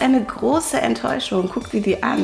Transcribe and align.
Ist 0.00 0.06
eine 0.06 0.24
große 0.24 0.80
Enttäuschung. 0.80 1.50
Guck 1.52 1.70
dir 1.70 1.82
die 1.82 2.02
an. 2.02 2.18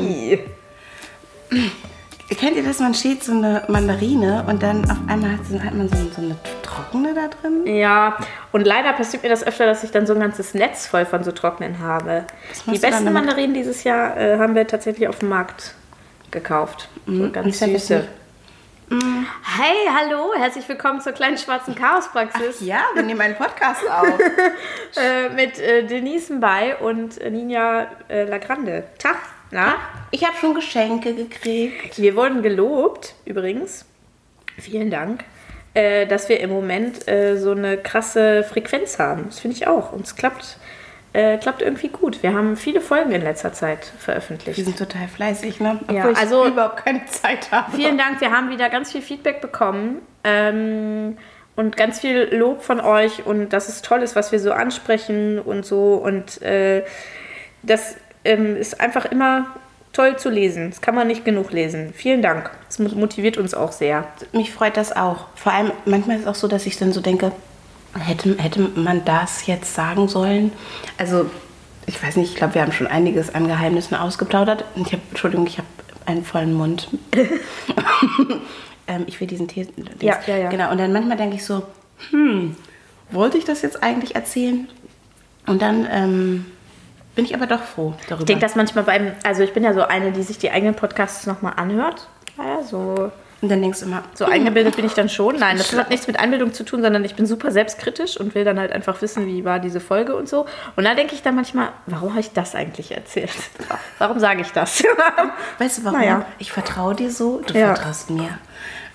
Kennt 2.39 2.57
ihr 2.57 2.63
das? 2.65 2.81
Man 2.81 2.95
steht 2.95 3.23
so 3.23 3.33
eine 3.33 3.65
Mandarine 3.69 4.45
und 4.49 4.63
dann 4.63 4.91
auf 4.91 4.97
einmal 5.09 5.33
hat, 5.33 5.41
so- 5.47 5.61
hat 5.63 5.75
man 5.75 5.87
so, 5.91 5.97
so 6.15 6.23
eine 6.23 6.37
trockene 6.63 7.13
da 7.15 7.29
drin. 7.29 7.67
Ja, 7.77 8.17
und 8.53 8.67
leider 8.67 8.95
passiert 8.95 9.23
mir 9.23 9.29
das 9.29 9.47
öfter, 9.47 9.67
dass 9.67 9.85
ich 9.85 9.91
dann 9.91 10.07
so 10.07 10.15
ein 10.15 10.21
ganzes 10.21 10.55
Netz 10.55 10.87
voll 10.87 11.05
von 11.05 11.23
so 11.23 11.33
trockenen 11.33 11.79
habe. 11.81 12.25
Die 12.67 12.79
besten? 12.79 13.13
Mandarinen 13.13 13.53
dieses 13.53 13.85
Jahr 13.85 14.17
äh, 14.17 14.39
haben 14.39 14.55
wir 14.55 14.67
tatsächlich 14.67 15.07
auf 15.07 15.19
dem 15.19 15.29
Markt 15.29 15.75
gekauft. 16.31 16.89
So 17.07 17.31
ganz 17.31 17.61
Mhm. 17.61 17.69
jetzt 17.69 17.89
süße. 17.89 18.09
Hey, 18.89 19.89
hallo, 19.93 20.33
herzlich 20.37 20.69
willkommen 20.69 21.01
zur 21.01 21.11
kleinen 21.11 21.37
schwarzen 21.37 21.75
Chaospraxis 21.75 22.61
Ja, 22.61 22.85
wir 22.95 23.03
nehmen 23.03 23.21
einen 23.21 23.35
Podcast 23.35 23.83
auf. 23.91 24.07
äh, 24.97 25.29
mit 25.31 25.59
äh, 25.59 25.85
Denise 25.85 26.33
Mbay 26.33 26.77
und 26.81 27.19
äh, 27.19 27.29
Ninja 27.29 27.89
äh, 28.09 28.23
Lagrande. 28.23 28.85
Tag, 28.99 29.17
na? 29.51 29.75
Ich 30.13 30.25
habe 30.25 30.37
schon 30.37 30.55
Geschenke 30.55 31.15
gekriegt. 31.15 31.99
Wir 31.99 32.15
wurden 32.15 32.43
gelobt, 32.43 33.17
übrigens, 33.25 33.87
vielen 34.57 34.93
Dank, 34.93 35.25
äh, 35.75 36.07
dass 36.07 36.29
wir 36.29 36.39
im 36.39 36.51
Moment 36.51 37.09
äh, 37.09 37.39
so 37.39 37.51
eine 37.51 37.79
krasse 37.79 38.45
Frequenz 38.45 39.01
haben. 39.01 39.25
Das 39.27 39.41
finde 39.41 39.57
ich 39.57 39.67
auch. 39.67 39.93
Und 39.93 40.07
es 40.07 40.15
klappt, 40.15 40.59
äh, 41.17 41.39
klappt 41.39 41.63
irgendwie 41.63 41.89
gut. 41.89 42.23
Wir 42.23 42.35
haben 42.35 42.57
viele 42.57 42.81
Folgen 42.81 43.11
in 43.13 43.23
letzter 43.23 43.53
Zeit 43.53 43.93
Die 43.95 44.03
veröffentlicht. 44.05 44.65
sind 44.65 44.77
total 44.79 45.09
fleißig, 45.09 45.61
ne? 45.61 45.79
Obwohl 45.83 45.97
Ja, 45.97 46.11
ich 46.11 46.19
also- 46.19 46.47
überhaupt 46.47 46.85
keine 46.85 47.05
Zeit 47.07 47.51
habe. 47.51 47.75
Vielen 47.75 47.97
Dank, 47.99 48.21
wir 48.21 48.31
haben 48.31 48.51
wieder 48.51 48.69
ganz 48.69 48.93
viel 48.93 49.03
Feedback 49.03 49.41
bekommen. 49.41 50.03
Ähm, 50.25 51.17
und 51.57 51.75
ganz 51.79 52.01
viel 52.01 52.29
Lob 52.33 52.63
von 52.63 52.81
euch 52.81 53.25
und 53.25 53.49
dass 53.55 53.71
es 53.71 53.81
toll 53.81 54.03
ist, 54.03 54.15
was 54.15 54.31
wir 54.31 54.39
so 54.41 54.53
ansprechen 54.53 55.39
und 55.39 55.65
so. 55.65 55.95
Und 55.95 56.43
äh, 56.43 56.83
das 57.63 57.97
ähm, 58.27 58.57
ist 58.57 58.79
einfach 58.81 59.07
immer 59.07 59.47
toll 59.95 60.17
zu 60.19 60.29
lesen. 60.29 60.69
Das 60.69 60.83
kann 60.83 60.95
man 60.95 61.07
nicht 61.07 61.25
genug 61.25 61.53
lesen. 61.53 61.95
Vielen 61.95 62.21
Dank. 62.21 62.51
Das 62.67 62.79
mo- 62.79 62.91
motiviert 62.95 63.39
uns 63.39 63.55
auch 63.55 63.73
sehr. 63.73 64.07
Mich 64.33 64.53
freut 64.53 64.77
das 64.77 64.95
auch. 64.95 65.29
Vor 65.35 65.53
allem, 65.55 65.73
manchmal 65.87 66.17
ist 66.17 66.23
es 66.25 66.29
auch 66.29 66.35
so, 66.35 66.47
dass 66.47 66.67
ich 66.67 66.77
dann 66.77 66.93
so 66.93 67.01
denke, 67.01 67.33
hätte, 67.99 68.37
hätte 68.39 68.71
man 68.75 69.05
das 69.05 69.47
jetzt 69.47 69.75
sagen 69.75 70.09
sollen? 70.09 70.53
Also, 70.99 71.31
ich 71.87 72.03
weiß 72.03 72.17
nicht, 72.17 72.31
ich 72.31 72.37
glaube, 72.37 72.55
wir 72.55 72.63
haben 72.63 72.73
schon 72.73 72.87
einiges 72.87 73.35
an 73.35 73.47
Geheimnissen 73.47 73.97
ausgeplaudert. 73.97 74.65
Und 74.75 74.87
Ich 74.87 74.93
habe, 74.93 75.03
Entschuldigung, 75.11 75.47
ich 75.47 75.59
habe 75.59 75.69
einen 76.07 76.25
vollen 76.25 76.55
Mund. 76.55 76.89
ähm, 78.87 79.05
ich 79.07 79.21
will 79.21 79.27
diesen 79.27 79.49
Tee. 79.49 79.69
Ja, 80.01 80.19
ja, 80.27 80.37
ja. 80.37 80.49
Genau, 80.49 80.71
und 80.71 80.79
dann 80.79 80.93
manchmal 80.93 81.17
denke 81.17 81.37
ich 81.37 81.45
so, 81.45 81.63
hm, 82.11 82.57
wollte 83.11 83.39
ich 83.39 83.45
das 83.45 83.63
jetzt 83.63 83.83
eigentlich 83.83 84.15
erzählen? 84.15 84.69
Und 85.47 85.63
dann 85.63 85.87
ähm, 85.91 86.47
bin 87.15 87.25
ich 87.25 87.35
aber 87.35 87.47
doch 87.47 87.63
froh 87.63 87.95
darüber. 88.09 88.21
Ich 88.21 88.27
denke, 88.27 88.43
dass 88.43 88.57
manchmal 88.57 88.85
beim, 88.85 89.13
also 89.25 89.43
ich 89.43 89.53
bin 89.53 89.65
ja 89.65 89.73
so 89.73 89.83
eine, 89.83 90.13
die 90.13 90.23
sich 90.23 90.39
die 90.39 90.51
eigenen 90.51 90.75
Podcasts 90.75 91.27
nochmal 91.27 91.55
anhört. 91.57 92.09
Ja, 92.37 92.63
so, 92.63 93.11
und 93.43 93.51
dann 93.51 93.61
denkst 93.61 93.81
du 93.81 93.87
immer, 93.87 94.03
so 94.15 94.25
eingebildet 94.25 94.77
bin 94.77 94.87
ich 94.87 94.95
dann 94.95 95.09
schon. 95.09 95.37
Nein, 95.37 95.59
das 95.59 95.73
hat 95.77 95.91
nichts 95.91 96.07
mit 96.07 96.19
Einbildung 96.19 96.55
zu 96.55 96.65
tun, 96.65 96.81
sondern 96.83 97.05
ich 97.05 97.15
bin 97.17 97.27
super 97.27 97.51
selbstkritisch 97.51 98.19
und 98.19 98.35
will 98.35 98.45
dann 98.45 98.59
halt 98.59 98.73
einfach 98.73 99.01
wissen, 99.03 99.27
wie 99.27 99.45
war 99.45 99.59
diese 99.59 99.79
Folge 99.81 100.17
und 100.17 100.29
so. 100.29 100.47
Und 100.75 100.85
da 100.85 100.95
denke 100.95 101.15
ich 101.15 101.23
dann 101.23 101.35
manchmal, 101.35 101.69
warum 101.87 102.11
habe 102.11 102.21
ich 102.21 102.33
das 102.33 102.55
eigentlich 102.55 102.93
erzählt? 102.93 103.31
Warum 103.99 104.19
sage 104.19 104.41
ich 104.43 104.51
das? 104.53 104.83
Weißt 105.59 105.79
du 105.79 105.85
warum? 105.85 105.99
Naja. 105.99 106.25
Ich 106.39 106.53
vertraue 106.53 106.95
dir 106.95 107.11
so, 107.11 107.41
du 107.47 107.55
Ja. 107.55 107.75
vertraust 107.75 108.11
mir. 108.11 108.39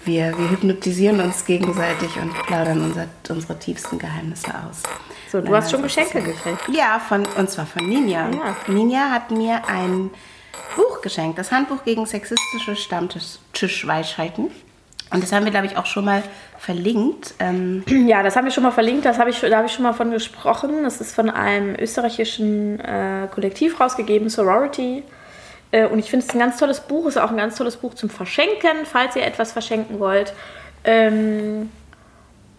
Wir, 0.05 0.35
wir 0.37 0.49
hypnotisieren 0.49 1.19
uns 1.19 1.45
gegenseitig 1.45 2.15
und 2.17 2.33
plaudern 2.47 2.81
unser, 2.83 3.05
unsere 3.29 3.59
tiefsten 3.59 3.99
Geheimnisse 3.99 4.47
aus. 4.47 4.81
So, 5.31 5.39
du 5.39 5.45
Nein, 5.51 5.55
hast 5.61 5.69
schon 5.71 5.83
Geschenke 5.83 6.21
gekriegt. 6.23 6.61
Ja, 6.71 6.99
von, 6.99 7.23
und 7.37 7.49
zwar 7.51 7.67
von 7.67 7.87
Ninja. 7.87 8.27
Ja. 8.29 8.55
Ninja 8.67 9.11
hat 9.11 9.29
mir 9.29 9.61
ein 9.67 10.09
Buch 10.75 11.01
geschenkt, 11.01 11.37
das 11.37 11.51
Handbuch 11.51 11.83
gegen 11.83 12.05
sexistische 12.05 12.75
Stammtischweisheiten. 12.75 14.51
Und 15.13 15.21
das 15.21 15.33
haben 15.33 15.43
wir, 15.43 15.51
glaube 15.51 15.65
ich, 15.65 15.75
auch 15.77 15.85
schon 15.85 16.05
mal 16.05 16.23
verlinkt. 16.57 17.33
Ähm, 17.39 17.83
Ja, 17.87 18.23
das 18.23 18.35
haben 18.35 18.45
wir 18.45 18.51
schon 18.51 18.63
mal 18.63 18.71
verlinkt, 18.71 19.05
das 19.05 19.19
habe 19.19 19.29
ich, 19.29 19.39
da 19.41 19.57
habe 19.57 19.67
ich 19.67 19.73
schon 19.73 19.83
mal 19.83 19.93
von 19.93 20.11
gesprochen. 20.11 20.83
Das 20.83 21.01
ist 21.01 21.13
von 21.13 21.29
einem 21.29 21.75
österreichischen 21.75 22.79
äh, 22.79 23.27
Kollektiv 23.33 23.79
rausgegeben, 23.79 24.29
Sorority. 24.29 25.03
Äh, 25.71 25.87
und 25.87 25.99
ich 25.99 26.09
finde 26.09 26.25
es 26.25 26.33
ein 26.33 26.39
ganz 26.39 26.57
tolles 26.57 26.79
Buch, 26.79 27.07
ist 27.07 27.17
auch 27.17 27.31
ein 27.31 27.37
ganz 27.37 27.55
tolles 27.57 27.75
Buch 27.77 27.93
zum 27.93 28.09
Verschenken, 28.09 28.85
falls 28.85 29.15
ihr 29.15 29.23
etwas 29.23 29.51
verschenken 29.51 29.99
wollt. 29.99 30.33
Ähm, 30.85 31.69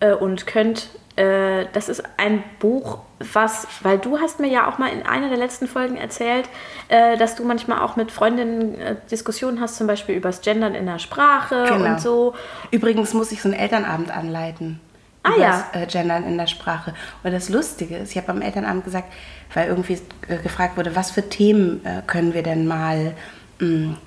äh, 0.01 0.13
und 0.13 0.47
könnt, 0.47 0.89
äh, 1.17 1.67
das 1.73 1.89
ist 1.89 2.03
ein 2.17 2.43
Buch, 2.59 2.99
was, 3.33 3.67
weil 3.83 3.99
du 3.99 4.19
hast 4.19 4.41
mir 4.41 4.49
ja 4.49 4.69
auch 4.69 4.79
mal 4.79 4.89
in 4.89 5.05
einer 5.05 5.29
der 5.29 5.39
letzten 5.39 5.67
Folgen 5.69 5.97
erzählt, 5.97 6.49
äh, 6.89 7.17
dass 7.17 7.35
du 7.37 7.45
manchmal 7.45 7.81
auch 7.81 7.97
mit 7.97 8.11
Freundinnen 8.11 8.81
äh, 8.81 8.97
Diskussionen 9.11 9.61
hast, 9.61 9.77
zum 9.77 9.87
Beispiel 9.87 10.15
übers 10.17 10.41
Gendern 10.41 10.75
in 10.75 10.87
der 10.87 10.99
Sprache 10.99 11.65
Genau. 11.69 11.91
und 11.91 12.01
so. 12.01 12.35
Übrigens 12.71 13.13
muss 13.15 13.31
ich 13.33 13.43
so 13.43 13.49
einen 13.49 13.59
Elternabend 13.59 14.11
anleiten. 14.11 14.81
Ah, 15.25 15.33
ja. 15.39 15.65
Äh, 15.73 15.87
Gendern 15.87 16.25
in 16.25 16.37
der 16.37 16.49
Sprache. 16.49 16.95
Und 17.23 17.33
das 17.33 17.49
Lustige 17.49 17.97
ist, 17.99 18.11
ich 18.11 18.17
habe 18.17 18.31
am 18.31 18.43
Elternabend 18.43 18.85
gesagt, 18.85 19.13
weil 19.55 19.69
irgendwie 19.69 19.99
äh, 20.29 20.39
gefragt 20.39 20.77
wurde, 20.77 20.97
was 20.97 21.11
für 21.11 21.29
Themen 21.29 21.85
äh, 21.85 22.03
können 22.07 22.35
wir 22.35 22.43
denn 22.43 22.67
mal 22.67 23.15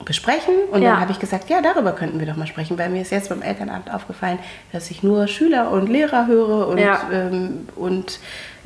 besprechen? 0.05 0.53
Und 0.71 0.81
Ja. 0.81 0.91
dann 0.91 0.99
habe 1.01 1.11
ich 1.11 1.19
gesagt, 1.19 1.49
ja, 1.49 1.61
darüber 1.61 1.91
könnten 1.93 2.19
wir 2.19 2.27
doch 2.27 2.35
mal 2.35 2.47
sprechen, 2.47 2.77
weil 2.77 2.89
mir 2.89 3.01
ist 3.01 3.11
jetzt 3.11 3.29
beim 3.29 3.41
Elternabend 3.41 3.93
aufgefallen, 3.93 4.39
dass 4.71 4.91
ich 4.91 5.03
nur 5.03 5.27
Schüler 5.27 5.71
und 5.71 5.87
Lehrer 5.87 6.27
höre 6.27 6.67
und, 6.67 6.77
Ja. 6.77 7.01
ähm, 7.11 7.67
und 7.75 8.19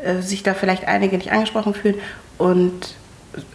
äh, 0.03 0.21
sich 0.21 0.43
da 0.43 0.53
vielleicht 0.53 0.87
einige 0.87 1.17
nicht 1.17 1.31
angesprochen 1.31 1.73
fühlen. 1.73 1.95
Und 2.37 2.95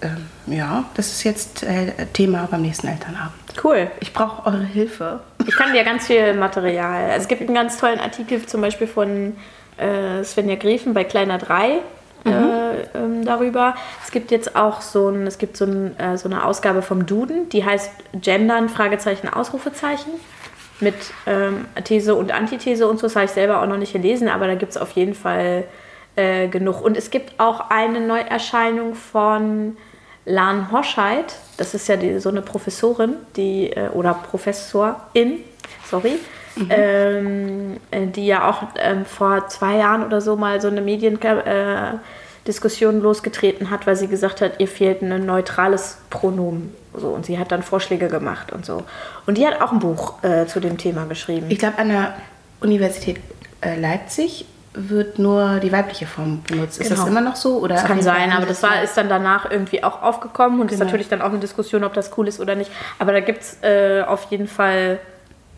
ähm, 0.02 0.26
ja, 0.46 0.84
das 0.94 1.08
ist 1.08 1.24
jetzt 1.24 1.62
äh, 1.64 1.92
Thema 2.12 2.46
beim 2.50 2.62
nächsten 2.62 2.86
Elternabend. 2.86 3.34
Cool. 3.62 3.90
Ich 4.00 4.12
brauche 4.12 4.46
eure 4.46 4.62
Hilfe. 4.64 5.20
Ich 5.46 5.56
kann 5.56 5.72
dir 5.72 5.84
ganz 5.84 6.06
viel 6.06 6.34
Material. 6.34 7.10
Also 7.10 7.22
es 7.22 7.28
gibt 7.28 7.42
einen 7.42 7.54
ganz 7.54 7.76
tollen 7.78 7.98
Artikel 8.00 8.44
zum 8.46 8.60
Beispiel 8.60 8.86
von 8.86 9.36
äh, 9.76 10.22
Svenja 10.24 10.54
Grefen 10.56 10.94
bei 10.94 11.04
Kleiner 11.04 11.38
3 11.38 11.78
äh, 12.24 12.98
ähm, 12.98 13.24
darüber. 13.24 13.74
Es 14.04 14.10
gibt 14.10 14.30
jetzt 14.30 14.56
auch 14.56 14.80
so, 14.80 15.08
ein, 15.08 15.26
es 15.26 15.38
gibt 15.38 15.56
so, 15.56 15.64
ein, 15.64 15.98
äh, 15.98 16.16
so 16.16 16.28
eine 16.28 16.44
Ausgabe 16.44 16.82
vom 16.82 17.06
Duden, 17.06 17.48
die 17.48 17.64
heißt 17.64 17.90
Gendern, 18.14 18.68
Fragezeichen, 18.68 19.28
Ausrufezeichen. 19.28 20.12
Mit 20.80 20.96
ähm, 21.26 21.66
These 21.84 22.16
und 22.16 22.32
Antithese 22.32 22.88
und 22.88 22.98
so. 22.98 23.06
Das 23.06 23.14
habe 23.14 23.26
ich 23.26 23.30
selber 23.30 23.62
auch 23.62 23.66
noch 23.66 23.76
nicht 23.76 23.92
gelesen, 23.92 24.28
aber 24.28 24.48
da 24.48 24.56
gibt 24.56 24.72
es 24.72 24.76
auf 24.76 24.90
jeden 24.90 25.14
Fall 25.14 25.64
äh, 26.16 26.48
genug. 26.48 26.82
Und 26.82 26.96
es 26.96 27.10
gibt 27.10 27.38
auch 27.38 27.70
eine 27.70 28.00
Neuerscheinung 28.00 28.96
von 28.96 29.76
Lan 30.26 30.72
Hoscheit, 30.72 31.34
das 31.58 31.74
ist 31.74 31.86
ja 31.88 31.96
die, 31.96 32.18
so 32.18 32.30
eine 32.30 32.40
Professorin, 32.40 33.16
die, 33.36 33.70
äh, 33.70 33.88
oder 33.90 34.14
Professorin, 34.14 35.40
sorry, 35.88 36.18
ähm, 36.70 37.76
äh, 37.90 38.06
die 38.06 38.26
ja 38.26 38.48
auch 38.48 38.62
ähm, 38.78 39.04
vor 39.04 39.48
zwei 39.48 39.76
Jahren 39.76 40.04
oder 40.04 40.20
so 40.20 40.36
mal 40.36 40.60
so 40.60 40.68
eine 40.68 40.80
Mediendiskussion 40.80 42.96
äh, 42.96 43.00
losgetreten 43.02 43.70
hat, 43.70 43.86
weil 43.86 43.96
sie 43.96 44.08
gesagt 44.08 44.40
hat, 44.40 44.60
ihr 44.60 44.68
fehlt 44.68 45.02
ein 45.02 45.26
neutrales 45.26 45.98
Pronomen. 46.10 46.72
So, 46.96 47.08
und 47.08 47.26
sie 47.26 47.38
hat 47.38 47.50
dann 47.50 47.62
Vorschläge 47.64 48.06
gemacht 48.08 48.52
und 48.52 48.64
so. 48.64 48.84
Und 49.26 49.36
die 49.36 49.46
hat 49.46 49.60
auch 49.60 49.72
ein 49.72 49.80
Buch 49.80 50.22
äh, 50.22 50.46
zu 50.46 50.60
dem 50.60 50.78
Thema 50.78 51.06
geschrieben. 51.06 51.46
Ich 51.48 51.58
glaube, 51.58 51.78
an 51.78 51.88
der 51.88 52.14
Universität 52.60 53.18
äh, 53.60 53.78
Leipzig 53.80 54.46
wird 54.74 55.18
nur 55.18 55.60
die 55.60 55.72
weibliche 55.72 56.06
Form 56.06 56.42
benutzt. 56.46 56.80
Ist 56.80 56.90
das 56.90 56.98
Genau. 56.98 57.10
immer 57.10 57.20
noch 57.20 57.36
so? 57.36 57.58
Oder 57.58 57.76
Das 57.76 57.84
kann 57.84 58.02
sein, 58.02 58.32
aber 58.32 58.46
das 58.46 58.62
war, 58.62 58.82
ist 58.82 58.96
dann 58.96 59.08
danach 59.08 59.50
irgendwie 59.50 59.82
auch 59.84 60.02
aufgekommen 60.02 60.60
und 60.60 60.70
ist 60.70 60.78
Genau. 60.78 60.86
natürlich 60.86 61.08
dann 61.08 61.22
auch 61.22 61.30
eine 61.30 61.38
Diskussion, 61.38 61.84
ob 61.84 61.94
das 61.94 62.10
cool 62.16 62.26
ist 62.28 62.40
oder 62.40 62.54
nicht. 62.56 62.70
Aber 62.98 63.12
da 63.12 63.20
gibt 63.20 63.42
es 63.42 63.58
äh, 63.62 64.02
auf 64.02 64.24
jeden 64.30 64.48
Fall 64.48 64.98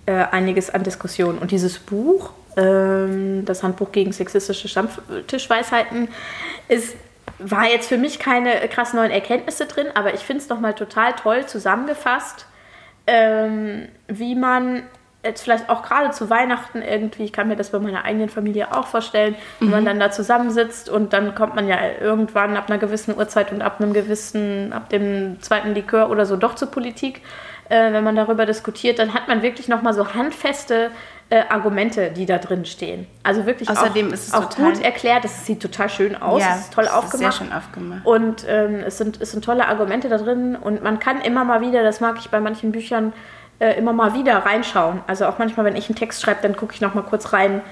äh, 0.07 0.13
einiges 0.31 0.71
an 0.71 0.83
Diskussionen. 0.83 1.39
Und 1.39 1.51
dieses 1.51 1.79
Buch, 1.79 2.33
ähm, 2.57 3.45
das 3.45 3.63
Handbuch 3.63 3.93
gegen 3.93 4.13
sexistische 4.13 4.69
Stammtischweisheiten, 4.69 6.09
ist, 6.69 6.97
war 7.39 7.67
jetzt 7.69 7.89
für 7.89 7.99
mich 7.99 8.19
keine 8.19 8.53
krass 8.69 8.95
neuen 8.95 9.11
Erkenntnisse 9.11 9.67
drin, 9.67 9.89
aber 9.95 10.15
ich 10.15 10.21
finde 10.21 10.43
es 10.43 10.49
nochmal 10.49 10.75
total 10.75 11.13
toll 11.15 11.47
zusammengefasst, 11.47 12.47
ähm, 13.07 13.89
wie 14.09 14.35
man 14.35 14.85
jetzt 15.27 15.43
vielleicht 15.43 15.69
auch 15.69 15.83
gerade 15.83 16.13
zu 16.13 16.31
Weihnachten 16.31 16.83
irgendwie, 16.83 17.25
ich 17.25 17.33
kann 17.33 17.49
mir 17.49 17.57
das 17.57 17.71
bei 17.71 17.79
meiner 17.79 18.05
eigenen 18.05 18.29
Familie 18.29 18.75
auch 18.75 18.87
vorstellen, 18.87 19.35
wenn 19.61 19.71
man 19.71 19.85
dann 19.85 19.99
da 19.99 20.11
zusammensitzt 20.11 20.89
und 20.89 21.13
dann 21.13 21.35
kommt 21.35 21.55
man 21.55 21.69
ja 21.69 21.79
irgendwann 22.01 22.57
ab 22.57 22.71
einer 22.71 22.79
gewissen 22.79 23.17
Uhrzeit 23.17 23.53
und 23.53 23.61
ab 23.61 23.81
einem 23.81 23.93
gewissen, 23.93 24.73
ab 24.73 24.89
dem 24.89 25.43
zweiten 25.43 25.75
Likör 25.75 26.11
oder 26.11 26.27
so 26.27 26.37
doch 26.37 26.55
zur 26.55 26.71
Politik, 26.71 27.23
äh, 27.69 27.93
wenn 27.93 28.05
man 28.05 28.17
darüber 28.17 28.47
diskutiert, 28.47 28.99
dann 28.99 29.15
hat 29.15 29.29
man 29.29 29.43
wirklich 29.43 29.69
nochmal 29.69 29.95
so 29.95 30.15
handfeste 30.15 30.91
äh, 31.29 31.43
Argumente, 31.49 32.11
die 32.11 32.27
da 32.27 32.39
drin 32.39 32.65
stehen. 32.65 33.07
Also 33.23 33.47
wirklich 33.47 33.69
Außerdem 33.69 34.09
auch, 34.09 34.13
ist 34.13 34.29
es 34.29 34.35
auch 34.35 34.49
gut 34.51 34.81
erklärt, 34.83 35.25
das 35.25 35.45
sieht 35.45 35.61
total 35.61 35.89
schön 35.89 36.15
aus, 36.15 36.41
Ja, 36.41 36.55
es 36.55 36.61
ist 36.63 36.73
toll 36.73 36.85
es 36.85 36.91
ist 36.91 36.97
aufgemacht. 36.97 37.19
sehr 37.19 37.33
schön 37.33 37.53
aufgemacht. 37.53 38.07
Und 38.07 38.45
ähm, 38.49 38.77
es, 38.87 38.99
sind, 38.99 39.21
es 39.21 39.33
sind 39.33 39.45
tolle 39.45 39.67
Argumente 39.67 40.09
da 40.09 40.19
drin 40.19 40.57
und 40.57 40.83
man 40.83 41.01
kann 41.01 41.21
immer 41.21 41.45
mal 41.45 41.61
wieder, 41.61 41.83
das 41.83 42.01
mag 42.01 42.17
ich 42.21 42.31
bei 42.31 42.41
manchen 42.41 42.73
Büchern, 42.73 43.13
äh, 43.59 43.77
immer 43.77 43.93
mal 43.93 44.15
wieder 44.15 44.37
reinschauen. 44.39 45.01
Also 45.07 45.27
auch 45.27 45.39
manchmal, 45.39 45.67
wenn 45.67 45.77
ich 45.77 45.89
einen 45.89 45.97
Text 45.97 46.23
schreibe, 46.23 46.43
dann 46.43 46.55
gucke 46.55 46.75
ich 46.75 46.81
noch 46.81 46.95
mal 46.95 47.03
kurz 47.03 47.33
rein, 47.33 47.63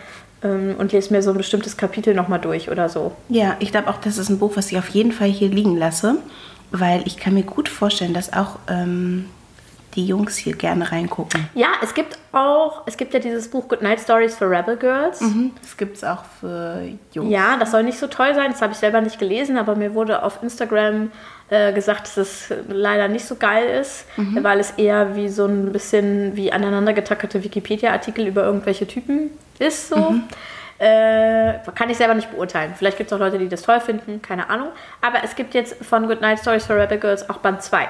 ähm, 0.44 0.76
und 0.78 0.92
lese 0.92 1.12
mir 1.12 1.22
so 1.22 1.30
ein 1.30 1.36
bestimmtes 1.36 1.76
Kapitel 1.76 2.14
nochmal 2.14 2.40
durch 2.40 2.70
oder 2.70 2.88
so. 2.88 3.12
Ja, 3.28 3.56
ich 3.58 3.70
glaube 3.72 3.88
auch, 3.88 3.98
das 3.98 4.18
ist 4.18 4.28
ein 4.28 4.38
Buch, 4.38 4.52
was 4.56 4.70
ich 4.70 4.78
auf 4.78 4.88
jeden 4.88 5.12
Fall 5.12 5.28
hier 5.28 5.48
liegen 5.48 5.76
lasse, 5.76 6.16
weil 6.70 7.02
ich 7.06 7.16
kann 7.16 7.34
mir 7.34 7.42
gut 7.42 7.68
vorstellen, 7.68 8.14
dass 8.14 8.32
auch 8.32 8.58
ähm, 8.68 9.28
die 9.94 10.06
Jungs 10.06 10.36
hier 10.36 10.56
gerne 10.56 10.90
reingucken. 10.90 11.48
Ja, 11.54 11.68
es 11.82 11.94
gibt 11.94 12.18
auch, 12.32 12.82
es 12.86 12.96
gibt 12.96 13.14
ja 13.14 13.20
dieses 13.20 13.48
Buch 13.48 13.68
Good 13.68 13.82
Night 13.82 14.00
Stories 14.00 14.34
for 14.36 14.50
Rebel 14.50 14.76
Girls. 14.76 15.22
Das 15.62 15.76
gibt 15.76 15.96
es 15.96 16.04
auch 16.04 16.24
für 16.40 16.82
Jungs. 17.12 17.30
Ja, 17.30 17.56
das 17.56 17.70
soll 17.70 17.82
nicht 17.84 17.98
so 17.98 18.06
toll 18.06 18.34
sein, 18.34 18.50
das 18.50 18.62
habe 18.62 18.72
ich 18.72 18.78
selber 18.78 19.00
nicht 19.00 19.18
gelesen, 19.18 19.56
aber 19.56 19.76
mir 19.76 19.94
wurde 19.94 20.22
auf 20.22 20.42
Instagram 20.42 21.10
äh, 21.50 21.72
gesagt, 21.72 22.06
dass 22.06 22.16
es 22.16 22.52
leider 22.68 23.08
nicht 23.08 23.24
so 23.26 23.36
geil 23.36 23.66
ist, 23.80 24.06
weil 24.16 24.60
es 24.60 24.72
eher 24.72 25.14
wie 25.14 25.28
so 25.28 25.46
ein 25.46 25.72
bisschen 25.72 26.36
wie 26.36 26.52
aneinandergetackerte 26.52 27.44
Wikipedia-Artikel 27.44 28.26
über 28.26 28.44
irgendwelche 28.44 28.86
Typen 28.86 29.30
ist. 29.58 29.88
So. 29.88 30.14
Äh, 30.78 31.60
kann 31.74 31.88
ich 31.88 31.96
selber 31.96 32.14
nicht 32.14 32.32
beurteilen. 32.32 32.74
Vielleicht 32.76 32.98
gibt 32.98 33.10
es 33.10 33.14
auch 33.14 33.20
Leute, 33.20 33.38
die 33.38 33.48
das 33.48 33.62
toll 33.62 33.80
finden, 33.80 34.20
keine 34.22 34.50
Ahnung. 34.50 34.68
Aber 35.00 35.22
es 35.22 35.36
gibt 35.36 35.54
jetzt 35.54 35.84
von 35.84 36.08
Good 36.08 36.20
Night 36.20 36.40
Stories 36.40 36.66
for 36.66 36.76
Rebel 36.76 36.98
Girls 36.98 37.30
auch 37.30 37.38
Band 37.38 37.62
2. 37.62 37.86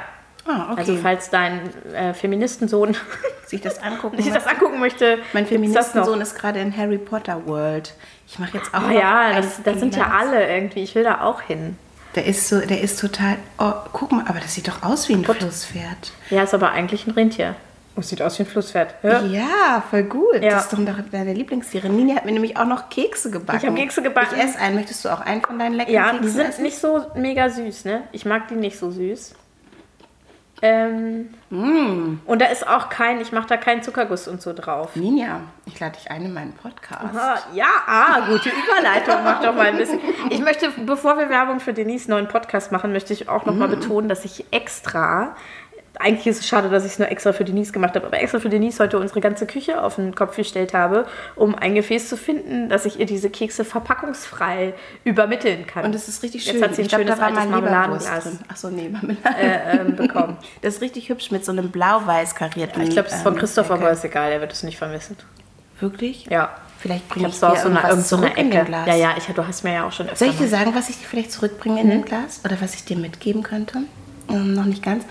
Ah, 0.46 0.72
okay. 0.72 0.80
Also 0.80 0.96
falls 0.96 1.30
dein 1.30 1.60
äh, 1.94 2.12
Feministensohn 2.14 2.96
sich 3.46 3.60
das 3.60 3.82
angucken. 3.82 4.20
sich 4.20 4.32
das 4.32 4.46
angucken 4.46 4.78
möchte, 4.78 5.18
mein. 5.32 5.46
Feministensohn 5.46 6.20
ist 6.20 6.34
gerade 6.36 6.60
in 6.60 6.76
Harry 6.76 6.98
Potter 6.98 7.46
World. 7.46 7.94
Ich 8.26 8.38
mache 8.38 8.58
jetzt 8.58 8.74
auch. 8.74 8.78
Ah 8.78 8.88
noch 8.88 8.90
ja, 8.90 9.32
das, 9.40 9.62
das 9.62 9.78
sind 9.80 9.96
ja 9.96 10.10
alle 10.10 10.46
irgendwie. 10.46 10.82
Ich 10.82 10.94
will 10.94 11.04
da 11.04 11.22
auch 11.22 11.40
hin. 11.40 11.78
Der 12.14 12.26
ist 12.26 12.48
so, 12.48 12.60
der 12.60 12.80
ist 12.80 13.00
total. 13.00 13.36
Oh, 13.58 13.72
guck 13.92 14.12
mal, 14.12 14.24
aber 14.28 14.38
das 14.38 14.54
sieht 14.54 14.68
doch 14.68 14.82
aus 14.82 15.08
wie 15.08 15.14
ein 15.14 15.24
Flusspferd. 15.24 16.12
Ja, 16.30 16.42
ist 16.42 16.54
aber 16.54 16.70
eigentlich 16.70 17.06
ein 17.06 17.10
Rentier. 17.12 17.56
Oh, 17.96 18.02
sieht 18.02 18.20
aus 18.22 18.38
wie 18.38 18.42
ein 18.42 18.46
Flusspferd. 18.46 18.94
Ja, 19.02 19.82
voll 19.88 20.02
gut. 20.04 20.42
Ja. 20.42 20.50
Das 20.50 20.64
ist 20.64 20.72
doch 20.72 20.78
deine 21.12 21.32
Lieblingstiere. 21.32 21.88
Nini 21.88 22.14
hat 22.14 22.24
mir 22.24 22.32
nämlich 22.32 22.56
auch 22.56 22.66
noch 22.66 22.88
Kekse 22.88 23.30
gebacken. 23.30 23.60
Ich 23.62 23.66
hab 23.68 23.76
Kekse 23.76 24.02
gebacken. 24.02 24.34
Ich 24.36 24.42
esse 24.44 24.58
einen. 24.58 24.76
Möchtest 24.76 25.04
du 25.04 25.08
auch 25.08 25.20
einen 25.20 25.42
von 25.42 25.58
deinen 25.58 25.74
leckeren 25.74 25.94
Ja, 25.94 26.04
Keksen 26.10 26.22
die 26.22 26.28
sind 26.28 26.48
essen? 26.48 26.62
nicht 26.62 26.78
so 26.78 27.00
mega 27.14 27.48
süß, 27.48 27.84
ne? 27.84 28.02
Ich 28.12 28.24
mag 28.24 28.48
die 28.48 28.56
nicht 28.56 28.78
so 28.78 28.90
süß. 28.90 29.34
Ähm, 30.64 31.28
Mm. 31.54 32.18
Und 32.24 32.40
da 32.40 32.46
ist 32.46 32.66
auch 32.66 32.88
kein, 32.88 33.20
ich 33.20 33.30
mache 33.30 33.46
da 33.46 33.56
keinen 33.56 33.82
Zuckerguss 33.82 34.26
und 34.26 34.42
so 34.42 34.52
drauf. 34.52 34.96
Ninja, 34.96 35.40
ich 35.66 35.78
lade 35.78 35.96
dich 35.96 36.10
ein 36.10 36.24
in 36.24 36.34
meinen 36.34 36.52
Podcast. 36.52 37.16
Ah, 37.16 37.38
ja, 37.54 37.66
ah, 37.86 38.26
gute 38.26 38.48
Überleitung, 38.48 39.22
mach 39.22 39.40
doch 39.40 39.54
mal 39.54 39.66
ein 39.66 39.76
bisschen. 39.76 40.00
Ich 40.30 40.40
möchte, 40.40 40.70
bevor 40.84 41.16
wir 41.16 41.30
Werbung 41.30 41.60
für 41.60 41.72
Denise 41.72 42.10
neuen 42.10 42.26
Podcast 42.26 42.72
machen, 42.72 42.92
möchte 42.92 43.12
ich 43.12 43.28
auch 43.28 43.46
noch 43.46 43.54
mal 43.54 43.68
betonen, 43.68 44.08
dass 44.08 44.24
ich 44.24 44.46
extra, 44.50 45.36
eigentlich 46.00 46.26
ist 46.26 46.40
es 46.40 46.48
schade, 46.48 46.68
dass 46.70 46.84
ich 46.84 46.92
es 46.92 46.98
nur 46.98 47.08
extra 47.08 47.32
für 47.32 47.44
Denise 47.44 47.72
gemacht 47.72 47.94
habe, 47.94 48.06
aber 48.06 48.20
extra 48.20 48.40
für 48.40 48.48
Denise 48.48 48.80
heute 48.82 48.98
unsere 48.98 49.20
ganze 49.20 49.46
Küche 49.46 49.82
auf 49.82 49.96
den 49.96 50.14
Kopf 50.14 50.36
gestellt 50.36 50.74
habe, 50.74 51.06
um 51.36 51.54
ein 51.54 51.74
Gefäß 51.74 52.08
zu 52.08 52.16
finden, 52.16 52.68
dass 52.68 52.84
ich 52.84 52.98
ihr 52.98 53.06
diese 53.06 53.30
Kekse 53.30 53.64
verpackungsfrei 53.64 54.74
übermitteln 55.04 55.66
kann. 55.66 55.84
Und 55.84 55.94
es 55.94 56.08
ist 56.08 56.22
richtig 56.22 56.44
schön. 56.44 56.54
Jetzt 56.54 56.64
hat 56.64 56.74
sie 56.74 56.82
ein 56.82 56.86
ich 56.86 56.92
schönes 56.92 57.18
war 57.18 57.26
altes 57.26 57.44
Marmeladenglas. 57.46 58.38
Achso, 58.48 58.70
nee, 58.70 58.88
Marmelade. 58.88 59.18
äh, 59.38 59.76
ähm, 59.80 59.96
bekommen. 59.96 60.36
Das 60.62 60.74
ist 60.76 60.80
richtig 60.80 61.08
hübsch 61.08 61.30
mit 61.30 61.44
so 61.44 61.52
einem 61.52 61.70
blau-weiß 61.70 62.34
karierten. 62.34 62.82
Ich 62.82 62.90
glaube, 62.90 63.08
es 63.08 63.14
ist 63.16 63.22
von 63.22 63.34
ähm, 63.34 63.38
Christoph, 63.38 63.70
aber 63.70 63.90
ist 63.90 64.04
egal, 64.04 64.32
er 64.32 64.40
wird 64.40 64.52
es 64.52 64.62
nicht 64.62 64.78
vermissen. 64.78 65.16
Wirklich? 65.80 66.26
Ja. 66.26 66.50
Vielleicht 66.78 67.04
Ich 67.04 67.08
bringe 67.08 67.28
ich, 67.28 67.34
so 67.34 67.46
aus 67.46 67.54
dir 67.54 67.60
so 67.62 67.68
einer, 67.68 67.82
irgendwas 67.88 68.12
irgend 68.12 68.34
so 68.36 68.40
in 68.40 68.52
Ecke. 68.52 68.64
Glas. 68.66 68.86
Ja, 68.86 68.94
ja, 68.94 69.14
ich, 69.16 69.24
du 69.26 69.46
hast 69.46 69.64
mir 69.64 69.72
ja 69.74 69.86
auch 69.86 69.92
schon 69.92 70.06
öfter 70.06 70.18
Soll 70.18 70.28
ich 70.28 70.38
dir 70.38 70.48
sagen, 70.48 70.74
was 70.74 70.88
ich 70.90 70.98
dir 70.98 71.06
vielleicht 71.06 71.32
zurückbringe 71.32 71.80
in 71.80 71.86
Mhm. 71.86 71.90
dem 71.90 72.04
Glas? 72.04 72.40
Oder 72.44 72.60
was 72.60 72.74
ich 72.74 72.84
dir 72.84 72.96
mitgeben 72.96 73.42
könnte? 73.42 73.78
Ähm, 74.28 74.54
noch 74.54 74.64
nicht 74.66 74.82
ganz. 74.82 75.04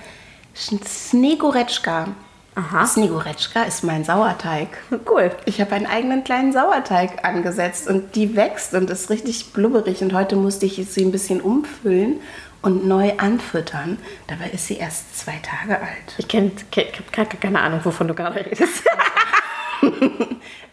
Sch- 0.55 0.85
Snegoretschka. 0.87 2.07
Aha. 2.55 2.85
Snegoretschka 2.85 3.63
ist 3.63 3.83
mein 3.83 4.03
Sauerteig. 4.03 4.69
Cool. 5.09 5.31
Ich 5.45 5.59
habe 5.59 5.73
einen 5.73 5.87
eigenen 5.87 6.23
kleinen 6.23 6.53
Sauerteig 6.53 7.25
angesetzt 7.25 7.87
und 7.87 8.15
die 8.15 8.35
wächst 8.35 8.73
und 8.73 8.89
ist 8.89 9.09
richtig 9.09 9.53
blubberig. 9.53 10.01
Und 10.01 10.13
heute 10.13 10.35
musste 10.35 10.65
ich 10.65 10.75
sie 10.89 11.03
ein 11.03 11.11
bisschen 11.11 11.41
umfüllen 11.41 12.19
und 12.61 12.85
neu 12.87 13.13
anfüttern. 13.17 13.97
Dabei 14.27 14.49
ist 14.51 14.67
sie 14.67 14.77
erst 14.77 15.17
zwei 15.17 15.39
Tage 15.41 15.79
alt. 15.79 16.15
Ich, 16.17 16.27
kenn, 16.27 16.51
ich 16.75 17.17
habe 17.17 17.37
keine 17.37 17.59
Ahnung, 17.59 17.81
wovon 17.83 18.07
du 18.07 18.13
gerade 18.13 18.45
redest. 18.45 18.83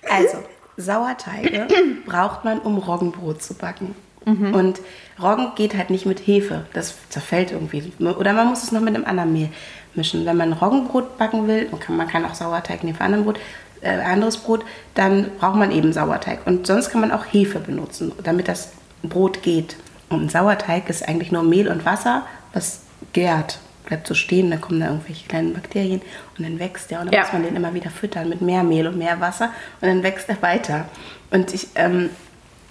Also, 0.09 0.39
Sauerteige 0.77 1.67
braucht 2.07 2.45
man, 2.45 2.59
um 2.61 2.79
Roggenbrot 2.79 3.43
zu 3.43 3.55
backen. 3.55 3.95
Und 4.27 4.81
Roggen 5.21 5.53
geht 5.57 5.77
halt 5.77 5.91
nicht 5.91 6.07
mit 6.07 6.21
Hefe. 6.27 6.65
Das 6.73 6.95
zerfällt 7.09 7.51
irgendwie. 7.53 7.93
Oder 8.01 8.33
man 8.33 8.49
muss 8.49 8.63
es 8.63 8.71
noch 8.71 8.81
mit 8.81 8.95
einem 8.95 9.05
anderen 9.07 9.33
Mehl 9.33 9.49
mischen. 9.95 10.25
Wenn 10.27 10.37
man 10.37 10.53
Roggenbrot 10.53 11.19
backen 11.19 11.49
will, 11.49 11.69
man 11.71 11.81
kann, 11.81 11.97
man 11.97 12.07
kann 12.07 12.25
auch 12.25 12.35
Sauerteig 12.35 12.85
nehmen 12.85 12.97
für 12.97 13.05
anderen 13.05 13.25
Brot, 13.25 13.41
äh, 13.81 13.89
anderes 13.91 14.37
Brot, 14.37 14.65
dann 14.95 15.31
braucht 15.39 15.57
man 15.57 15.73
eben 15.73 15.93
Sauerteig. 15.93 16.41
Und 16.47 16.67
sonst 16.67 16.91
kann 16.91 17.01
man 17.01 17.13
auch 17.13 17.25
Hefe 17.33 17.59
benutzen, 17.61 18.13
damit 18.23 18.47
das 18.49 18.73
Brot 19.03 19.43
geht. 19.43 19.77
Und 20.11 20.25
ein 20.25 20.29
Sauerteig 20.29 20.89
ist 20.91 21.09
eigentlich 21.09 21.33
nur 21.33 21.43
Mehl 21.43 21.69
und 21.69 21.85
Wasser, 21.85 22.27
was 22.53 22.83
gärt. 23.13 23.59
Bleibt 23.87 24.07
so 24.07 24.15
stehen, 24.15 24.51
dann 24.51 24.61
kommen 24.61 24.81
da 24.81 24.87
irgendwelche 24.89 25.27
kleinen 25.27 25.55
Bakterien 25.55 26.03
und 26.39 26.45
dann 26.45 26.59
wächst 26.61 26.91
der. 26.91 27.01
Und 27.01 27.07
dann 27.07 27.15
Ja. 27.15 27.21
muss 27.23 27.33
man 27.33 27.43
den 27.43 27.57
immer 27.57 27.73
wieder 27.75 27.91
füttern 27.91 28.29
mit 28.29 28.43
mehr 28.43 28.63
Mehl 28.63 28.87
und 28.87 28.99
mehr 28.99 29.19
Wasser 29.21 29.47
und 29.81 29.89
dann 29.89 30.03
wächst 30.03 30.29
er 30.29 30.41
weiter. 30.43 30.85
Und 31.31 31.53
ich, 31.55 31.69
ähm, 31.75 32.11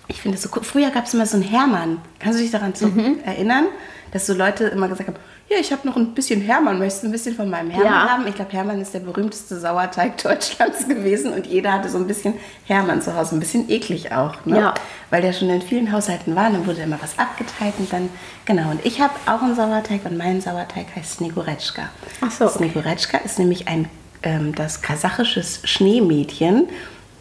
ich 0.10 0.22
finde 0.22 0.38
es 0.38 0.44
so 0.44 0.50
cool. 0.56 0.64
Früher 0.64 0.90
gab 0.90 1.06
es 1.06 1.14
immer 1.14 1.26
so 1.26 1.38
einen 1.38 1.44
Hermann. 1.46 2.02
Kannst 2.20 2.38
du 2.40 2.44
dich 2.44 2.52
daran 2.52 2.74
Mhm. 2.82 3.20
erinnern, 3.24 3.68
dass 4.12 4.26
so 4.26 4.34
Leute 4.34 4.66
immer 4.66 4.88
gesagt 4.90 5.08
haben, 5.08 5.18
ja, 5.50 5.58
ich 5.60 5.72
habe 5.72 5.88
noch 5.88 5.96
ein 5.98 6.14
bisschen 6.14 6.42
Hermann, 6.42 6.78
möchtest 6.78 7.02
du 7.04 7.08
ein 7.08 7.12
bisschen 7.12 7.36
von 7.36 7.50
meinem 7.50 7.72
Hermann 7.72 7.92
Ja. 7.94 8.10
haben? 8.10 8.28
Ich 8.28 8.36
glaube, 8.36 8.52
Hermann 8.52 8.80
ist 8.82 8.94
der 8.94 9.00
berühmteste 9.00 9.60
Sauerteig 9.60 10.18
Deutschlands 10.24 10.88
gewesen 10.88 11.34
und 11.34 11.48
jeder 11.48 11.74
hatte 11.74 11.90
so 11.90 11.98
ein 11.98 12.06
bisschen 12.06 12.34
Hermann 12.66 13.02
zu 13.02 13.16
Hause. 13.16 13.36
Ein 13.36 13.40
bisschen 13.40 13.70
eklig 13.70 14.12
auch, 14.12 14.34
ne? 14.46 14.58
Ja. 14.60 14.74
Weil 15.10 15.22
der 15.24 15.34
schon 15.34 15.50
in 15.50 15.62
vielen 15.64 15.92
Haushalten 15.92 16.36
war. 16.36 16.52
Dann 16.52 16.68
wurde 16.68 16.82
immer 16.82 17.00
was 17.02 17.18
abgeteilt 17.18 17.74
und 17.80 17.92
dann, 17.92 18.10
genau. 18.46 18.70
Und 18.70 18.86
ich 18.86 19.02
habe 19.02 19.14
auch 19.26 19.42
einen 19.42 19.56
Sauerteig 19.56 20.06
und 20.06 20.18
mein 20.18 20.40
Sauerteig 20.42 20.86
heißt 20.96 21.14
Sneguretschka. 21.18 21.90
Ach 22.22 22.30
so, 22.32 22.46
okay. 22.46 22.58
Sneguretschka 22.58 23.18
ist 23.20 23.40
nämlich 23.40 23.68
ein, 23.68 23.90
ähm, 24.22 24.54
das 24.54 24.82
kasachisches 24.84 25.62
Schneemädchen, 25.64 26.68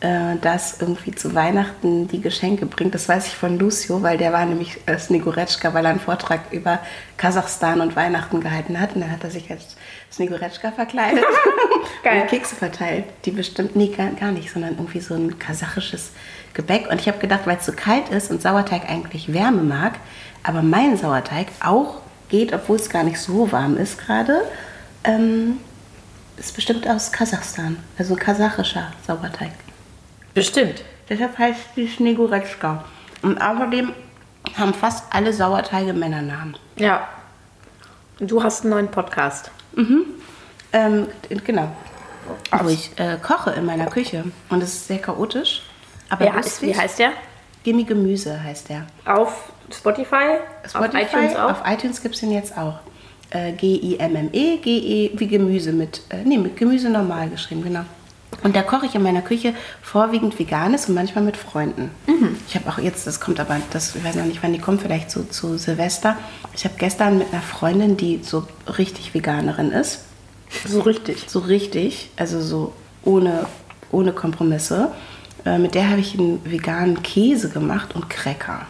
äh, 0.00 0.36
das 0.40 0.80
irgendwie 0.80 1.12
zu 1.12 1.34
Weihnachten 1.34 2.06
die 2.06 2.20
Geschenke 2.20 2.67
bringt. 2.67 2.94
Das 2.94 3.08
weiß 3.08 3.26
ich 3.26 3.34
von 3.34 3.58
Lucio, 3.58 4.02
weil 4.02 4.17
der 4.17 4.32
war 4.32 4.44
nämlich 4.44 4.78
äh, 4.86 4.98
Sneguretschka, 4.98 5.74
weil 5.74 5.84
er 5.84 5.90
einen 5.90 6.00
Vortrag 6.00 6.52
über 6.52 6.78
Kasachstan 7.17 7.81
und 7.81 7.96
Weihnachten 7.96 8.40
gehalten 8.40 8.78
hat. 8.78 8.94
Und 8.94 9.00
dann 9.00 9.10
hat 9.10 9.24
er 9.24 9.31
sich 9.31 9.50
als 9.50 9.76
Sneguretschka 10.12 10.70
verkleidet 10.70 11.24
und 12.05 12.28
Kekse 12.28 12.55
verteilt. 12.55 13.06
Die 13.24 13.32
bestimmt, 13.32 13.74
nee, 13.74 13.88
gar, 13.88 14.10
gar 14.10 14.31
nicht, 14.31 14.52
sondern 14.52 14.74
irgendwie 14.74 15.00
so 15.00 15.14
ein 15.14 15.38
kasachisches 15.38 16.12
Gebäck. 16.55 16.88
Und 16.90 17.00
ich 17.00 17.08
habe 17.08 17.19
gedacht, 17.19 17.40
weil 17.46 17.56
es 17.56 17.67
so 17.67 17.72
kalt 17.72 18.08
ist 18.10 18.31
und 18.31 18.40
Sauerteig 18.40 18.88
eigentlich 18.88 19.32
Wärme 19.32 19.62
mag, 19.62 19.94
aber 20.44 20.62
mein 20.62 20.96
Sauerteig 20.96 21.48
auch 21.60 22.02
geht, 22.28 22.52
obwohl 22.52 22.76
es 22.76 22.88
gar 22.88 23.02
nicht 23.02 23.19
so 23.19 23.50
warm 23.50 23.76
ist 23.76 23.98
gerade, 23.98 24.43
ähm, 25.05 25.58
ist 26.36 26.55
bestimmt 26.55 26.86
aus 26.88 27.10
Kasachstan. 27.10 27.78
Also 27.98 28.14
kasachischer 28.14 28.93
Sauerteig. 29.06 29.50
Bestimmt. 30.35 30.82
Deshalb 31.08 31.39
heißt 31.39 31.61
die 31.77 31.87
Sneguretschka. 31.87 32.85
Und 33.23 33.41
außerdem 33.41 33.93
haben 34.56 34.75
fast 34.75 35.05
alle 35.11 35.32
Sauerteige 35.32 35.93
Männernamen. 35.93 36.56
Ja. 36.77 37.08
Du 38.20 38.43
hast 38.43 38.63
einen 38.63 38.70
neuen 38.70 38.89
Podcast. 38.89 39.51
Ähm, 40.73 41.06
genau. 41.44 41.70
Wo 42.53 42.69
ich 42.69 42.91
äh, 42.99 43.17
koche 43.23 43.51
in 43.53 43.65
meiner 43.65 43.87
Küche. 43.87 44.25
Und 44.51 44.63
es 44.63 44.75
ist 44.75 44.89
sehr 44.89 44.99
chaotisch. 44.99 45.63
Aber 46.08 46.25
heißt, 46.25 46.61
lustig. 46.63 46.69
wie 46.69 46.79
heißt 46.79 46.99
der? 46.99 47.13
Gimme 47.65 47.85
Gemüse 47.85 48.43
heißt 48.43 48.69
der. 48.69 48.87
Auf 49.05 49.53
Spotify? 49.73 50.39
Spotify, 50.67 50.99
auf 50.99 51.13
iTunes 51.15 51.37
auch? 51.37 51.51
Auf 51.51 51.63
iTunes 51.67 52.03
gibt 52.03 52.15
es 52.15 52.20
den 52.20 52.32
jetzt 52.32 52.56
auch. 52.56 52.81
Äh, 53.31 53.53
G-I-M-M-E, 53.53 54.56
G-E, 54.58 55.11
wie 55.15 55.27
Gemüse 55.27 55.73
mit, 55.73 56.01
äh, 56.08 56.23
nee, 56.25 56.39
mit 56.39 56.56
Gemüse 56.56 56.89
normal 56.89 57.29
geschrieben, 57.29 57.63
genau. 57.63 57.85
Und 58.43 58.55
da 58.55 58.63
koche 58.63 58.87
ich 58.87 58.94
in 58.94 59.03
meiner 59.03 59.23
Küche 59.23 59.55
vorwiegend 59.82 60.39
veganes 60.39 60.89
und 60.89 60.94
manchmal 60.94 61.25
mit 61.25 61.37
Freunden. 61.37 61.91
Mhm. 62.06 62.37
Ich 62.47 62.55
habe 62.55 62.69
auch 62.69 62.79
jetzt, 62.79 63.06
das 63.06 63.20
kommt 63.20 63.41
aber, 63.41 63.56
das, 63.70 63.97
ich 63.97 64.05
weiß 64.05 64.17
noch 64.17 64.25
nicht, 64.25 64.43
wann 64.43 64.53
die 64.53 64.58
kommt, 64.58 64.82
vielleicht 64.82 65.11
zu, 65.11 65.29
zu 65.29 65.58
Silvester. 65.58 66.17
Ich 66.55 66.65
habe 66.65 66.75
gestern 66.79 67.19
mit 67.19 67.32
einer 67.32 67.43
Freundin, 67.43 67.97
die 67.97 68.20
so 68.23 68.47
richtig 68.79 69.15
Veganerin 69.15 69.73
ist, 69.73 70.01
so 70.67 70.81
richtig. 70.81 71.25
so 71.27 71.41
richtig, 71.41 72.11
also 72.17 72.41
so 72.41 72.73
ohne, 73.03 73.47
ohne 73.91 74.13
Kompromisse. 74.13 74.93
Äh, 75.44 75.58
mit 75.58 75.75
der 75.75 75.91
habe 75.91 76.01
ich 76.01 76.19
einen 76.19 76.41
veganen 76.44 77.03
Käse 77.03 77.49
gemacht 77.49 77.94
und 77.94 78.08
Cracker. 78.08 78.67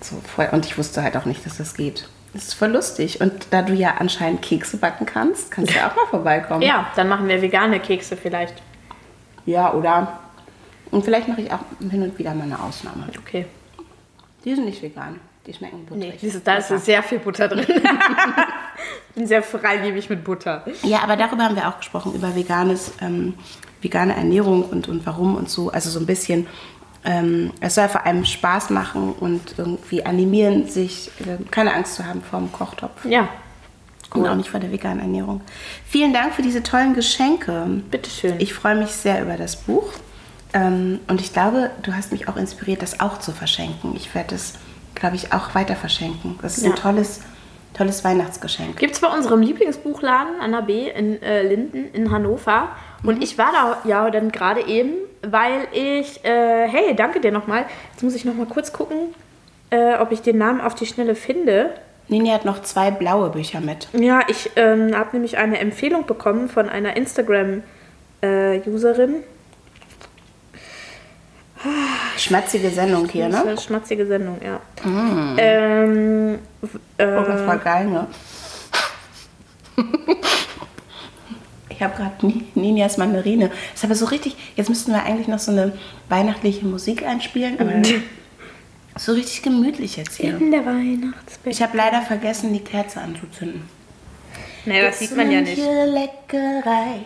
So 0.00 0.16
voll, 0.34 0.48
und 0.52 0.66
ich 0.66 0.78
wusste 0.78 1.02
halt 1.02 1.16
auch 1.16 1.26
nicht, 1.26 1.44
dass 1.46 1.58
das 1.58 1.74
geht. 1.74 2.08
Das 2.32 2.44
ist 2.44 2.54
voll 2.54 2.70
lustig. 2.70 3.20
Und 3.20 3.48
da 3.50 3.62
du 3.62 3.74
ja 3.74 3.94
anscheinend 3.98 4.42
Kekse 4.42 4.78
backen 4.78 5.04
kannst, 5.06 5.50
kannst 5.50 5.72
du 5.72 5.76
ja 5.76 5.90
auch 5.90 5.96
mal 5.96 6.06
vorbeikommen. 6.06 6.62
Ja, 6.62 6.90
dann 6.96 7.08
machen 7.08 7.28
wir 7.28 7.42
vegane 7.42 7.78
Kekse 7.80 8.16
vielleicht. 8.16 8.54
Ja, 9.44 9.72
oder? 9.74 10.18
Und 10.90 11.04
vielleicht 11.04 11.28
mache 11.28 11.42
ich 11.42 11.52
auch 11.52 11.60
hin 11.90 12.02
und 12.02 12.18
wieder 12.18 12.34
mal 12.34 12.44
eine 12.44 12.62
Ausnahme. 12.62 13.06
Okay. 13.18 13.46
Die 14.44 14.54
sind 14.54 14.64
nicht 14.64 14.82
vegan. 14.82 15.20
Die 15.46 15.52
schmecken 15.52 15.80
Nee, 15.90 15.96
butterig. 15.96 16.20
diese, 16.20 16.40
da 16.40 16.54
ist 16.56 16.68
sehr 16.84 17.02
viel 17.02 17.18
Butter 17.18 17.48
drin. 17.48 17.66
ich 17.68 17.82
bin 19.14 19.26
sehr 19.26 19.42
freigebig 19.42 20.08
mit 20.08 20.22
Butter. 20.22 20.64
Ja, 20.84 21.00
aber 21.02 21.16
darüber 21.16 21.42
haben 21.44 21.56
wir 21.56 21.68
auch 21.68 21.78
gesprochen, 21.78 22.14
über 22.14 22.34
veganes 22.36 22.92
ähm, 23.00 23.34
vegane 23.80 24.14
Ernährung 24.14 24.62
und, 24.62 24.88
und 24.88 25.04
warum 25.04 25.34
und 25.34 25.50
so. 25.50 25.70
Also 25.70 25.90
so 25.90 25.98
ein 25.98 26.06
bisschen, 26.06 26.46
ähm, 27.04 27.52
es 27.60 27.74
soll 27.74 27.88
vor 27.88 28.06
allem 28.06 28.24
Spaß 28.24 28.70
machen 28.70 29.12
und 29.18 29.54
irgendwie 29.58 30.04
animieren, 30.06 30.68
sich 30.68 31.10
äh, 31.20 31.42
keine 31.50 31.74
Angst 31.74 31.96
zu 31.96 32.06
haben 32.06 32.22
vor 32.22 32.38
dem 32.38 32.52
Kochtopf. 32.52 33.04
Ja, 33.04 33.28
Und 34.14 34.26
auch 34.28 34.34
nicht 34.36 34.50
vor 34.50 34.60
der 34.60 34.70
veganen 34.70 35.00
Ernährung. 35.00 35.40
Vielen 35.86 36.12
Dank 36.12 36.34
für 36.34 36.42
diese 36.42 36.62
tollen 36.62 36.94
Geschenke. 36.94 37.66
bitteschön. 37.90 38.34
Ich 38.38 38.54
freue 38.54 38.76
mich 38.76 38.90
sehr 38.90 39.20
über 39.22 39.36
das 39.36 39.56
Buch. 39.56 39.92
Ähm, 40.54 41.00
und 41.08 41.20
ich 41.20 41.32
glaube, 41.32 41.70
du 41.82 41.94
hast 41.94 42.12
mich 42.12 42.28
auch 42.28 42.36
inspiriert, 42.36 42.82
das 42.82 43.00
auch 43.00 43.18
zu 43.18 43.32
verschenken. 43.32 43.94
Ich 43.96 44.14
werde 44.14 44.34
es, 44.34 44.54
glaube 44.94 45.16
ich, 45.16 45.32
auch 45.32 45.54
weiter 45.54 45.74
verschenken. 45.76 46.38
Das 46.42 46.58
ist 46.58 46.64
Ja. 46.64 46.70
ein 46.70 46.76
tolles, 46.76 47.20
tolles 47.74 48.04
Weihnachtsgeschenk. 48.04 48.76
Gibt 48.76 48.94
es 48.94 49.00
bei 49.00 49.08
unserem 49.08 49.40
Lieblingsbuchladen 49.40 50.40
an 50.40 50.52
der 50.52 50.60
B 50.62 50.90
in 50.90 51.22
äh, 51.22 51.42
Linden 51.42 51.86
in 51.94 52.10
Hannover. 52.10 52.68
Und 53.02 53.22
ich 53.22 53.38
war 53.38 53.50
da 53.52 53.78
ja 53.88 54.10
dann 54.10 54.30
gerade 54.30 54.66
eben, 54.66 54.92
weil 55.22 55.66
ich, 55.72 56.22
äh, 56.24 56.68
hey, 56.68 56.94
danke 56.94 57.20
dir 57.20 57.32
nochmal. 57.32 57.64
Jetzt 57.92 58.02
muss 58.02 58.14
ich 58.14 58.24
nochmal 58.24 58.46
kurz 58.46 58.72
gucken, 58.72 59.14
äh, 59.70 59.94
ob 59.96 60.12
ich 60.12 60.22
den 60.22 60.38
Namen 60.38 60.60
auf 60.60 60.74
die 60.74 60.86
Schnelle 60.86 61.14
finde. 61.14 61.70
Nini 62.08 62.30
hat 62.30 62.44
noch 62.44 62.62
zwei 62.62 62.90
blaue 62.90 63.30
Bücher 63.30 63.60
mit. 63.60 63.88
Ja, 63.92 64.22
ich 64.28 64.50
ähm, 64.56 64.96
habe 64.96 65.10
nämlich 65.12 65.38
eine 65.38 65.58
Empfehlung 65.58 66.06
bekommen 66.06 66.48
von 66.48 66.68
einer 66.68 66.96
Instagram-Userin. 66.96 69.22
Schmatzige 72.16 72.70
Sendung 72.70 73.08
hier, 73.08 73.28
ne? 73.28 73.56
schmatzige 73.56 74.04
Sendung, 74.06 74.40
ja. 74.44 74.58
Ähm, 75.38 76.40
äh, 76.98 77.06
Oh, 77.06 77.22
das 77.22 77.46
war 77.46 77.56
geil, 77.58 77.86
ne? 77.86 78.08
Ich 81.82 81.88
habe 81.88 81.96
gerade 81.96 82.32
Ninias 82.54 82.96
Mandarine. 82.96 83.48
Das 83.48 83.80
ist 83.80 83.84
aber 83.84 83.96
so 83.96 84.04
richtig. 84.04 84.36
Jetzt 84.54 84.68
müssten 84.68 84.92
wir 84.92 85.02
eigentlich 85.02 85.26
noch 85.26 85.40
so 85.40 85.50
eine 85.50 85.72
weihnachtliche 86.08 86.64
Musik 86.64 87.04
einspielen, 87.04 87.58
aber 87.58 87.72
so 88.96 89.12
richtig 89.12 89.42
gemütlich 89.42 89.96
jetzt 89.96 90.14
hier. 90.18 90.36
in 90.36 90.52
der 90.52 90.64
Weihnachtsbett. 90.64 91.52
Ich 91.52 91.60
habe 91.60 91.76
leider 91.76 92.02
vergessen, 92.02 92.52
die 92.52 92.60
Kerze 92.60 93.00
anzuzünden. 93.00 93.62
Nee, 94.64 94.80
das 94.80 95.00
sieht 95.00 95.16
man 95.16 95.28
ja 95.32 95.40
nicht. 95.40 95.56
Leckerei 95.56 97.00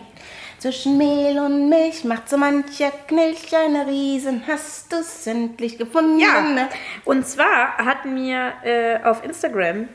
zwischen 0.59 0.99
Mehl 0.99 1.39
und 1.39 1.69
Milch 1.69 2.03
macht 2.03 2.29
so 2.29 2.37
mancher 2.37 2.91
Knilch 3.07 3.55
eine 3.55 3.87
Riesen. 3.87 4.43
Hast 4.47 4.93
du's 4.93 5.25
endlich 5.25 5.79
gefunden? 5.79 6.19
Ja, 6.19 6.41
ne? 6.41 6.69
und 7.03 7.27
zwar 7.27 7.77
hat 7.77 8.05
mir 8.05 8.53
äh, 8.63 9.03
auf 9.03 9.23
Instagram 9.23 9.87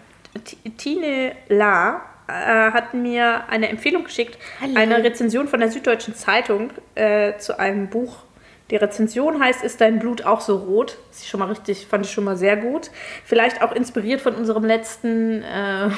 Tine 0.77 1.37
La 1.49 2.12
äh, 2.33 2.73
hat 2.73 2.95
mir 2.95 3.49
eine 3.49 3.69
Empfehlung 3.69 4.05
geschickt, 4.05 4.39
Hallo. 4.61 4.75
eine 4.77 5.05
Rezension 5.05 5.49
von 5.49 5.61
der 5.61 5.71
Süddeutschen 5.71 6.15
Zeitung 6.15 6.71
äh, 6.95 7.37
zu 7.39 7.59
einem 7.59 7.89
Buch. 7.89 8.19
Die 8.71 8.77
Rezension 8.77 9.43
heißt 9.43 9.63
Ist 9.63 9.83
dein 9.83 9.99
Blut 9.99 10.25
auch 10.25 10.41
so 10.41 10.57
rot? 10.57 10.97
Das 11.11 11.19
ist 11.19 11.29
schon 11.29 11.41
mal 11.41 11.49
richtig, 11.51 11.87
fand 11.87 12.07
ich 12.07 12.13
schon 12.13 12.25
mal 12.25 12.37
sehr 12.39 12.57
gut. 12.57 12.91
Vielleicht 13.25 13.61
auch 13.63 13.73
inspiriert 13.73 14.21
von 14.23 14.35
unserem 14.35 14.65
letzten, 14.65 15.43
äh, 15.43 15.91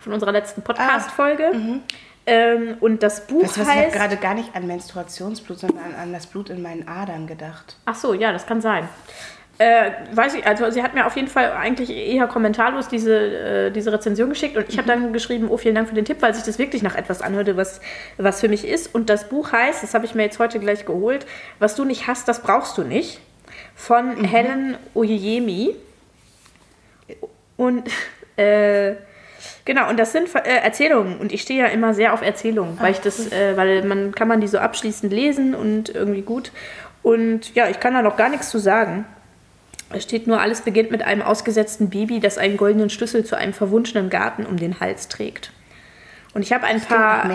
von 0.00 0.12
unserer 0.12 0.30
letzten 0.32 0.62
Podcast-Folge. 0.62 1.80
Ähm, 2.26 2.76
und 2.80 3.02
das 3.02 3.26
Buch 3.26 3.42
Ah, 3.42 3.46
mhm. 3.46 3.46
Weißt 3.46 3.58
was, 3.58 3.66
ich 3.66 3.68
habe 3.68 3.80
heißt. 3.80 3.96
gerade 3.96 4.16
gar 4.18 4.34
nicht 4.34 4.54
an 4.54 4.66
Menstruationsblut, 4.66 5.58
sondern 5.58 5.84
an, 5.84 5.94
an 5.94 6.12
das 6.12 6.26
Blut 6.26 6.50
in 6.50 6.62
meinen 6.62 6.86
Adern 6.86 7.26
gedacht. 7.26 7.76
Ach 7.86 7.96
so, 7.96 8.14
ja, 8.14 8.30
das 8.32 8.46
kann 8.46 8.60
sein. 8.60 8.88
Äh, 9.60 9.90
weiß 10.12 10.32
ich, 10.36 10.46
also 10.46 10.70
sie 10.70 10.82
hat 10.82 10.94
mir 10.94 11.06
auf 11.06 11.16
jeden 11.16 11.28
Fall 11.28 11.52
eigentlich 11.52 11.90
eher 11.90 12.26
kommentarlos 12.28 12.88
diese, 12.88 13.66
äh, 13.66 13.70
diese 13.70 13.92
Rezension 13.92 14.30
geschickt 14.30 14.56
und 14.56 14.66
ich 14.70 14.78
habe 14.78 14.88
dann 14.88 15.12
geschrieben, 15.12 15.48
oh, 15.50 15.58
vielen 15.58 15.74
Dank 15.74 15.86
für 15.86 15.94
den 15.94 16.06
Tipp, 16.06 16.22
weil 16.22 16.32
sich 16.32 16.44
das 16.44 16.58
wirklich 16.58 16.82
nach 16.82 16.94
etwas 16.94 17.20
anhörte, 17.20 17.58
was, 17.58 17.82
was 18.16 18.40
für 18.40 18.48
mich 18.48 18.66
ist. 18.66 18.94
Und 18.94 19.10
das 19.10 19.28
Buch 19.28 19.52
heißt, 19.52 19.82
das 19.82 19.92
habe 19.92 20.06
ich 20.06 20.14
mir 20.14 20.22
jetzt 20.22 20.38
heute 20.38 20.60
gleich 20.60 20.86
geholt, 20.86 21.26
Was 21.58 21.74
du 21.74 21.84
nicht 21.84 22.06
hast, 22.06 22.26
das 22.26 22.40
brauchst 22.40 22.78
du 22.78 22.84
nicht, 22.84 23.20
von 23.74 24.24
Helen 24.24 24.78
Oyeyemi. 24.94 25.76
Und 27.58 27.86
äh, 28.36 28.94
genau, 29.66 29.90
und 29.90 29.98
das 30.00 30.12
sind 30.12 30.34
äh, 30.36 30.56
Erzählungen 30.56 31.18
und 31.18 31.32
ich 31.32 31.42
stehe 31.42 31.60
ja 31.60 31.66
immer 31.66 31.92
sehr 31.92 32.14
auf 32.14 32.22
Erzählungen, 32.22 32.80
weil 32.80 32.92
ich 32.92 33.00
das, 33.00 33.30
äh, 33.30 33.58
weil 33.58 33.84
man 33.84 34.14
kann 34.14 34.26
man 34.26 34.40
die 34.40 34.48
so 34.48 34.56
abschließend 34.56 35.12
lesen 35.12 35.54
und 35.54 35.94
irgendwie 35.94 36.22
gut. 36.22 36.50
Und 37.02 37.54
ja, 37.54 37.68
ich 37.68 37.78
kann 37.78 37.92
da 37.92 38.00
noch 38.00 38.16
gar 38.16 38.30
nichts 38.30 38.48
zu 38.48 38.58
sagen. 38.58 39.04
Es 39.92 40.04
steht 40.04 40.26
nur, 40.26 40.40
alles 40.40 40.62
beginnt 40.62 40.90
mit 40.90 41.02
einem 41.02 41.22
ausgesetzten 41.22 41.90
Baby, 41.90 42.20
das 42.20 42.38
einen 42.38 42.56
goldenen 42.56 42.90
Schlüssel 42.90 43.24
zu 43.24 43.36
einem 43.36 43.52
verwunschenen 43.52 44.08
Garten 44.08 44.46
um 44.46 44.56
den 44.56 44.80
Hals 44.80 45.08
trägt. 45.08 45.52
Und 46.32 46.42
ich 46.42 46.52
habe 46.52 46.64
ein 46.64 46.80
paar 46.80 47.28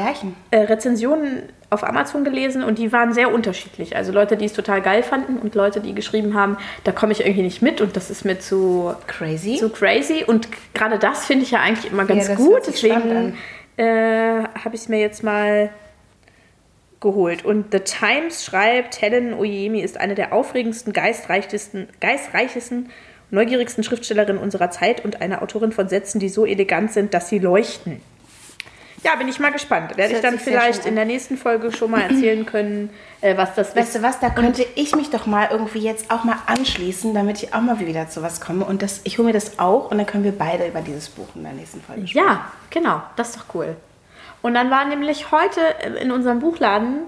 äh, 0.51 0.57
Rezensionen 0.57 1.43
auf 1.69 1.83
Amazon 1.83 2.23
gelesen 2.23 2.63
und 2.63 2.77
die 2.77 2.93
waren 2.93 3.13
sehr 3.13 3.33
unterschiedlich. 3.33 3.95
Also 3.97 4.13
Leute, 4.13 4.37
die 4.37 4.45
es 4.45 4.53
total 4.53 4.81
geil 4.81 5.03
fanden 5.03 5.37
und 5.37 5.53
Leute, 5.53 5.81
die 5.81 5.93
geschrieben 5.93 6.33
haben, 6.33 6.57
da 6.85 6.93
komme 6.93 7.11
ich 7.11 7.19
irgendwie 7.21 7.41
nicht 7.41 7.61
mit 7.61 7.81
und 7.81 7.97
das 7.97 8.09
ist 8.09 8.23
mir 8.23 8.39
zu, 8.39 8.93
Crazy. 9.07 9.57
zu 9.57 9.69
crazy. 9.69 10.23
Und 10.25 10.47
gerade 10.73 10.97
das 10.97 11.25
finde 11.25 11.43
ich 11.43 11.51
ja 11.51 11.59
eigentlich 11.59 11.91
immer 11.91 12.05
ganz 12.05 12.27
das 12.27 12.37
gut. 12.37 12.61
Deswegen 12.65 13.37
äh, 13.75 13.83
habe 13.83 14.75
ich 14.75 14.81
es 14.81 14.89
mir 14.89 14.99
jetzt 14.99 15.23
mal 15.23 15.69
geholt. 16.99 17.45
Und 17.45 17.71
The 17.71 17.79
Times 17.79 18.45
schreibt, 18.45 19.01
Helen 19.01 19.33
Oyemi 19.33 19.81
ist 19.81 19.99
eine 19.99 20.15
der 20.15 20.33
aufregendsten, 20.33 20.93
geistreichsten, 20.93 21.87
geistreichesten, 21.99 22.89
neugierigsten 23.31 23.83
Schriftstellerinnen 23.83 24.41
unserer 24.41 24.71
Zeit 24.71 25.03
und 25.03 25.21
eine 25.21 25.41
Autorin 25.41 25.71
von 25.71 25.89
Sätzen, 25.89 26.19
die 26.19 26.29
so 26.29 26.45
elegant 26.45 26.93
sind, 26.93 27.13
dass 27.13 27.29
sie 27.29 27.39
leuchten. 27.39 28.01
Ja, 29.05 29.15
bin 29.17 29.27
ich 29.27 29.39
mal 29.39 29.51
gespannt. 29.51 29.97
Werde 29.97 30.15
ich 30.15 30.21
dann 30.21 30.39
vielleicht 30.39 30.87
in 30.87 30.95
der 30.95 31.05
nächsten 31.05 31.37
Folge 31.37 31.71
schon 31.71 31.91
mal 31.91 32.01
erzählen 32.01 32.43
können, 32.47 32.89
äh, 33.21 33.37
was 33.37 33.53
das 33.53 33.75
Weißt 33.75 33.93
du 33.93 34.01
was, 34.01 34.19
da 34.19 34.31
könnte 34.31 34.65
ich 34.73 34.95
mich 34.95 35.11
doch 35.11 35.27
mal 35.27 35.49
irgendwie 35.51 35.79
jetzt 35.79 36.09
auch 36.09 36.23
mal 36.23 36.37
anschließen, 36.47 37.13
damit 37.13 37.43
ich 37.43 37.53
auch 37.53 37.61
mal 37.61 37.79
wieder 37.79 38.09
zu 38.09 38.23
was 38.23 38.41
komme. 38.41 38.65
Und 38.65 38.81
das, 38.81 39.01
ich 39.03 39.19
hole 39.19 39.27
mir 39.27 39.33
das 39.33 39.59
auch 39.59 39.91
und 39.91 39.99
dann 39.99 40.07
können 40.07 40.23
wir 40.23 40.31
beide 40.31 40.65
über 40.65 40.81
dieses 40.81 41.09
Buch 41.09 41.27
in 41.35 41.43
der 41.43 41.53
nächsten 41.53 41.81
Folge 41.81 42.07
sprechen. 42.07 42.27
Ja, 42.27 42.51
genau, 42.71 43.03
das 43.15 43.29
ist 43.29 43.37
doch 43.37 43.53
cool. 43.53 43.75
Und 44.45 44.53
dann 44.53 44.69
war 44.69 44.85
nämlich 44.85 45.31
heute 45.31 45.59
in 45.99 46.11
unserem 46.11 46.37
Buchladen, 46.39 46.99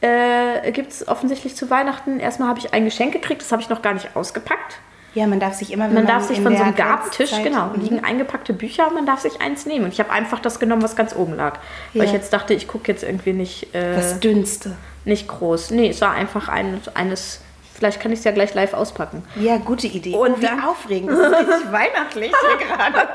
äh, 0.00 0.70
gibt 0.70 0.92
es 0.92 1.08
offensichtlich 1.08 1.56
zu 1.56 1.68
Weihnachten, 1.68 2.20
erstmal 2.20 2.48
habe 2.48 2.60
ich 2.60 2.72
ein 2.72 2.84
Geschenk 2.84 3.12
gekriegt, 3.12 3.42
das 3.42 3.50
habe 3.50 3.60
ich 3.60 3.68
noch 3.68 3.82
gar 3.82 3.94
nicht 3.94 4.14
ausgepackt. 4.14 4.76
Ja, 5.14 5.26
man 5.26 5.40
darf 5.40 5.54
sich 5.54 5.72
immer, 5.72 5.86
wenn 5.88 5.94
Man 5.94 6.06
darf 6.06 6.22
sich 6.22 6.40
von 6.40 6.56
so 6.56 6.62
einem 6.62 6.76
Gabentisch, 6.76 7.32
genau, 7.42 7.70
Mhm. 7.74 7.80
liegen 7.80 8.04
eingepackte 8.04 8.52
Bücher, 8.52 8.90
man 8.90 9.06
darf 9.06 9.18
sich 9.18 9.40
eins 9.40 9.66
nehmen. 9.66 9.86
Und 9.86 9.92
ich 9.92 9.98
habe 9.98 10.10
einfach 10.10 10.38
das 10.38 10.60
genommen, 10.60 10.82
was 10.82 10.94
ganz 10.94 11.16
oben 11.16 11.34
lag. 11.34 11.58
Weil 11.94 12.02
Ja. 12.02 12.04
ich 12.04 12.12
jetzt 12.12 12.32
dachte, 12.32 12.54
ich 12.54 12.68
gucke 12.68 12.92
jetzt 12.92 13.02
irgendwie 13.02 13.32
nicht, 13.32 13.74
äh, 13.74 13.96
Das 13.96 14.20
Dünnste. 14.20 14.76
nicht 15.04 15.26
groß. 15.26 15.72
Nee, 15.72 15.88
es 15.88 16.00
war 16.00 16.12
einfach 16.12 16.48
ein, 16.48 16.80
eines, 16.94 17.40
vielleicht 17.74 18.00
kann 18.00 18.12
ich 18.12 18.20
es 18.20 18.24
ja 18.24 18.30
gleich 18.32 18.54
live 18.54 18.72
auspacken. 18.74 19.22
Ja, 19.36 19.56
gute 19.58 19.86
Idee. 19.86 20.14
Und 20.14 20.32
oh, 20.34 20.38
wie 20.38 20.46
dann- 20.46 20.60
aufregend. 20.62 21.10
Das 21.10 21.18
ist 21.32 21.38
richtig 21.38 21.72
weihnachtlich 21.72 22.32
hier 22.32 22.66
gerade. 22.66 23.08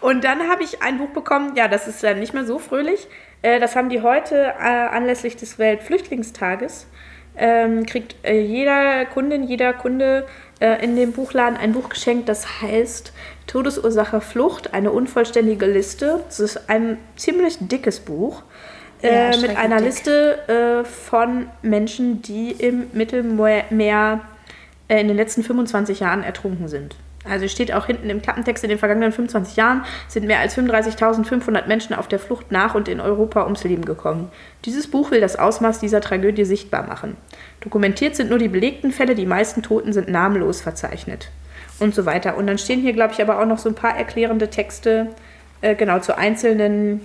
Und 0.00 0.24
dann 0.24 0.48
habe 0.50 0.62
ich 0.62 0.82
ein 0.82 0.98
Buch 0.98 1.10
bekommen, 1.10 1.54
ja, 1.56 1.68
das 1.68 1.88
ist 1.88 2.02
dann 2.02 2.18
nicht 2.18 2.34
mehr 2.34 2.44
so 2.44 2.58
fröhlich. 2.58 3.06
Äh, 3.42 3.60
das 3.60 3.76
haben 3.76 3.88
die 3.88 4.02
heute 4.02 4.54
äh, 4.58 4.62
anlässlich 4.62 5.36
des 5.36 5.58
Weltflüchtlingstages. 5.58 6.86
Ähm, 7.38 7.84
kriegt 7.86 8.16
äh, 8.24 8.40
jeder 8.40 9.04
Kundin, 9.06 9.44
jeder 9.44 9.72
Kunde 9.72 10.26
in 10.80 10.96
dem 10.96 11.12
Buchladen 11.12 11.58
ein 11.58 11.74
Buch 11.74 11.90
geschenkt, 11.90 12.30
das 12.30 12.62
heißt 12.62 13.12
Todesursache 13.46 14.22
Flucht, 14.22 14.72
eine 14.72 14.90
unvollständige 14.90 15.66
Liste. 15.66 16.24
Das 16.26 16.40
ist 16.40 16.70
ein 16.70 16.96
ziemlich 17.14 17.58
dickes 17.60 18.00
Buch. 18.00 18.42
Ja, 19.06 19.30
Äh, 19.30 19.36
mit 19.38 19.56
einer 19.56 19.76
dick. 19.76 19.86
Liste 19.86 20.82
äh, 20.82 20.84
von 20.84 21.46
Menschen, 21.62 22.22
die 22.22 22.52
im 22.52 22.86
Mittelmeer 22.92 24.20
äh, 24.88 25.00
in 25.00 25.08
den 25.08 25.16
letzten 25.16 25.42
25 25.42 26.00
Jahren 26.00 26.22
ertrunken 26.22 26.68
sind. 26.68 26.96
Also 27.28 27.48
steht 27.48 27.72
auch 27.72 27.86
hinten 27.86 28.08
im 28.08 28.22
Klappentext, 28.22 28.62
in 28.62 28.70
den 28.70 28.78
vergangenen 28.78 29.10
25 29.10 29.56
Jahren 29.56 29.84
sind 30.06 30.26
mehr 30.26 30.38
als 30.38 30.56
35.500 30.56 31.66
Menschen 31.66 31.94
auf 31.94 32.06
der 32.06 32.18
Flucht 32.18 32.52
nach 32.52 32.74
und 32.74 32.88
in 32.88 33.00
Europa 33.00 33.42
ums 33.44 33.64
Leben 33.64 33.84
gekommen. 33.84 34.30
Dieses 34.64 34.86
Buch 34.86 35.10
will 35.10 35.20
das 35.20 35.36
Ausmaß 35.36 35.80
dieser 35.80 36.00
Tragödie 36.00 36.44
sichtbar 36.44 36.86
machen. 36.86 37.16
Dokumentiert 37.60 38.14
sind 38.14 38.30
nur 38.30 38.38
die 38.38 38.48
belegten 38.48 38.92
Fälle, 38.92 39.16
die 39.16 39.26
meisten 39.26 39.62
Toten 39.62 39.92
sind 39.92 40.08
namenlos 40.08 40.60
verzeichnet. 40.60 41.30
Und 41.78 41.94
so 41.94 42.06
weiter. 42.06 42.36
Und 42.36 42.46
dann 42.46 42.58
stehen 42.58 42.80
hier, 42.80 42.92
glaube 42.92 43.12
ich, 43.12 43.20
aber 43.20 43.40
auch 43.40 43.44
noch 43.44 43.58
so 43.58 43.68
ein 43.68 43.74
paar 43.74 43.96
erklärende 43.96 44.48
Texte, 44.48 45.08
äh, 45.60 45.74
genau, 45.74 45.98
zu 45.98 46.16
einzelnen 46.16 47.00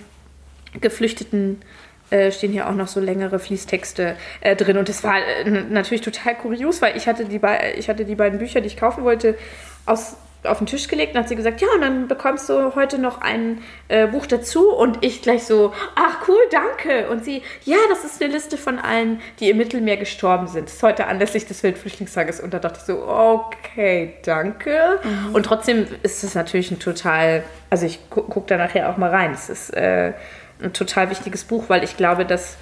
Geflüchteten 0.80 1.62
äh, 2.12 2.32
stehen 2.32 2.52
hier 2.52 2.70
auch 2.70 2.76
noch 2.76 2.88
so 2.88 3.00
längere 3.00 3.40
Fließtexte 3.40 4.16
äh, 4.42 4.56
drin. 4.56 4.78
Und 4.78 4.90
das 4.90 5.04
war 5.04 5.18
äh, 5.18 5.50
natürlich 5.50 6.02
total 6.02 6.36
kurios, 6.36 6.82
weil 6.82 6.98
ich 6.98 7.08
hatte, 7.08 7.26
die 7.26 7.40
ich 7.78 7.90
hatte 7.90 8.06
die 8.06 8.16
beiden 8.16 8.38
Bücher, 8.38 8.62
die 8.62 8.68
ich 8.68 8.78
kaufen 8.78 9.04
wollte, 9.04 9.38
aus, 9.86 10.18
auf 10.44 10.58
den 10.58 10.68
Tisch 10.68 10.88
gelegt 10.88 11.14
und 11.16 11.22
hat 11.22 11.30
sie 11.30 11.36
gesagt, 11.36 11.62
ja, 11.62 11.68
und 11.74 11.82
dann 11.82 12.08
bekommst 12.08 12.50
du 12.50 12.76
heute 12.76 12.98
noch 12.98 13.22
ein 13.22 13.62
äh, 13.88 14.08
Buch 14.08 14.26
dazu. 14.26 14.74
Und 14.74 15.06
ich 15.06 15.22
gleich 15.22 15.46
so, 15.46 15.74
ach 15.96 16.28
cool, 16.28 16.40
danke. 16.52 17.10
Und 17.10 17.24
sie, 17.24 17.44
ja, 17.64 17.78
das 17.90 18.04
ist 18.04 18.22
eine 18.22 18.34
Liste 18.34 18.58
von 18.58 18.78
allen, 18.78 19.22
die 19.40 19.50
im 19.50 19.58
Mittelmeer 19.58 19.98
gestorben 19.98 20.48
sind. 20.48 20.66
Das 20.66 20.76
ist 20.76 20.84
heute 20.84 21.08
anlässlich 21.08 21.46
des 21.46 21.64
Weltflüchtlingstages. 21.64 22.40
Und 22.42 22.54
da 22.54 22.60
dachte 22.60 22.80
ich 22.80 22.86
so, 22.86 23.08
okay, 23.08 24.16
danke. 24.26 25.00
Und 25.34 25.46
trotzdem 25.46 25.88
ist 26.04 26.24
es 26.24 26.36
natürlich 26.36 26.72
ein 26.72 26.80
total, 26.80 27.44
also 27.70 27.86
ich 27.86 28.00
gu 28.10 28.22
gucke 28.24 28.48
da 28.48 28.58
nachher 28.58 28.90
auch 28.90 28.98
mal 28.98 29.10
rein. 29.10 29.32
Es 29.32 29.50
ist 29.50 29.70
äh, 29.74 30.14
ein 30.62 30.74
total 30.74 31.10
wichtiges 31.10 31.44
Buch, 31.44 31.66
weil 31.68 31.84
ich 31.84 31.98
glaube, 31.98 32.26
dass 32.26 32.58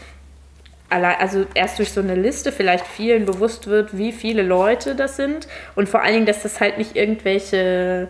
allein, 0.90 1.18
also 1.20 1.46
erst 1.54 1.80
durch 1.80 1.92
so 1.92 2.02
eine 2.02 2.16
Liste 2.16 2.52
vielleicht 2.52 2.88
vielen 2.88 3.26
bewusst 3.26 3.68
wird, 3.68 3.98
wie 3.98 4.12
viele 4.12 4.44
Leute 4.44 4.96
das 4.96 5.16
sind 5.16 5.48
und 5.76 5.88
vor 5.88 6.02
allen 6.02 6.14
Dingen, 6.14 6.26
dass 6.26 6.44
das 6.44 6.60
halt 6.60 6.78
nicht 6.78 6.96
irgendwelche 6.96 8.10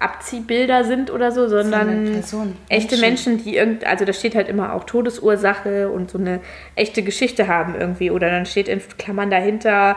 Abziehbilder 0.00 0.84
sind 0.84 1.10
oder 1.10 1.32
so, 1.32 1.48
sondern 1.48 2.12
Personen, 2.12 2.56
echte 2.68 2.96
Menschen. 2.98 3.34
Menschen, 3.34 3.44
die 3.44 3.56
irgend, 3.56 3.84
also 3.84 4.04
da 4.04 4.12
steht 4.12 4.34
halt 4.34 4.48
immer 4.48 4.74
auch 4.74 4.84
Todesursache 4.84 5.88
und 5.90 6.10
so 6.10 6.18
eine 6.18 6.40
echte 6.76 7.02
Geschichte 7.02 7.48
haben 7.48 7.74
irgendwie 7.74 8.10
oder 8.10 8.30
dann 8.30 8.46
steht 8.46 8.68
in 8.68 8.80
Klammern 8.96 9.30
dahinter 9.30 9.96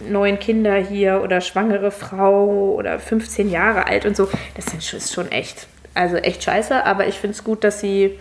neun 0.00 0.38
Kinder 0.38 0.76
hier 0.76 1.22
oder 1.22 1.40
schwangere 1.40 1.90
Frau 1.90 2.74
oder 2.74 2.98
15 2.98 3.50
Jahre 3.50 3.86
alt 3.86 4.06
und 4.06 4.16
so. 4.16 4.28
Das 4.54 4.72
ist 4.74 5.12
schon 5.12 5.30
echt, 5.30 5.66
also 5.94 6.16
echt 6.16 6.42
scheiße, 6.42 6.84
aber 6.84 7.06
ich 7.06 7.16
finde 7.16 7.34
es 7.34 7.44
gut, 7.44 7.64
dass 7.64 7.80
sie 7.80 8.18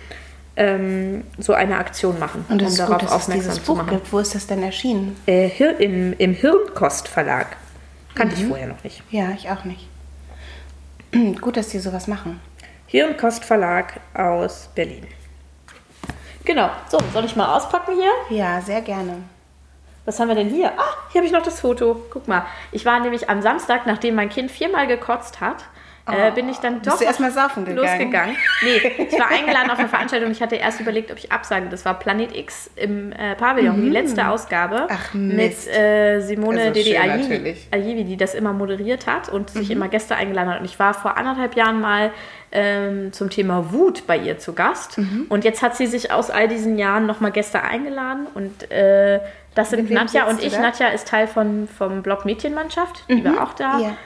ähm, 0.57 1.23
so 1.37 1.53
eine 1.53 1.77
Aktion 1.77 2.19
machen, 2.19 2.45
Und 2.49 2.61
es 2.61 2.67
um 2.67 2.71
ist 2.73 2.79
darauf 2.79 2.93
gut, 2.93 3.03
dass 3.03 3.09
es 3.11 3.15
aufmerksam 3.15 3.49
dieses 3.51 3.63
zu 3.63 3.71
Buch 3.71 3.77
machen. 3.77 3.89
gibt. 3.91 4.11
Wo 4.11 4.19
ist 4.19 4.35
das 4.35 4.47
denn 4.47 4.61
erschienen? 4.63 5.15
Äh, 5.25 5.47
Hir 5.47 5.79
im, 5.79 6.13
Im 6.17 6.33
Hirnkost 6.33 7.07
Verlag. 7.07 7.55
Kannte 8.15 8.35
Mhm. 8.35 8.41
ich 8.41 8.47
vorher 8.47 8.67
noch 8.67 8.83
nicht. 8.83 9.03
Ja, 9.11 9.29
ich 9.31 9.49
auch 9.49 9.63
nicht. 9.63 9.87
gut, 11.41 11.55
dass 11.57 11.69
die 11.69 11.79
sowas 11.79 12.07
machen. 12.07 12.39
Hirnkost 12.87 13.45
Verlag 13.45 13.99
aus 14.13 14.69
Berlin. 14.75 15.05
Genau. 16.45 16.69
So, 16.89 16.97
soll 17.13 17.25
ich 17.25 17.35
mal 17.35 17.55
auspacken 17.55 17.93
hier? 17.95 18.37
Ja, 18.37 18.61
sehr 18.61 18.81
gerne. 18.81 19.17
Was 20.05 20.19
haben 20.19 20.29
wir 20.29 20.35
denn 20.35 20.49
hier? 20.49 20.71
Ah, 20.77 20.93
hier 21.11 21.19
habe 21.19 21.25
ich 21.25 21.33
noch 21.33 21.43
das 21.43 21.59
Foto. 21.59 22.01
Guck 22.09 22.27
mal. 22.29 22.45
Ich 22.71 22.85
war 22.85 22.99
nämlich 23.01 23.29
am 23.29 23.41
Samstag, 23.41 23.85
nachdem 23.85 24.15
mein 24.15 24.29
Kind 24.29 24.49
viermal 24.51 24.87
gekotzt 24.87 25.41
hat, 25.41 25.65
äh, 26.13 26.31
bin 26.31 26.49
ich 26.49 26.57
dann 26.57 26.81
doch 26.81 26.97
du 26.97 27.03
erst 27.03 27.19
mal 27.19 27.31
saufen 27.31 27.65
gegangen? 27.65 27.87
losgegangen. 27.87 28.35
Nee, 28.61 29.07
ich 29.11 29.19
war 29.19 29.27
eingeladen 29.31 29.69
auf 29.71 29.79
eine 29.79 29.87
Veranstaltung. 29.89 30.31
Ich 30.31 30.41
hatte 30.41 30.55
erst 30.55 30.79
überlegt, 30.79 31.11
ob 31.11 31.17
ich 31.17 31.31
absage. 31.31 31.67
Das 31.69 31.85
war 31.85 31.97
Planet 31.99 32.35
X 32.35 32.69
im 32.75 33.11
äh, 33.11 33.35
Pavillon, 33.35 33.81
die 33.81 33.89
letzte 33.89 34.27
Ausgabe. 34.27 34.81
Mhm. 34.81 34.87
Ach, 34.89 35.13
mit 35.13 35.35
Mist. 35.35 35.67
äh, 35.67 36.19
Simone 36.21 36.59
Also 36.61 36.73
Dede 36.73 36.99
Ayivi, 37.71 38.03
die 38.03 38.17
das 38.17 38.33
immer 38.35 38.53
moderiert 38.53 39.07
hat 39.07 39.29
und 39.29 39.53
Mhm. 39.53 39.59
sich 39.59 39.71
immer 39.71 39.87
Gäste 39.87 40.15
eingeladen 40.15 40.49
hat. 40.51 40.59
Und 40.59 40.65
ich 40.65 40.77
war 40.79 40.93
vor 40.93 41.17
anderthalb 41.17 41.55
Jahren 41.55 41.79
mal 41.81 42.11
ähm, 42.51 43.11
zum 43.11 43.29
Thema 43.29 43.71
Wut 43.73 44.07
bei 44.07 44.17
ihr 44.17 44.37
zu 44.39 44.53
Gast. 44.53 44.97
Mhm. 44.97 45.25
Und 45.29 45.43
jetzt 45.43 45.61
hat 45.61 45.75
sie 45.75 45.85
sich 45.87 46.11
aus 46.11 46.29
all 46.29 46.47
diesen 46.47 46.77
Jahren 46.77 47.05
nochmal 47.05 47.31
Gäste 47.31 47.61
eingeladen. 47.61 48.27
Und 48.33 48.71
äh, 48.71 49.19
das 49.55 49.71
sind 49.71 49.83
Mit 49.89 49.93
Nadja 49.93 50.25
und 50.27 50.41
ich. 50.41 50.57
Nadja 50.57 50.87
ist 50.89 51.07
Teil 51.07 51.27
von, 51.27 51.67
vom 51.77 52.03
Blog 52.03 52.25
Mädchenmannschaft. 52.25 53.03
Die 53.09 53.23
war 53.25 53.43
auch 53.43 53.53
da. 53.53 53.77
Mhm. 53.79 53.97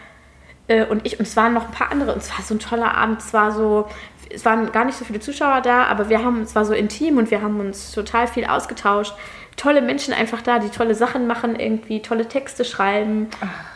Äh, 0.71 0.85
und 0.85 1.05
ich, 1.05 1.19
und 1.19 1.27
es 1.27 1.35
waren 1.35 1.53
noch 1.53 1.65
ein 1.65 1.71
paar 1.71 1.91
andere. 1.91 2.13
Und 2.13 2.19
es 2.19 2.31
war 2.31 2.43
so 2.43 2.53
ein 2.53 2.59
toller 2.59 2.95
Abend. 2.95 3.19
Es 3.19 3.33
war 3.33 3.51
so, 3.51 3.87
es 4.33 4.45
waren 4.45 4.71
gar 4.71 4.85
nicht 4.85 4.97
so 4.97 5.03
viele 5.03 5.19
Zuschauer 5.19 5.61
da, 5.61 5.83
aber 5.85 6.09
wir 6.09 6.23
haben, 6.23 6.41
es 6.41 6.55
war 6.55 6.65
so 6.65 6.73
intim 6.73 7.17
und 7.17 7.29
wir 7.29 7.41
haben 7.41 7.59
uns 7.59 7.91
total 7.91 8.27
viel 8.27 8.45
ausgetauscht. 8.45 9.13
Tolle 9.57 9.81
Menschen 9.81 10.13
einfach 10.13 10.41
da, 10.41 10.59
die 10.59 10.69
tolle 10.69 10.95
Sachen 10.95 11.27
machen, 11.27 11.57
irgendwie 11.57 12.01
tolle 12.01 12.25
Texte 12.25 12.63
schreiben. 12.63 13.27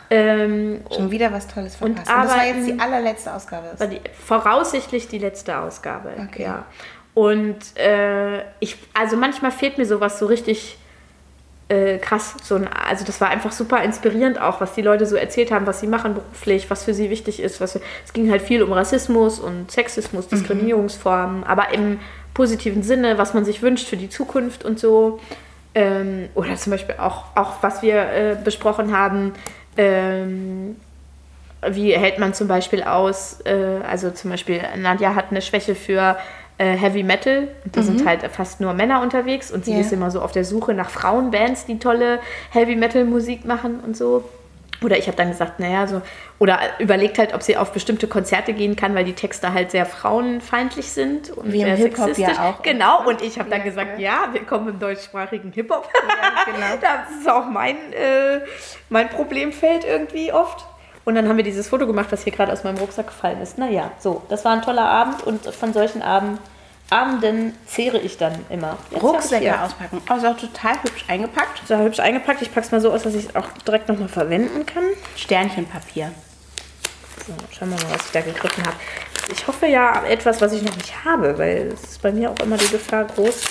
Ähm, 0.08 0.80
Schon 0.90 1.10
wieder 1.10 1.32
was 1.32 1.48
Tolles 1.48 1.76
Und 1.80 1.96
verpasst. 1.96 2.10
Und, 2.10 2.24
das 2.24 2.36
war 2.36 2.46
jetzt 2.46 2.66
die 2.66 2.80
allerletzte 2.80 3.34
Ausgabe. 3.34 3.66
war 3.76 3.86
die, 3.86 4.00
voraussichtlich 4.14 5.08
die 5.08 5.18
letzte 5.18 5.58
Ausgabe. 5.58 6.12
Okay. 6.28 6.44
Ja. 6.44 6.64
Und 7.12 7.76
äh, 7.76 8.40
ich, 8.60 8.76
also 8.94 9.16
manchmal 9.16 9.50
fehlt 9.50 9.76
mir 9.76 9.86
sowas 9.86 10.18
so 10.18 10.26
richtig 10.26 10.78
äh, 11.68 11.98
krass. 11.98 12.34
So 12.42 12.54
ein, 12.54 12.68
also 12.68 13.04
das 13.04 13.20
war 13.20 13.28
einfach 13.28 13.52
super 13.52 13.82
inspirierend 13.82 14.40
auch, 14.40 14.60
was 14.60 14.74
die 14.74 14.82
Leute 14.82 15.06
so 15.06 15.16
erzählt 15.16 15.50
haben, 15.50 15.66
was 15.66 15.80
sie 15.80 15.86
machen 15.86 16.14
beruflich, 16.14 16.70
was 16.70 16.84
für 16.84 16.94
sie 16.94 17.10
wichtig 17.10 17.40
ist. 17.40 17.60
Was 17.60 17.72
für, 17.72 17.80
es 18.04 18.12
ging 18.12 18.30
halt 18.30 18.42
viel 18.42 18.62
um 18.62 18.72
Rassismus 18.72 19.40
und 19.40 19.70
Sexismus, 19.70 20.28
Diskriminierungsformen, 20.28 21.44
aber 21.44 21.72
im 21.74 21.98
positiven 22.34 22.82
Sinne, 22.82 23.18
was 23.18 23.34
man 23.34 23.44
sich 23.44 23.62
wünscht 23.62 23.88
für 23.88 23.96
die 23.96 24.10
Zukunft 24.10 24.64
und 24.64 24.78
so. 24.78 25.18
Ähm, 25.74 26.28
oder 26.34 26.56
zum 26.56 26.70
Beispiel 26.70 26.96
auch, 26.98 27.24
auch 27.34 27.62
was 27.62 27.82
wir 27.82 27.96
äh, 27.96 28.36
besprochen 28.42 28.96
haben, 28.96 29.34
ähm, 29.76 30.76
wie 31.68 31.92
hält 31.92 32.18
man 32.18 32.32
zum 32.32 32.48
Beispiel 32.48 32.82
aus, 32.82 33.40
äh, 33.44 33.80
also 33.88 34.10
zum 34.10 34.30
Beispiel 34.30 34.60
Nadja 34.76 35.14
hat 35.14 35.26
eine 35.30 35.42
Schwäche 35.42 35.74
für 35.74 36.16
äh, 36.58 36.74
Heavy 36.76 37.02
Metal 37.02 37.48
und 37.64 37.76
da 37.76 37.82
sind 37.82 38.06
halt 38.06 38.22
fast 38.30 38.60
nur 38.60 38.72
Männer 38.72 39.02
unterwegs 39.02 39.50
und 39.50 39.64
sie 39.64 39.74
Ja. 39.74 39.80
ist 39.80 39.92
immer 39.92 40.10
so 40.10 40.20
auf 40.22 40.32
der 40.32 40.44
Suche 40.44 40.72
nach 40.74 40.90
Frauenbands, 40.90 41.66
die 41.66 41.78
tolle 41.78 42.18
Heavy 42.50 42.76
Metal 42.76 43.04
Musik 43.04 43.44
machen 43.44 43.80
und 43.80 43.96
so. 43.96 44.24
Oder 44.84 44.98
ich 44.98 45.06
habe 45.06 45.16
dann 45.16 45.28
gesagt, 45.30 45.58
naja, 45.58 45.86
so, 45.86 46.02
oder 46.38 46.58
überlegt 46.78 47.18
halt, 47.18 47.32
ob 47.32 47.42
sie 47.42 47.56
auf 47.56 47.72
bestimmte 47.72 48.08
Konzerte 48.08 48.52
gehen 48.52 48.76
kann, 48.76 48.94
weil 48.94 49.04
die 49.04 49.14
Texte 49.14 49.54
halt 49.54 49.70
sehr 49.70 49.86
frauenfeindlich 49.86 50.90
sind 50.90 51.30
und 51.30 51.50
Wie 51.50 51.60
sehr 51.62 51.76
Hip-Hop 51.76 52.08
ja 52.08 52.14
sexistisch. 52.14 52.38
auch. 52.38 52.62
Genau, 52.62 53.06
und 53.08 53.22
ich 53.22 53.38
habe 53.38 53.48
dann 53.48 53.60
Ja, 53.60 53.64
gesagt, 53.64 53.92
cool. 53.96 54.02
ja, 54.02 54.28
willkommen 54.32 54.68
im 54.68 54.78
deutschsprachigen 54.78 55.50
Hip-Hop. 55.52 55.88
Ja, 55.94 56.52
genau. 56.52 56.66
Das 56.80 57.18
ist 57.20 57.28
auch 57.30 57.46
mein, 57.46 57.76
äh, 57.94 58.40
mein 58.90 59.08
Problemfeld 59.08 59.84
irgendwie 59.86 60.30
oft. 60.32 60.66
Und 61.06 61.14
dann 61.14 61.28
haben 61.28 61.36
wir 61.36 61.44
dieses 61.44 61.68
Foto 61.68 61.86
gemacht, 61.86 62.08
was 62.10 62.24
hier 62.24 62.32
gerade 62.32 62.52
aus 62.52 62.64
meinem 62.64 62.78
Rucksack 62.78 63.06
gefallen 63.06 63.40
ist. 63.40 63.58
Naja, 63.58 63.92
so, 64.00 64.22
das 64.28 64.44
war 64.44 64.52
ein 64.52 64.62
toller 64.62 64.86
Abend 64.86 65.22
und 65.22 65.46
von 65.54 65.72
solchen 65.72 66.02
Abend, 66.02 66.40
Abenden 66.90 67.54
zehre 67.64 67.98
ich 67.98 68.18
dann 68.18 68.44
immer. 68.50 68.76
Jetzt 68.90 69.02
Rucksäcke 69.04 69.60
auspacken. 69.60 70.02
Oh, 70.10 70.14
ist 70.14 70.26
auch 70.26 70.36
total 70.36 70.82
hübsch 70.82 71.04
eingepackt. 71.06 71.62
So 71.66 71.78
hübsch 71.78 72.00
eingepackt. 72.00 72.42
Ich 72.42 72.52
packe 72.52 72.66
es 72.66 72.72
mal 72.72 72.80
so 72.80 72.90
aus, 72.90 73.04
dass 73.04 73.14
ich 73.14 73.26
es 73.26 73.36
auch 73.36 73.46
direkt 73.64 73.88
nochmal 73.88 74.08
verwenden 74.08 74.66
kann. 74.66 74.82
Sternchenpapier. 75.16 76.10
So, 77.24 77.34
schauen 77.56 77.70
wir 77.70 77.76
mal, 77.76 77.94
was 77.94 78.06
ich 78.06 78.12
da 78.12 78.20
gegriffen 78.22 78.66
habe. 78.66 78.76
Ich 79.32 79.46
hoffe 79.46 79.66
ja 79.66 80.04
etwas, 80.06 80.40
was 80.40 80.52
ich 80.52 80.62
noch 80.62 80.76
nicht 80.76 81.04
habe, 81.04 81.38
weil 81.38 81.68
es 81.72 81.84
ist 81.84 82.02
bei 82.02 82.10
mir 82.10 82.32
auch 82.32 82.38
immer 82.40 82.56
die 82.56 82.68
Gefahr 82.68 83.04
groß. 83.04 83.42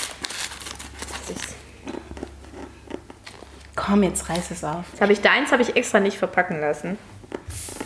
Komm, 3.77 4.03
jetzt 4.03 4.29
reiß 4.29 4.51
es 4.51 4.63
auf. 4.63 4.83
Jetzt 4.91 5.01
habe 5.01 5.13
ich 5.13 5.21
deins 5.21 5.53
habe 5.53 5.61
ich 5.61 5.75
extra 5.77 6.01
nicht 6.01 6.17
verpacken 6.17 6.59
lassen. 6.59 6.97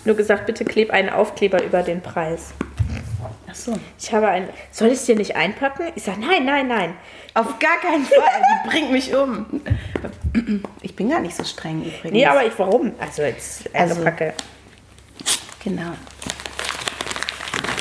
Nur 0.05 0.15
gesagt, 0.15 0.45
bitte 0.45 0.65
kleb 0.65 0.91
einen 0.91 1.09
Aufkleber 1.09 1.63
über 1.63 1.83
den 1.83 2.01
Preis. 2.01 2.53
Ach 3.49 3.55
so. 3.55 3.77
Ich 3.99 4.13
habe 4.13 4.27
einen. 4.27 4.49
Soll 4.71 4.88
ich 4.89 4.93
es 4.95 5.05
dir 5.05 5.15
nicht 5.15 5.35
einpacken? 5.35 5.91
Ich 5.95 6.03
sage, 6.03 6.19
nein, 6.19 6.45
nein, 6.45 6.67
nein. 6.67 6.95
Auf 7.33 7.59
gar 7.59 7.77
keinen 7.79 8.05
Fall. 8.05 8.41
Die 8.65 8.69
bringt 8.69 8.91
mich 8.91 9.13
um. 9.15 9.62
Ich 10.81 10.95
bin 10.95 11.09
gar 11.09 11.19
nicht 11.19 11.35
so 11.35 11.43
streng 11.43 11.81
übrigens. 11.81 12.12
Nee, 12.12 12.25
aber 12.25 12.45
ich, 12.45 12.53
warum? 12.57 12.93
Also 12.99 13.23
jetzt 13.23 13.69
Also- 13.73 13.95
eingepacke. 13.95 14.33
Genau. 15.63 15.91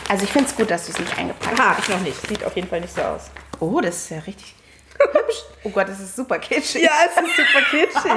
Also 0.09 0.25
ich 0.25 0.31
finde 0.33 0.49
es 0.49 0.57
gut, 0.57 0.71
dass 0.71 0.87
du 0.87 0.93
es 0.93 0.99
nicht 0.99 1.17
eingepackt 1.19 1.61
Aha, 1.61 1.77
ich 1.79 1.89
noch 1.89 2.01
nicht. 2.01 2.27
Sieht 2.29 2.43
auf 2.43 2.57
jeden 2.57 2.67
Fall 2.69 2.81
nicht 2.81 2.95
so 2.95 3.03
aus. 3.03 3.23
hast. 3.25 3.31
Oh, 3.61 3.81
das 3.81 3.97
ist 3.97 4.11
ja 4.11 4.19
richtig 4.21 4.55
hübsch. 4.99 5.43
Oh 5.65 5.71
Gott, 5.71 5.89
das 5.89 6.01
ist 6.01 6.17
super 6.17 6.39
kitschig. 6.39 6.83
Ja, 6.83 6.91
es 7.07 7.23
ist 7.23 7.37
super 7.37 7.63
kitschig. 7.71 8.13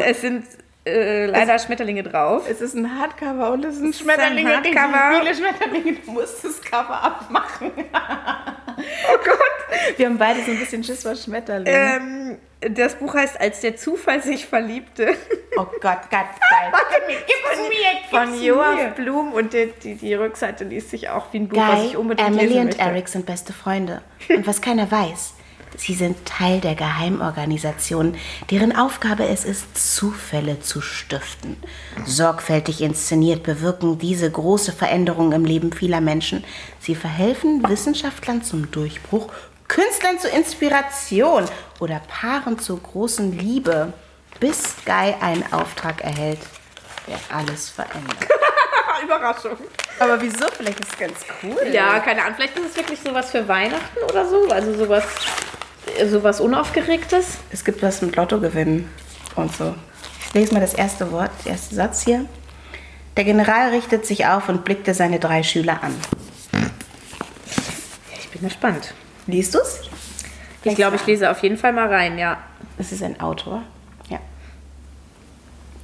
es 0.04 0.20
sind 0.20 0.44
äh, 0.86 1.26
leider 1.26 1.58
Schmetterlinge 1.58 2.02
drauf. 2.02 2.48
Es 2.48 2.60
ist 2.60 2.74
ein 2.74 2.98
Hardcover 2.98 3.52
und 3.52 3.64
es 3.64 3.76
sind 3.76 3.88
ein 3.88 3.92
Schmetterlinge. 3.92 4.58
richtig 4.58 4.76
Hardcover. 4.76 5.20
Viele 5.20 5.34
Schmetterlinge. 5.34 5.98
Du 6.04 6.10
musst 6.12 6.44
das 6.44 6.60
Cover 6.62 7.02
abmachen. 7.02 7.72
oh 7.76 9.18
Gott. 9.24 9.98
Wir 9.98 10.06
haben 10.06 10.18
beide 10.18 10.40
so 10.42 10.52
ein 10.52 10.58
bisschen 10.58 10.84
Schiss 10.84 11.02
vor 11.02 11.14
Schmetterlingen. 11.14 12.38
Ähm, 12.60 12.74
das 12.74 12.94
Buch 12.94 13.14
heißt 13.14 13.40
Als 13.40 13.60
der 13.60 13.76
Zufall 13.76 14.22
sich 14.22 14.46
verliebte. 14.46 15.14
oh 15.58 15.66
Gott, 15.80 15.82
Gott, 15.82 16.00
geil. 16.10 16.72
Gib 17.08 17.36
es 17.52 17.58
mir, 17.58 17.68
gib's 17.68 18.10
Von 18.10 18.30
mir. 18.30 18.46
Joachim 18.46 18.94
Blum 18.94 19.32
und 19.32 19.52
die, 19.52 19.72
die, 19.82 19.94
die 19.96 20.14
Rückseite 20.14 20.64
liest 20.64 20.90
sich 20.90 21.10
auch 21.10 21.32
wie 21.32 21.40
ein 21.40 21.48
Buch, 21.48 21.58
was 21.58 21.80
Guy, 21.80 21.86
ich 21.86 21.96
unbedingt 21.96 22.28
Emily 22.28 22.46
lesen 22.46 22.60
und 22.60 22.66
möchte. 22.66 22.82
Eric 22.82 23.08
sind 23.08 23.26
beste 23.26 23.52
Freunde. 23.52 24.02
Und 24.28 24.46
was 24.46 24.60
keiner 24.60 24.90
weiß, 24.90 25.34
sie 25.76 25.94
sind 25.94 26.24
Teil 26.26 26.60
der 26.60 26.74
Geheimorganisation, 26.74 28.16
deren 28.50 28.74
Aufgabe 28.76 29.26
es 29.26 29.44
ist, 29.44 29.76
Zufälle 29.76 30.60
zu 30.60 30.80
stiften. 30.80 31.56
Sorgfältig 32.04 32.80
inszeniert 32.80 33.42
bewirken 33.42 33.98
diese 33.98 34.30
große 34.30 34.72
Veränderungen 34.72 35.32
im 35.32 35.44
Leben 35.44 35.72
vieler 35.72 36.00
Menschen. 36.00 36.44
Sie 36.80 36.94
verhelfen 36.94 37.68
Wissenschaftlern 37.68 38.42
zum 38.42 38.70
Durchbruch, 38.70 39.32
Künstlern 39.68 40.18
zur 40.18 40.30
Inspiration 40.32 41.44
oder 41.80 42.00
Paaren 42.08 42.58
zur 42.58 42.80
großen 42.80 43.36
Liebe, 43.36 43.92
bis 44.40 44.76
Guy 44.84 45.14
einen 45.20 45.44
Auftrag 45.52 46.02
erhält, 46.02 46.40
der 47.06 47.18
alles 47.36 47.70
verändert. 47.70 48.16
Überraschung. 49.06 49.56
Aber 49.98 50.20
wieso? 50.20 50.46
Vielleicht 50.56 50.80
ist 50.80 50.92
es 50.92 50.98
ganz 50.98 51.20
cool. 51.42 51.68
Ja, 51.72 51.98
keine 52.00 52.22
Ahnung. 52.22 52.34
Vielleicht 52.36 52.56
ist 52.58 52.70
es 52.70 52.76
wirklich 52.76 53.00
sowas 53.00 53.30
für 53.30 53.46
Weihnachten 53.46 53.98
oder 54.08 54.26
so. 54.26 54.48
Also 54.50 54.74
sowas, 54.74 55.04
sowas 56.08 56.40
Unaufgeregtes. 56.40 57.38
Es 57.50 57.64
gibt 57.64 57.82
was 57.82 58.02
mit 58.02 58.16
Lotto 58.16 58.40
gewinnen 58.40 58.88
und 59.34 59.54
so. 59.54 59.74
Ich 60.26 60.34
lese 60.34 60.54
mal 60.54 60.60
das 60.60 60.74
erste 60.74 61.10
Wort, 61.12 61.30
der 61.44 61.52
erste 61.52 61.74
Satz 61.74 62.02
hier. 62.02 62.26
Der 63.16 63.24
General 63.24 63.70
richtet 63.70 64.04
sich 64.04 64.26
auf 64.26 64.48
und 64.48 64.64
blickte 64.64 64.92
seine 64.92 65.18
drei 65.18 65.42
Schüler 65.42 65.82
an. 65.82 65.94
Ich 68.20 68.28
bin 68.28 68.42
gespannt. 68.42 68.92
Liest 69.26 69.54
du's? 69.54 69.80
Ich 70.64 70.74
glaube, 70.74 70.96
ich 70.96 71.06
lese 71.06 71.30
auf 71.30 71.42
jeden 71.42 71.56
Fall 71.56 71.72
mal 71.72 71.88
rein, 71.88 72.18
ja. 72.18 72.38
Das 72.76 72.92
ist 72.92 73.02
ein 73.02 73.20
Autor. 73.20 73.62
Ja. 74.08 74.18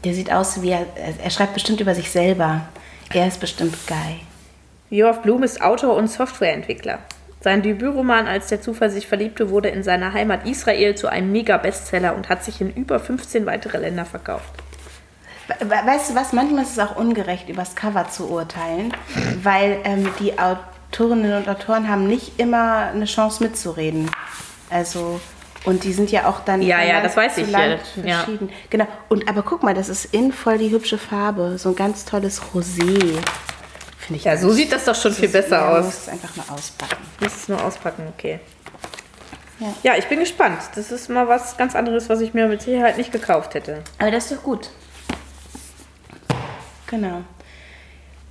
Der 0.05 0.12
sieht 0.12 0.31
aus 0.33 0.61
wie 0.61 0.70
er, 0.70 0.87
er 0.96 1.31
schreibt 1.31 1.55
bestimmt 1.55 1.81
über 1.81 1.94
sich 1.94 2.11
selber. 2.11 2.66
Er 3.12 3.29
ist 3.29 3.40
bestimmt 3.40 3.77
Guy. 3.87 4.20
Joachim 4.90 5.22
Blum 5.22 5.42
ist 5.42 5.62
Autor 5.62 5.96
und 5.96 6.09
Softwareentwickler. 6.09 6.98
Sein 7.42 7.62
Debütroman 7.62 8.26
Als 8.28 8.48
der 8.48 8.61
Zufall 8.62 8.90
sich 8.90 9.07
verliebte 9.09 9.50
wurde 9.50 9.68
in 9.68 9.83
seiner 9.83 10.12
Heimat 10.12 10.46
Israel 10.46 10.94
zu 10.94 11.09
einem 11.09 11.33
Mega-Bestseller 11.33 12.14
und 12.14 12.28
hat 12.28 12.44
sich 12.44 12.61
in 12.61 12.72
über 12.72 13.00
15 13.00 13.46
weitere 13.46 13.78
Länder 13.78 14.05
verkauft. 14.05 14.44
We- 15.59 15.66
Weißt 15.87 16.11
du 16.11 16.14
was, 16.14 16.33
manchmal 16.33 16.62
ist 16.62 16.72
es 16.72 16.78
auch 16.78 16.96
ungerecht, 16.96 17.48
übers 17.48 17.74
Cover 17.74 18.09
zu 18.09 18.31
urteilen, 18.31 18.92
weil 19.42 19.78
ähm, 19.85 20.09
die 20.20 20.35
Autorinnen 20.38 21.37
und 21.37 21.48
Autoren 21.48 21.88
haben 21.88 22.07
nicht 22.07 22.38
immer 22.38 22.90
eine 22.94 23.07
Chance 23.07 23.42
mitzureden. 23.42 24.09
Also, 24.70 25.20
und 25.64 25.83
die 25.85 25.92
sind 25.92 26.11
ja 26.12 26.26
auch 26.28 26.40
dann 26.44 26.62
Ja, 26.62 26.81
ja, 26.83 27.00
das 27.00 27.16
weiß 27.16 27.38
ich, 27.38 27.50
Land 27.50 27.81
ja. 27.96 28.05
Ja. 28.05 28.16
verschieden. 28.18 28.50
Genau. 28.70 28.87
Und 29.09 29.28
aber 29.28 29.42
guck 29.42 29.62
mal, 29.64 29.74
das 29.74 29.88
ist 29.88 30.07
in 30.14 30.33
voll 30.33 30.59
die 30.59 30.70
hübsche 30.70 30.96
Farbe. 30.98 31.59
So 31.59 31.70
ein 31.70 31.76
ganz 31.76 32.05
tolles 32.05 32.40
Rosé. 32.55 33.16
Finde 34.06 34.18
ich 34.18 34.24
Ja, 34.24 34.36
so 34.36 34.50
sieht 34.50 34.72
das 34.72 34.84
doch 34.84 34.94
schon 34.94 35.12
viel 35.12 35.24
ist- 35.26 35.32
besser 35.32 35.56
ja, 35.58 35.68
aus. 35.78 35.84
muss 35.84 35.98
es 35.98 36.08
einfach 36.08 36.34
mal 36.36 36.44
auspacken. 36.54 36.96
Muss 37.20 37.34
es 37.34 37.48
nur 37.48 37.62
auspacken, 37.64 38.04
okay. 38.16 38.40
Ja. 39.60 39.68
Ja, 39.84 39.92
ich 39.96 40.06
bin 40.08 40.18
gespannt. 40.18 40.58
Das 40.74 40.90
ist 40.90 41.08
mal 41.08 41.28
was 41.28 41.56
ganz 41.56 41.76
anderes, 41.76 42.08
was 42.08 42.20
ich 42.20 42.34
mir 42.34 42.48
mit 42.48 42.62
Sicherheit 42.62 42.98
nicht 42.98 43.12
gekauft 43.12 43.54
hätte. 43.54 43.82
Aber 44.00 44.10
das 44.10 44.24
ist 44.30 44.38
doch 44.38 44.42
gut. 44.42 44.70
Genau. 46.88 47.22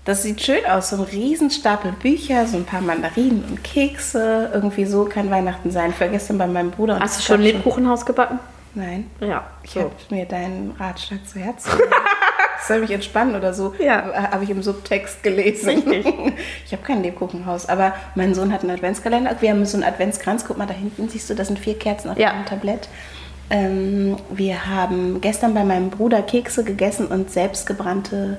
Das 0.03 0.23
sieht 0.23 0.41
schön 0.41 0.65
aus, 0.65 0.89
so 0.89 0.95
ein 0.97 1.03
Riesenstapel 1.03 1.91
Bücher, 1.93 2.47
so 2.47 2.57
ein 2.57 2.65
paar 2.65 2.81
Mandarinen 2.81 3.43
und 3.45 3.63
Kekse. 3.63 4.49
Irgendwie 4.53 4.85
so 4.85 5.05
kann 5.05 5.29
Weihnachten 5.29 5.69
sein. 5.71 5.91
Ich 5.91 5.99
gestern 6.11 6.37
bei 6.39 6.47
meinem 6.47 6.71
Bruder. 6.71 6.95
und 6.95 7.01
Hast 7.03 7.19
du 7.19 7.23
schon 7.23 7.41
Lebkuchenhaus 7.41 8.05
gebacken? 8.05 8.39
Nein. 8.73 9.09
Ja. 9.19 9.45
Ich 9.63 9.71
So. 9.71 9.81
habe 9.81 9.91
mir 10.09 10.25
deinen 10.25 10.71
Ratschlag 10.79 11.19
zu 11.27 11.39
Herzen 11.39 11.71
soll 12.67 12.79
mich 12.81 12.91
entspannen 12.91 13.35
oder 13.35 13.53
so. 13.53 13.73
Ja. 13.79 14.29
Habe 14.31 14.43
ich 14.43 14.49
im 14.49 14.61
Subtext 14.61 15.23
gelesen. 15.23 15.69
Richtig. 15.69 16.05
Ich 16.65 16.71
habe 16.73 16.83
kein 16.83 17.03
Lebkuchenhaus, 17.03 17.67
aber 17.67 17.93
mein 18.15 18.33
Sohn 18.33 18.53
hat 18.53 18.61
einen 18.61 18.71
Adventskalender. 18.71 19.35
Wir 19.41 19.49
haben 19.51 19.65
so 19.65 19.75
einen 19.77 19.83
Adventskranz. 19.83 20.45
Guck 20.47 20.57
mal, 20.57 20.65
da 20.67 20.73
hinten 20.73 21.09
siehst 21.09 21.29
du, 21.29 21.33
das 21.33 21.47
sind 21.47 21.59
vier 21.59 21.77
Kerzen 21.77 22.09
auf 22.09 22.17
Ja. 22.17 22.31
einem 22.31 22.45
Tablett. 22.45 22.87
Ähm, 23.49 24.15
wir 24.29 24.65
haben 24.67 25.19
gestern 25.19 25.53
bei 25.53 25.63
meinem 25.65 25.89
Bruder 25.89 26.21
Kekse 26.21 26.63
gegessen 26.63 27.07
und 27.07 27.29
selbstgebrannte 27.31 28.37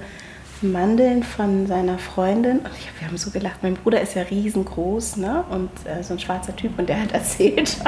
Mandeln 0.62 1.22
von 1.22 1.66
seiner 1.66 1.98
Freundin. 1.98 2.58
Und 2.58 2.70
ich, 2.78 2.88
wir 2.98 3.08
haben 3.08 3.16
so 3.16 3.30
gelacht. 3.30 3.62
Mein 3.62 3.74
Bruder 3.74 4.00
ist 4.00 4.14
ja 4.14 4.22
riesengroß 4.22 5.16
ne? 5.18 5.44
und 5.50 5.70
äh, 5.84 6.02
so 6.02 6.14
ein 6.14 6.18
schwarzer 6.20 6.54
Typ. 6.54 6.78
Und 6.78 6.88
der 6.88 7.00
hat 7.00 7.12
erzählt, 7.12 7.78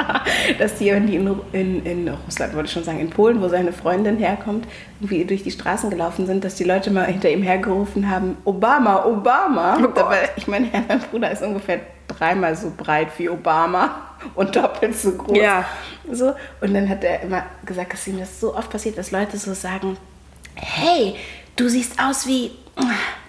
dass 0.59 0.75
die, 0.75 0.85
die 0.85 1.15
in, 1.15 1.39
in, 1.51 1.85
in 1.85 2.07
Russland, 2.07 2.53
wollte 2.53 2.67
ich 2.67 2.73
schon 2.73 2.83
sagen, 2.83 2.99
in 2.99 3.09
Polen, 3.09 3.41
wo 3.41 3.47
seine 3.47 3.73
Freundin 3.73 4.17
herkommt, 4.17 4.67
irgendwie 4.99 5.25
durch 5.25 5.43
die 5.43 5.51
Straßen 5.51 5.89
gelaufen 5.89 6.25
sind, 6.25 6.43
dass 6.43 6.55
die 6.55 6.63
Leute 6.63 6.91
mal 6.91 7.05
hinter 7.05 7.29
ihm 7.29 7.43
hergerufen 7.43 8.09
haben, 8.09 8.37
Obama, 8.45 9.05
Obama. 9.05 9.77
Oh. 9.81 9.87
Dabei, 9.87 10.29
ich 10.35 10.47
meine, 10.47 10.67
ja, 10.73 10.83
mein 10.87 10.99
Bruder 10.99 11.31
ist 11.31 11.41
ungefähr 11.41 11.79
dreimal 12.07 12.55
so 12.55 12.71
breit 12.75 13.09
wie 13.17 13.29
Obama 13.29 14.01
und 14.35 14.55
doppelt 14.55 14.95
so 14.95 15.11
groß. 15.13 15.37
Ja. 15.37 15.65
So, 16.11 16.33
und 16.61 16.73
dann 16.73 16.87
hat 16.87 17.03
er 17.03 17.21
immer 17.21 17.43
gesagt, 17.65 17.93
dass 17.93 18.07
ihm 18.07 18.19
das 18.19 18.39
so 18.39 18.55
oft 18.55 18.69
passiert, 18.69 18.97
dass 18.97 19.11
Leute 19.11 19.37
so 19.37 19.53
sagen, 19.53 19.97
hey, 20.55 21.15
du 21.55 21.67
siehst 21.67 21.99
aus 21.99 22.27
wie, 22.27 22.51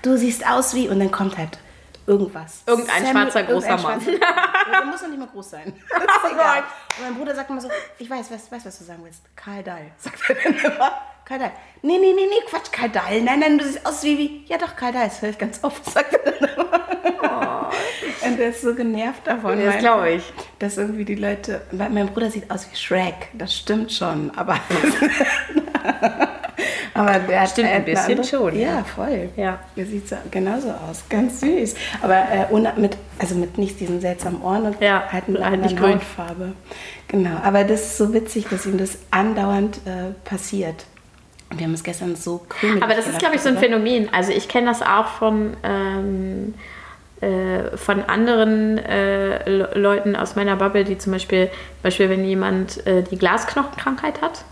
du 0.03 0.17
siehst 0.17 0.47
aus 0.47 0.75
wie, 0.75 0.89
und 0.89 0.99
dann 1.01 1.11
kommt 1.11 1.37
halt 1.39 1.59
irgendwas. 2.07 2.63
Irgendein 2.67 3.07
schwarzer, 3.07 3.43
großer 3.43 3.77
Mann. 3.79 4.01
Der 4.05 4.85
muss 4.85 5.03
noch 5.03 5.09
nicht 5.09 5.19
mal 5.19 5.29
groß 5.29 5.51
sein. 5.51 5.73
Egal. 6.33 6.59
Und 6.99 7.05
mein 7.05 7.15
Bruder 7.15 7.35
sagt 7.35 7.51
immer 7.51 7.61
so, 7.61 7.69
ich 7.99 8.09
weiß, 8.09 8.31
weiß, 8.31 8.51
weiß, 8.51 8.67
was 8.67 8.79
du 8.79 8.85
sagen 8.85 9.01
willst. 9.05 9.23
Karl 9.35 9.63
Dahl, 9.63 9.91
sagt 9.99 10.23
er 10.29 10.35
dann 10.37 10.73
immer. 10.73 10.93
Karl 11.25 11.41
Dahl. 11.41 11.53
Nee, 11.83 11.99
nee, 11.99 12.13
nee, 12.13 12.27
nee, 12.27 12.49
Quatsch, 12.49 12.71
Karl 12.71 12.91
Dahl. 12.91 13.21
Nein, 13.21 13.41
nein, 13.41 13.59
du 13.59 13.65
siehst 13.65 13.85
aus 13.85 14.03
wie, 14.05 14.19
wie. 14.19 14.45
Ja 14.47 14.59
doch, 14.59 14.77
Karl 14.77 14.93
Dahl, 14.93 15.09
das 15.09 15.21
höre 15.23 15.31
ich 15.31 15.39
ganz 15.39 15.63
oft, 15.63 15.85
sagt 15.85 16.13
er 16.15 16.33
dann 16.33 16.51
immer. 16.55 17.71
Und 18.25 18.39
der 18.39 18.49
ist 18.49 18.63
so 18.63 18.75
genervt 18.75 19.27
davon. 19.27 19.63
Das 19.65 19.79
glaube 19.79 20.11
ich. 20.11 20.33
dass 20.59 20.79
irgendwie 20.79 21.05
die 21.05 21.15
Leute, 21.15 21.63
mein 21.73 22.07
Bruder 22.09 22.31
sieht 22.31 22.51
aus 22.51 22.69
wie 22.71 22.77
Shrek, 22.77 23.29
das 23.35 23.55
stimmt 23.55 23.93
schon, 23.93 24.31
aber 24.37 24.59
aber 26.97 27.19
der 27.21 27.41
hat 27.43 27.51
Stimmt 27.51 27.69
ein 27.69 27.75
eine 27.77 27.85
bisschen 27.85 28.11
andere- 28.19 28.27
schon, 28.27 28.59
Ja, 28.59 28.69
ja. 28.79 28.85
voll. 28.85 29.29
Ja. 29.37 29.59
Der 29.77 29.87
sieht 29.87 30.09
so 30.09 30.17
genauso 30.31 30.69
aus, 30.71 31.05
ganz 31.09 31.41
süß, 31.41 31.75
aber 32.03 32.15
äh, 32.17 32.47
ohne 32.51 32.73
mit 32.77 32.97
also 33.19 33.35
mit 33.35 33.57
nicht 33.59 33.81
diesen 33.81 34.01
seltsamen 34.01 34.43
Ohren 34.43 34.67
und 34.67 34.81
Ja, 34.81 35.05
halt 35.11 35.29
mit 35.29 35.43
halt 35.43 35.55
einer 35.55 35.63
nicht. 35.63 35.81
Hautfarbe. 35.81 36.53
Genau, 37.09 37.37
aber 37.43 37.65
das 37.65 37.81
ist 37.83 37.97
so 37.99 38.13
witzig, 38.13 38.47
dass 38.51 38.67
ihm 38.67 38.77
das 38.79 38.99
andauernd 39.11 39.79
äh, 39.87 40.13
passiert. 40.29 40.85
Wir 41.55 41.65
haben 41.65 41.75
es 41.75 41.85
gestern 41.85 42.17
so 42.17 42.45
krümelig 42.49 42.83
Aber 42.83 42.95
das 42.95 43.07
ist, 43.07 43.19
glaube 43.21 43.37
ich, 43.37 43.41
so 43.41 43.49
ein 43.49 43.55
darüber. 43.55 43.77
Phänomen. 43.79 44.13
Also 44.13 44.33
ich 44.33 44.49
kenne 44.49 44.67
das 44.67 44.83
auch 44.83 45.07
von, 45.07 45.57
ähm, 45.63 46.55
äh, 47.21 47.77
von 47.77 48.03
anderen 48.03 48.79
äh, 48.79 49.49
Le- 49.49 49.71
Leuten 49.75 50.17
aus 50.17 50.35
meiner 50.37 50.57
Bubble, 50.57 50.85
die 50.85 50.99
zum 50.99 51.13
Beispiel, 51.13 51.47
zum 51.47 51.83
Beispiel 51.85 52.11
wenn 52.11 52.25
jemand 52.25 52.85
äh, 52.87 53.03
die 53.03 53.17
Glasknochenkrankheit 53.17 54.21
hat 54.21 54.45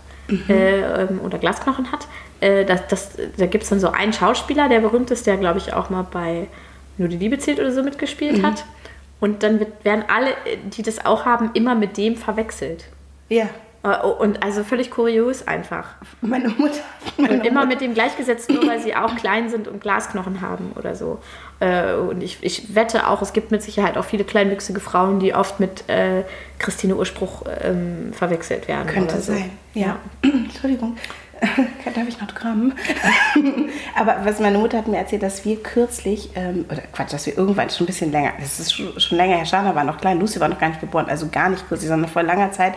äh, 0.49 0.79
ähm, 1.03 1.19
oder 1.23 1.37
Glasknochen 1.37 1.91
hat, 1.91 2.07
äh, 2.45 2.65
das, 2.65 2.87
das, 2.87 3.09
da 3.37 3.45
gibt 3.45 3.63
es 3.63 3.69
dann 3.69 3.79
so 3.79 3.89
einen 3.89 4.13
Schauspieler, 4.13 4.69
der 4.69 4.79
berühmt 4.79 5.11
ist, 5.11 5.25
der, 5.27 5.37
glaube 5.37 5.57
ich, 5.59 5.73
auch 5.73 5.89
mal 5.89 6.05
bei 6.09 6.47
Nur 6.97 7.07
die 7.09 7.17
Liebe 7.17 7.37
zählt 7.39 7.59
oder 7.59 7.71
so 7.71 7.83
mitgespielt 7.83 8.43
hat. 8.43 8.63
Und 9.19 9.43
dann 9.43 9.59
wird, 9.59 9.83
werden 9.83 10.03
alle, 10.07 10.29
die 10.75 10.81
das 10.83 11.05
auch 11.05 11.25
haben, 11.25 11.49
immer 11.53 11.73
mit 11.75 11.97
dem 11.97 12.15
verwechselt. 12.15 12.85
Ja, 13.29 13.47
Äh, 13.83 14.05
Und 14.23 14.43
also 14.43 14.63
völlig 14.63 14.89
kurios 14.91 15.47
einfach. 15.47 15.85
meine 16.21 16.49
Mutter. 16.49 16.81
Meine 17.17 17.33
Und 17.35 17.45
immer 17.45 17.61
Mutter- 17.61 17.67
mit 17.67 17.81
dem 17.81 17.93
gleichgesetzt, 17.93 18.49
nur 18.49 18.65
weil 18.67 18.81
sie 18.81 18.95
auch 18.95 19.15
klein 19.15 19.49
sind 19.49 19.67
und 19.67 19.79
Glasknochen 19.81 20.41
haben 20.41 20.71
oder 20.75 20.95
so. 20.95 21.19
Äh, 21.59 21.93
Und 21.93 22.21
ich, 22.23 22.37
ich 22.41 22.73
wette 22.75 23.07
auch, 23.07 23.21
es 23.21 23.31
gibt 23.33 23.51
mit 23.51 23.61
Sicherheit 23.61 23.97
auch 23.97 24.05
viele 24.05 24.23
kleinwüchsige 24.25 24.79
Frauen, 24.79 25.19
die 25.19 25.33
oft 25.35 25.59
mit 25.59 25.87
äh, 25.89 26.23
Christine 26.59 26.95
Urspruch 26.95 27.43
ähm, 27.63 28.11
verwechselt 28.13 28.67
werden. 28.67 28.87
Könnte 28.87 29.19
so. 29.21 29.33
sein, 29.33 29.51
ja. 29.73 29.97
Entschuldigung, 30.23 30.97
darf 31.95 32.07
ich 32.07 32.19
noch 32.19 32.33
Gramm? 32.33 32.73
Aber 33.95 34.17
was 34.23 34.39
meine 34.39 34.57
Mutter 34.57 34.77
hat 34.77 34.87
mir 34.87 34.97
erzählt, 34.97 35.23
dass 35.23 35.45
wir 35.45 35.61
kürzlich, 35.61 36.29
ähm, 36.35 36.65
oder 36.69 36.81
Quatsch, 36.91 37.13
dass 37.13 37.25
wir 37.25 37.37
irgendwann 37.37 37.69
schon 37.69 37.85
ein 37.85 37.87
bisschen 37.87 38.11
länger, 38.11 38.33
das 38.39 38.59
ist 38.59 38.73
schon, 38.73 38.99
schon 38.99 39.17
länger 39.17 39.37
her, 39.37 39.45
Shana 39.45 39.75
war 39.75 39.83
noch 39.83 39.97
klein, 39.97 40.19
Lucy 40.19 40.39
war 40.39 40.47
noch 40.47 40.59
gar 40.59 40.69
nicht 40.69 40.81
geboren, 40.81 41.07
also 41.07 41.27
gar 41.29 41.49
nicht 41.49 41.67
kürzlich, 41.67 41.89
sondern 41.89 42.09
vor 42.09 42.23
langer 42.23 42.51
Zeit, 42.51 42.73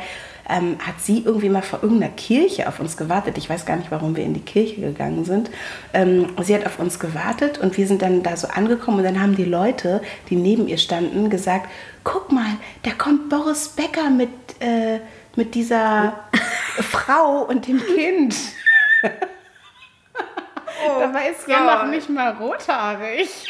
ähm, 0.49 0.77
hat 0.79 1.01
sie 1.01 1.23
irgendwie 1.25 1.49
mal 1.49 1.62
vor 1.62 1.83
irgendeiner 1.83 2.12
Kirche 2.12 2.68
auf 2.68 2.81
uns 2.81 2.97
gewartet. 2.97 3.37
Ich 3.37 3.51
weiß 3.51 3.66
gar 3.66 3.77
nicht, 3.77 3.90
warum 3.90 4.16
wir 4.16 4.25
in 4.25 4.35
die 4.35 4.40
Kirche 4.40 4.81
gegangen 4.81 5.25
sind. 5.25 5.51
Ähm, 5.92 6.29
sie 6.42 6.55
hat 6.55 6.64
auf 6.64 6.79
uns 6.79 6.99
gewartet 6.99 7.59
und 7.59 7.77
wir 7.77 7.87
sind 7.87 8.03
dann 8.03 8.23
da 8.23 8.37
so 8.37 8.49
angekommen 8.49 8.99
und 8.99 9.05
dann 9.05 9.21
haben 9.21 9.37
die 9.37 9.44
Leute, 9.44 10.01
die 10.31 10.37
neben 10.37 10.66
ihr 10.66 10.79
standen, 10.79 11.29
gesagt, 11.29 11.68
guck 12.03 12.33
mal, 12.33 12.57
da 12.83 12.92
kommt 12.92 13.29
Boris 13.29 13.68
Becker 13.68 14.09
mit, 14.09 14.31
äh, 14.61 15.01
mit 15.38 15.55
dieser 15.55 16.24
Frau 16.83 17.44
und 17.44 17.66
dem 17.68 17.81
Kind. 17.81 18.35
Dabei 21.01 21.29
ist 21.29 21.46
ja 21.46 21.61
noch 21.61 21.87
nicht 21.87 22.11
mal 22.11 22.33
rothaarig. 22.33 23.46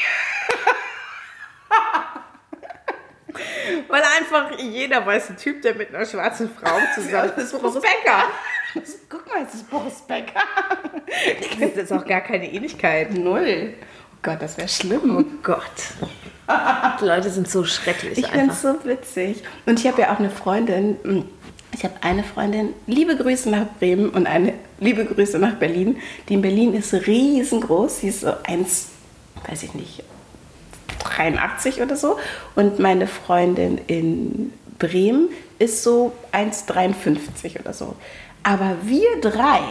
Weil 3.87 4.03
einfach 4.19 4.59
jeder 4.59 5.03
weiße 5.03 5.35
Typ, 5.35 5.63
der 5.63 5.73
mit 5.73 5.93
einer 5.93 6.05
schwarzen 6.05 6.51
Frau 6.53 6.77
zusammen 6.93 7.31
ist 7.37 7.59
Boris 7.59 7.81
Becker. 7.81 8.23
Guck 9.09 9.27
mal, 9.27 9.43
es 9.47 9.55
ist 9.55 9.69
Boris 9.69 10.01
Becker. 10.07 10.43
Das 11.59 11.71
ist 11.71 11.91
auch 11.91 12.05
gar 12.05 12.21
keine 12.21 12.51
Ähnlichkeit. 12.51 13.11
Null. 13.15 13.73
Oh 13.73 14.17
Gott, 14.21 14.39
das 14.41 14.57
wäre 14.57 14.69
schlimm. 14.69 15.17
Oh 15.17 15.23
Gott. 15.41 15.61
Die 17.01 17.05
Leute 17.05 17.31
sind 17.31 17.49
so 17.49 17.63
schrecklich 17.63 18.19
Ich 18.19 18.27
finde 18.27 18.53
es 18.53 18.61
so 18.61 18.75
witzig. 18.83 19.43
Und 19.65 19.79
ich 19.79 19.87
habe 19.87 20.01
ja 20.01 20.13
auch 20.13 20.19
eine 20.19 20.29
Freundin. 20.29 21.25
Ich 21.79 21.85
habe 21.85 21.95
eine 22.01 22.25
Freundin, 22.25 22.73
liebe 22.87 23.15
Grüße 23.15 23.49
nach 23.49 23.65
Bremen 23.79 24.09
und 24.09 24.27
eine 24.27 24.53
liebe 24.81 25.05
Grüße 25.05 25.39
nach 25.39 25.53
Berlin. 25.53 25.95
Die 26.27 26.33
in 26.33 26.41
Berlin 26.41 26.73
ist 26.73 26.93
riesengroß. 26.93 28.01
Sie 28.01 28.09
ist 28.09 28.19
so 28.19 28.33
1, 28.43 28.87
weiß 29.47 29.63
ich 29.63 29.73
nicht, 29.75 30.03
83 31.01 31.81
oder 31.81 31.95
so. 31.95 32.17
Und 32.57 32.79
meine 32.79 33.07
Freundin 33.07 33.79
in 33.87 34.51
Bremen 34.77 35.29
ist 35.57 35.81
so 35.81 36.11
1,53 36.33 37.61
oder 37.61 37.71
so. 37.71 37.95
Aber 38.43 38.75
wir 38.83 39.21
drei, 39.21 39.61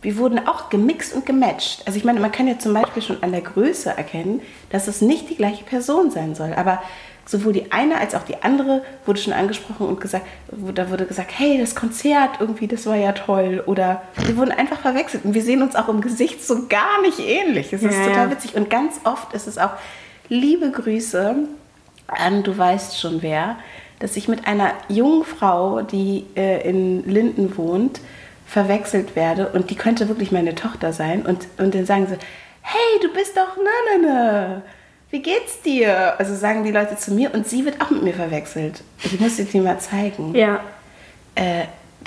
wir 0.00 0.18
wurden 0.18 0.46
auch 0.46 0.70
gemixt 0.70 1.12
und 1.12 1.26
gematcht. 1.26 1.82
Also 1.86 1.98
ich 1.98 2.04
meine, 2.04 2.20
man 2.20 2.30
kann 2.30 2.46
ja 2.46 2.60
zum 2.60 2.72
Beispiel 2.72 3.02
schon 3.02 3.20
an 3.20 3.32
der 3.32 3.40
Größe 3.40 3.90
erkennen, 3.90 4.42
dass 4.70 4.86
es 4.86 5.00
nicht 5.00 5.28
die 5.28 5.36
gleiche 5.36 5.64
Person 5.64 6.12
sein 6.12 6.36
soll. 6.36 6.54
Aber 6.54 6.80
sowohl 7.24 7.52
die 7.52 7.72
eine 7.72 7.98
als 7.98 8.14
auch 8.14 8.24
die 8.24 8.42
andere 8.42 8.82
wurde 9.06 9.20
schon 9.20 9.32
angesprochen 9.32 9.86
und 9.86 10.00
gesagt, 10.00 10.26
da 10.74 10.90
wurde 10.90 11.06
gesagt, 11.06 11.30
hey, 11.36 11.58
das 11.58 11.74
Konzert 11.74 12.40
irgendwie, 12.40 12.66
das 12.66 12.86
war 12.86 12.96
ja 12.96 13.12
toll. 13.12 13.62
Oder 13.66 14.02
wir 14.16 14.36
wurden 14.36 14.52
einfach 14.52 14.80
verwechselt. 14.80 15.24
Und 15.24 15.34
wir 15.34 15.42
sehen 15.42 15.62
uns 15.62 15.76
auch 15.76 15.88
im 15.88 16.00
Gesicht 16.00 16.44
so 16.44 16.66
gar 16.68 17.00
nicht 17.02 17.18
ähnlich. 17.20 17.72
Es 17.72 17.82
ist 17.82 17.94
Ja, 17.94 18.06
total 18.06 18.26
ja. 18.26 18.30
witzig. 18.30 18.54
Und 18.54 18.70
ganz 18.70 19.00
oft 19.04 19.32
ist 19.34 19.46
es 19.46 19.58
auch, 19.58 19.72
liebe 20.28 20.70
Grüße 20.70 21.36
an, 22.08 22.42
du 22.42 22.56
weißt 22.56 22.98
schon 22.98 23.22
wer, 23.22 23.56
dass 24.00 24.16
ich 24.16 24.28
mit 24.28 24.46
einer 24.46 24.72
jungen 24.88 25.24
Frau, 25.24 25.82
die 25.82 26.26
äh, 26.34 26.68
in 26.68 27.08
Linden 27.08 27.56
wohnt, 27.56 28.00
verwechselt 28.46 29.16
werde 29.16 29.48
und 29.48 29.70
die 29.70 29.76
könnte 29.76 30.08
wirklich 30.08 30.30
meine 30.30 30.54
Tochter 30.54 30.92
sein 30.92 31.24
und, 31.24 31.46
und 31.56 31.74
dann 31.74 31.86
sagen 31.86 32.06
sie, 32.06 32.18
hey, 32.60 33.00
du 33.00 33.12
bist 33.12 33.36
doch 33.36 33.56
Nanane. 33.56 34.62
Wie 35.12 35.20
geht's 35.20 35.60
dir? 35.60 36.18
Also 36.18 36.34
sagen 36.34 36.64
die 36.64 36.72
Leute 36.72 36.96
zu 36.96 37.12
mir 37.12 37.34
und 37.34 37.46
sie 37.46 37.66
wird 37.66 37.82
auch 37.82 37.90
mit 37.90 38.02
mir 38.02 38.14
verwechselt. 38.14 38.82
Ich 39.04 39.20
muss 39.20 39.36
dir 39.36 39.44
die 39.44 39.60
mal 39.60 39.78
zeigen. 39.78 40.34
Ja. 40.34 40.60
Äh, 41.34 41.64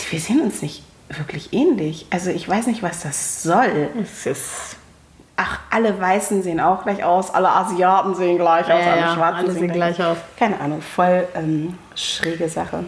wir 0.09 0.19
sehen 0.19 0.41
uns 0.41 0.63
nicht 0.63 0.83
wirklich 1.09 1.53
ähnlich. 1.53 2.07
Also 2.09 2.31
ich 2.31 2.49
weiß 2.49 2.65
nicht, 2.65 2.81
was 2.81 3.01
das 3.01 3.43
soll. 3.43 3.89
Es 4.01 4.25
ist. 4.25 4.77
Ach, 5.37 5.59
alle 5.69 5.99
Weißen 5.99 6.41
sehen 6.41 6.59
auch 6.59 6.83
gleich 6.83 7.03
aus, 7.03 7.29
alle 7.29 7.49
Asiaten 7.49 8.15
sehen 8.15 8.37
gleich 8.37 8.71
aus, 8.71 8.85
Ja, 8.85 8.91
alle 8.91 9.01
ja, 9.01 9.13
Schwarzen 9.13 9.49
alle 9.49 9.51
sehen 9.51 9.71
gleich 9.71 10.01
aus. 10.01 10.17
Keine 10.39 10.59
Ahnung, 10.59 10.81
voll 10.81 11.27
ähm, 11.35 11.77
schräge 11.93 12.49
Sache. 12.49 12.85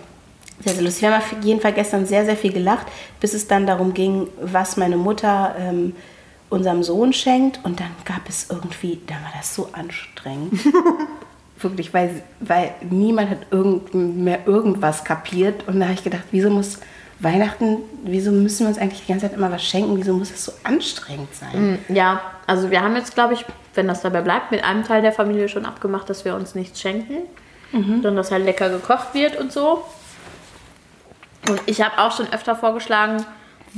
Sehr, 0.63 0.73
sehr 0.73 0.81
lustig. 0.81 1.01
Wir 1.03 1.11
haben 1.11 1.21
auf 1.21 1.43
jeden 1.43 1.61
Fall 1.61 1.73
gestern 1.73 2.07
sehr, 2.07 2.25
sehr 2.25 2.37
viel 2.37 2.53
gelacht, 2.53 2.87
bis 3.19 3.33
es 3.33 3.47
dann 3.47 3.67
darum 3.67 3.93
ging, 3.93 4.29
was 4.41 4.77
meine 4.77 4.97
Mutter 4.97 5.55
ähm, 5.59 5.93
unserem 6.49 6.83
Sohn 6.83 7.13
schenkt. 7.13 7.59
Und 7.63 7.79
dann 7.79 7.91
gab 8.05 8.27
es 8.27 8.49
irgendwie, 8.49 8.99
da 9.07 9.15
war 9.15 9.31
das 9.35 9.53
so 9.53 9.69
anstrengend. 9.73 10.53
Wirklich, 11.59 11.93
weil, 11.93 12.21
weil 12.39 12.71
niemand 12.89 13.31
hat 13.31 13.39
irgend, 13.49 13.93
mehr 13.93 14.45
irgendwas 14.47 15.03
kapiert. 15.03 15.67
Und 15.67 15.79
da 15.79 15.85
habe 15.85 15.95
ich 15.95 16.03
gedacht, 16.03 16.25
wieso 16.31 16.49
muss 16.49 16.79
Weihnachten, 17.19 17.79
wieso 18.03 18.31
müssen 18.31 18.61
wir 18.61 18.67
uns 18.67 18.77
eigentlich 18.77 19.01
die 19.01 19.11
ganze 19.11 19.27
Zeit 19.27 19.35
immer 19.35 19.51
was 19.51 19.63
schenken? 19.63 19.97
Wieso 19.97 20.13
muss 20.13 20.29
es 20.29 20.45
so 20.45 20.51
anstrengend 20.63 21.33
sein? 21.33 21.79
Ja, 21.89 22.21
also 22.45 22.69
wir 22.69 22.81
haben 22.81 22.95
jetzt, 22.95 23.15
glaube 23.15 23.33
ich, 23.33 23.43
wenn 23.73 23.87
das 23.87 24.01
dabei 24.01 24.21
bleibt, 24.21 24.51
mit 24.51 24.63
einem 24.63 24.83
Teil 24.83 25.01
der 25.01 25.11
Familie 25.11 25.49
schon 25.49 25.65
abgemacht, 25.65 26.09
dass 26.09 26.25
wir 26.25 26.35
uns 26.35 26.53
nichts 26.53 26.79
schenken. 26.79 27.17
Sondern 27.71 28.15
dass 28.15 28.31
halt 28.31 28.45
lecker 28.45 28.69
gekocht 28.69 29.13
wird 29.13 29.37
und 29.37 29.51
so. 29.51 29.83
Und 31.49 31.61
ich 31.65 31.81
habe 31.81 31.97
auch 31.97 32.15
schon 32.15 32.31
öfter 32.31 32.55
vorgeschlagen, 32.55 33.25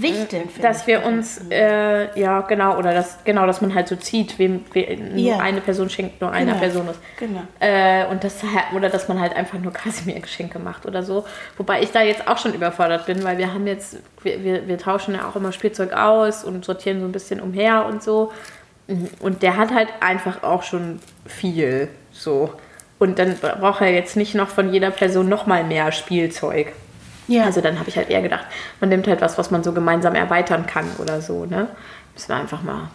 Wichteln, 0.02 0.50
finde 0.50 0.68
dass 0.68 0.88
wir 0.88 1.06
uns, 1.06 1.42
äh, 1.50 2.20
ja 2.20 2.42
genau, 2.42 2.78
oder 2.78 2.94
dass, 2.94 3.24
genau, 3.24 3.46
dass 3.46 3.62
man 3.62 3.74
halt 3.76 3.88
so 3.88 3.96
zieht, 3.96 4.38
wem, 4.40 4.64
we, 4.74 4.98
nur 4.98 5.18
Ja. 5.18 5.38
eine 5.40 5.62
Person 5.62 5.90
schenkt, 5.90 6.22
nur 6.22 6.32
einer 6.32 6.52
Genau, 6.54 6.60
Person 6.60 6.90
ist. 6.90 7.00
genau. 7.18 7.42
Äh, 7.60 8.06
und 8.08 8.24
das 8.24 8.42
oder 8.76 8.90
dass 8.90 9.08
man 9.08 9.20
halt 9.20 9.36
einfach 9.36 9.60
nur 9.60 9.74
Kasimir-Geschenke 9.74 10.60
macht 10.60 10.86
oder 10.86 11.04
so. 11.04 11.26
Wobei 11.58 11.82
ich 11.82 11.92
da 11.92 12.02
jetzt 12.02 12.28
auch 12.28 12.38
schon 12.38 12.54
überfordert 12.54 13.06
bin, 13.06 13.24
weil 13.24 13.38
wir 13.38 13.54
haben 13.54 13.68
jetzt, 13.68 13.98
wir, 14.24 14.44
wir, 14.44 14.68
wir 14.68 14.78
tauschen 14.78 15.16
ja 15.16 15.28
auch 15.28 15.36
immer 15.36 15.52
Spielzeug 15.52 15.94
aus 15.94 16.44
und 16.44 16.66
sortieren 16.66 17.00
so 17.00 17.06
ein 17.06 17.12
bisschen 17.12 17.40
umher 17.42 17.86
und 17.86 18.02
so. 18.04 18.32
Und 19.20 19.44
der 19.44 19.58
hat 19.58 19.72
halt 19.74 19.90
einfach 20.00 20.42
auch 20.44 20.64
schon 20.64 21.00
viel 21.26 21.90
so. 22.12 22.54
Und 22.98 23.18
dann 23.20 23.38
braucht 23.38 23.82
er 23.82 23.92
jetzt 23.94 24.18
nicht 24.18 24.36
noch 24.36 24.50
von 24.50 24.74
jeder 24.74 24.92
Person 24.92 25.30
nochmal 25.30 25.64
mehr 25.64 25.92
Spielzeug. 25.92 26.74
Ja. 27.30 27.46
Also 27.46 27.62
dann 27.62 27.80
habe 27.80 27.88
ich 27.90 27.96
halt 27.98 28.10
eher 28.10 28.22
gedacht, 28.22 28.46
man 28.80 28.90
nimmt 28.90 29.08
halt 29.08 29.22
was, 29.22 29.38
was 29.38 29.52
man 29.52 29.64
so 29.64 29.72
gemeinsam 29.72 30.16
erweitern 30.16 30.66
kann 30.66 30.86
oder 30.98 31.22
so, 31.22 31.46
ne? 31.46 31.68
Müssen 32.14 32.30
wir 32.30 32.36
einfach 32.36 32.62
mal, 32.64 32.90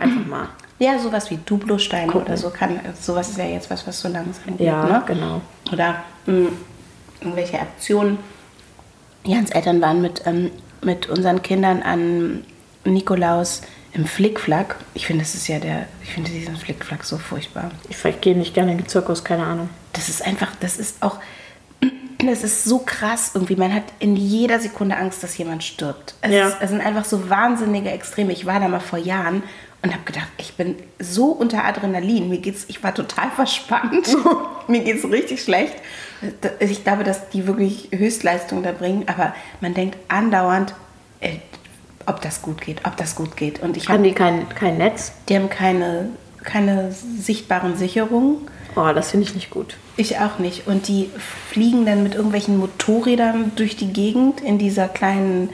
einfach 0.00 0.26
mal. 0.26 0.48
Ja, 0.78 0.98
sowas 0.98 1.30
wie 1.30 1.38
Duplosteine 1.46 2.12
oder 2.12 2.36
so 2.36 2.50
kann, 2.50 2.80
sowas 3.00 3.30
ist 3.30 3.38
ja 3.38 3.44
jetzt 3.44 3.70
was, 3.70 3.86
was 3.86 4.00
so 4.00 4.08
langsam 4.08 4.56
geht, 4.58 4.66
Ja, 4.66 4.84
ne? 4.84 5.02
genau. 5.06 5.40
Oder 5.72 6.02
mh, 6.26 6.48
irgendwelche 7.20 7.60
Aktionen. 7.60 8.18
Jans 9.24 9.50
Eltern 9.50 9.80
waren 9.80 10.02
mit, 10.02 10.22
ähm, 10.26 10.50
mit 10.82 11.08
unseren 11.08 11.40
Kindern 11.42 11.82
an 11.82 12.44
Nikolaus 12.84 13.62
im 13.92 14.06
Flickflack. 14.06 14.76
Ich 14.94 15.06
finde, 15.06 15.22
das 15.22 15.34
ist 15.34 15.46
ja 15.46 15.60
der, 15.60 15.86
ich 16.02 16.12
finde 16.14 16.30
diesen 16.30 16.56
Flickflack 16.56 17.04
so 17.04 17.18
furchtbar. 17.18 17.70
Ich 17.88 18.20
gehe 18.20 18.36
nicht 18.36 18.54
gerne 18.54 18.72
in 18.72 18.78
den 18.78 18.88
Zirkus, 18.88 19.22
keine 19.22 19.44
Ahnung. 19.44 19.68
Das 19.92 20.08
ist 20.08 20.24
einfach, 20.26 20.48
das 20.58 20.78
ist 20.78 21.00
auch, 21.02 21.18
das 22.28 22.42
ist 22.44 22.64
so 22.64 22.78
krass 22.78 23.32
irgendwie. 23.34 23.56
Man 23.56 23.72
hat 23.74 23.84
in 23.98 24.16
jeder 24.16 24.58
Sekunde 24.60 24.96
Angst, 24.96 25.22
dass 25.22 25.36
jemand 25.38 25.64
stirbt. 25.64 26.14
Es, 26.20 26.32
Ja. 26.32 26.48
ist, 26.48 26.56
es 26.60 26.70
sind 26.70 26.80
einfach 26.80 27.04
so 27.04 27.28
wahnsinnige 27.30 27.90
Extreme. 27.90 28.32
Ich 28.32 28.46
war 28.46 28.60
da 28.60 28.68
mal 28.68 28.80
vor 28.80 28.98
Jahren 28.98 29.42
und 29.82 29.92
habe 29.92 30.04
gedacht, 30.04 30.28
ich 30.38 30.54
bin 30.54 30.76
so 30.98 31.26
unter 31.26 31.64
Adrenalin. 31.64 32.28
Mir 32.28 32.38
geht's, 32.38 32.64
ich 32.68 32.82
war 32.82 32.94
total 32.94 33.30
verspannt. 33.30 34.08
Mir 34.68 34.80
geht's 34.80 35.04
richtig 35.04 35.42
schlecht. 35.42 35.74
Ich 36.60 36.84
glaube, 36.84 37.02
dass 37.02 37.28
die 37.30 37.46
wirklich 37.48 37.88
Höchstleistung 37.92 38.62
da 38.62 38.70
bringen, 38.72 39.04
aber 39.08 39.34
man 39.60 39.74
denkt 39.74 39.96
andauernd, 40.08 40.72
äh, 41.20 41.38
ob 42.06 42.20
das 42.20 42.42
gut 42.42 42.60
geht, 42.60 42.84
ob 42.86 42.96
das 42.96 43.16
gut 43.16 43.36
geht. 43.36 43.60
Und 43.60 43.76
ich 43.76 43.88
Haben 43.88 43.98
hab, 43.98 44.04
die 44.04 44.12
kein, 44.12 44.48
kein 44.50 44.78
Netz? 44.78 45.12
die 45.28 45.36
haben 45.36 45.50
keine, 45.50 46.10
keine 46.44 46.92
sichtbaren 46.92 47.76
Sicherungen. 47.76 48.36
Oh, 48.74 48.90
das 48.94 49.10
finde 49.10 49.26
ich 49.26 49.34
nicht 49.34 49.50
gut. 49.50 49.76
Ich 49.96 50.18
auch 50.18 50.38
nicht. 50.38 50.66
Und 50.66 50.88
die 50.88 51.10
fliegen 51.50 51.84
dann 51.84 52.02
mit 52.02 52.14
irgendwelchen 52.14 52.56
Motorrädern 52.56 53.52
durch 53.56 53.76
die 53.76 53.92
Gegend 53.92 54.40
in 54.40 54.58
dieser 54.58 54.88
kleinen, 54.88 55.50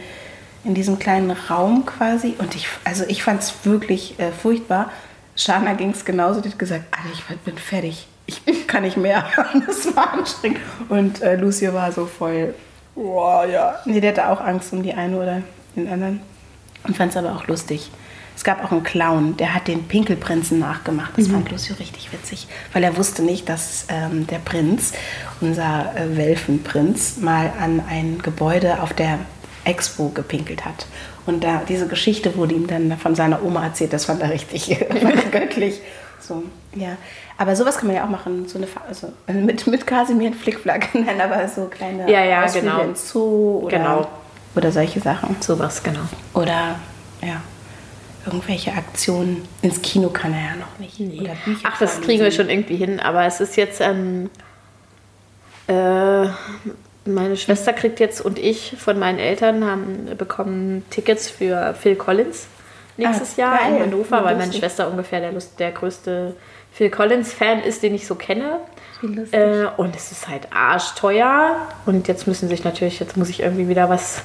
in 0.65 0.75
diesem 0.75 0.99
kleinen 0.99 1.33
Raum 1.33 1.85
quasi. 1.85 2.35
Und 2.39 2.55
ich, 2.55 2.69
also 2.85 3.05
ich 3.09 3.23
fand 3.23 3.43
es 3.43 3.55
wirklich 3.65 4.19
äh, 4.21 4.31
furchtbar. 4.31 4.91
Shana 5.35 5.75
ging 5.75 5.91
es 5.91 6.05
genauso. 6.05 6.41
Die 6.41 6.51
hat 6.51 6.59
gesagt, 6.59 6.85
Alter, 6.93 7.09
ich 7.13 7.37
bin 7.39 7.59
fertig. 7.59 8.07
Ich 8.27 8.67
kann 8.67 8.83
nicht 8.83 8.97
mehr. 8.97 9.25
das 9.67 9.97
war 9.97 10.13
anstrengend. 10.13 10.61
Und 10.89 11.23
äh, 11.23 11.37
Lucio 11.37 11.73
war 11.73 11.91
so 11.91 12.07
voll, 12.07 12.55
boah, 12.95 13.47
ja. 13.47 13.77
Nee, 13.85 14.01
der 14.01 14.11
hatte 14.11 14.29
auch 14.29 14.41
Angst 14.41 14.73
um 14.73 14.83
die 14.83 14.93
eine 14.93 15.17
oder 15.17 15.43
den 15.75 15.89
anderen. 15.89 16.21
Und 16.85 16.97
fand 16.97 17.11
es 17.11 17.17
aber 17.17 17.35
auch 17.35 17.47
lustig. 17.47 17.91
Es 18.39 18.45
gab 18.45 18.65
auch 18.65 18.71
einen 18.71 18.85
Clown, 18.85 19.37
der 19.37 19.53
hat 19.53 19.67
den 19.67 19.89
Pinkelprinzen 19.89 20.61
nachgemacht. 20.61 21.11
Das 21.17 21.27
fand 21.27 21.51
Lucio 21.51 21.75
richtig 21.81 22.13
witzig, 22.13 22.47
weil 22.73 22.85
er 22.85 22.97
wusste 22.97 23.25
nicht, 23.25 23.49
dass 23.49 23.87
ähm, 23.89 24.29
der 24.29 24.39
Prinz, 24.39 24.93
unser 25.41 25.93
äh, 25.97 26.17
Welfenprinz, 26.17 27.17
mal 27.17 27.51
an 27.61 27.83
ein 27.91 28.21
Gebäude 28.23 28.81
auf 28.81 28.93
der 28.93 29.19
Expo 29.65 30.11
gepinkelt 30.11 30.65
hat. 30.65 30.87
Und 31.27 31.43
da 31.43 31.63
diese 31.69 31.89
Geschichte 31.89 32.37
wurde 32.37 32.55
ihm 32.55 32.69
dann 32.69 32.97
von 32.97 33.17
seiner 33.17 33.43
Oma 33.43 33.65
erzählt. 33.65 33.93
Das 33.93 34.05
fand 34.05 34.23
er 34.23 34.31
richtig 34.31 34.69
göttlich. 35.33 35.81
So, 36.21 36.45
ja. 36.77 36.97
Aber 37.39 37.57
sowas 37.57 37.77
kann 37.77 37.89
man 37.89 37.97
ja 37.97 38.05
auch 38.05 38.09
machen. 38.09 38.47
So 38.47 38.59
eine 38.59 38.69
also, 38.89 39.13
mit, 39.27 39.67
mit 39.67 39.85
Kasimir 39.85 40.29
und 40.29 40.37
Flickflack. 40.37 40.91
Nein, 40.95 41.21
aber 41.21 41.49
so 41.49 41.65
kleine 41.65 42.09
Ja, 42.09 42.25
ja, 42.25 42.45
Ausflüge 42.45 42.69
genau. 42.69 42.83
ins 42.83 43.11
Zoo 43.11 43.63
oder, 43.65 43.79
Genau. 43.79 44.09
oder 44.55 44.71
solche 44.71 45.01
Sachen. 45.01 45.35
Sowas, 45.41 45.83
genau. 45.83 46.03
Oder 46.35 46.77
ja, 47.21 47.43
irgendwelche 48.33 48.73
Aktionen. 48.73 49.47
Ins 49.63 49.83
Kino 49.83 50.09
kann 50.11 50.33
er 50.33 50.41
ja 50.41 50.57
noch 50.57 50.79
nicht. 50.79 50.99
Bücher 51.45 51.69
Ach, 51.71 51.79
das 51.79 52.01
kriegen 52.01 52.23
wir 52.23 52.31
schon 52.31 52.49
irgendwie 52.49 52.77
hin, 52.77 53.01
aber 53.01 53.25
es 53.25 53.41
ist 53.41 53.57
jetzt, 53.57 53.81
ähm, 53.81 54.31
äh, 55.67 56.27
meine 57.05 57.37
Schwester 57.37 57.73
kriegt 57.73 58.01
jetzt 58.01 58.21
und 58.21 58.39
ich 58.39 58.77
von 58.79 58.99
meinen 58.99 59.19
Eltern 59.19 59.65
haben 59.65 60.11
bekommen 60.17 60.85
Tickets 60.91 61.31
für 61.31 61.75
Phil 61.75 61.97
Collins 61.97 62.47
nächstes 62.97 63.35
Ah, 63.39 63.41
Jahr 63.41 63.67
in 63.69 63.75
geil. 63.75 63.87
Hannover, 63.87 64.25
weil 64.25 64.37
meine. 64.37 64.53
Schwester 64.53 64.91
ungefähr 64.91 65.21
der, 65.21 65.33
Lust, 65.33 65.59
der 65.59 65.73
größte 65.73 66.35
Phil 66.73 66.91
Collins-Fan 66.91 67.61
ist, 67.61 67.83
den 67.83 67.95
ich 67.95 68.07
so 68.07 68.15
kenne. 68.15 68.61
Äh, 69.31 69.67
und 69.77 69.95
es 69.95 70.11
ist 70.13 70.29
halt 70.29 70.53
arschteuer. 70.53 71.69
Und 71.87 72.09
jetzt 72.09 72.27
müssen 72.27 72.49
sich 72.49 72.65
natürlich, 72.65 72.99
jetzt 73.01 73.17
muss 73.17 73.29
ich 73.29 73.41
irgendwie 73.41 73.69
wieder 73.69 73.89
was, 73.89 74.23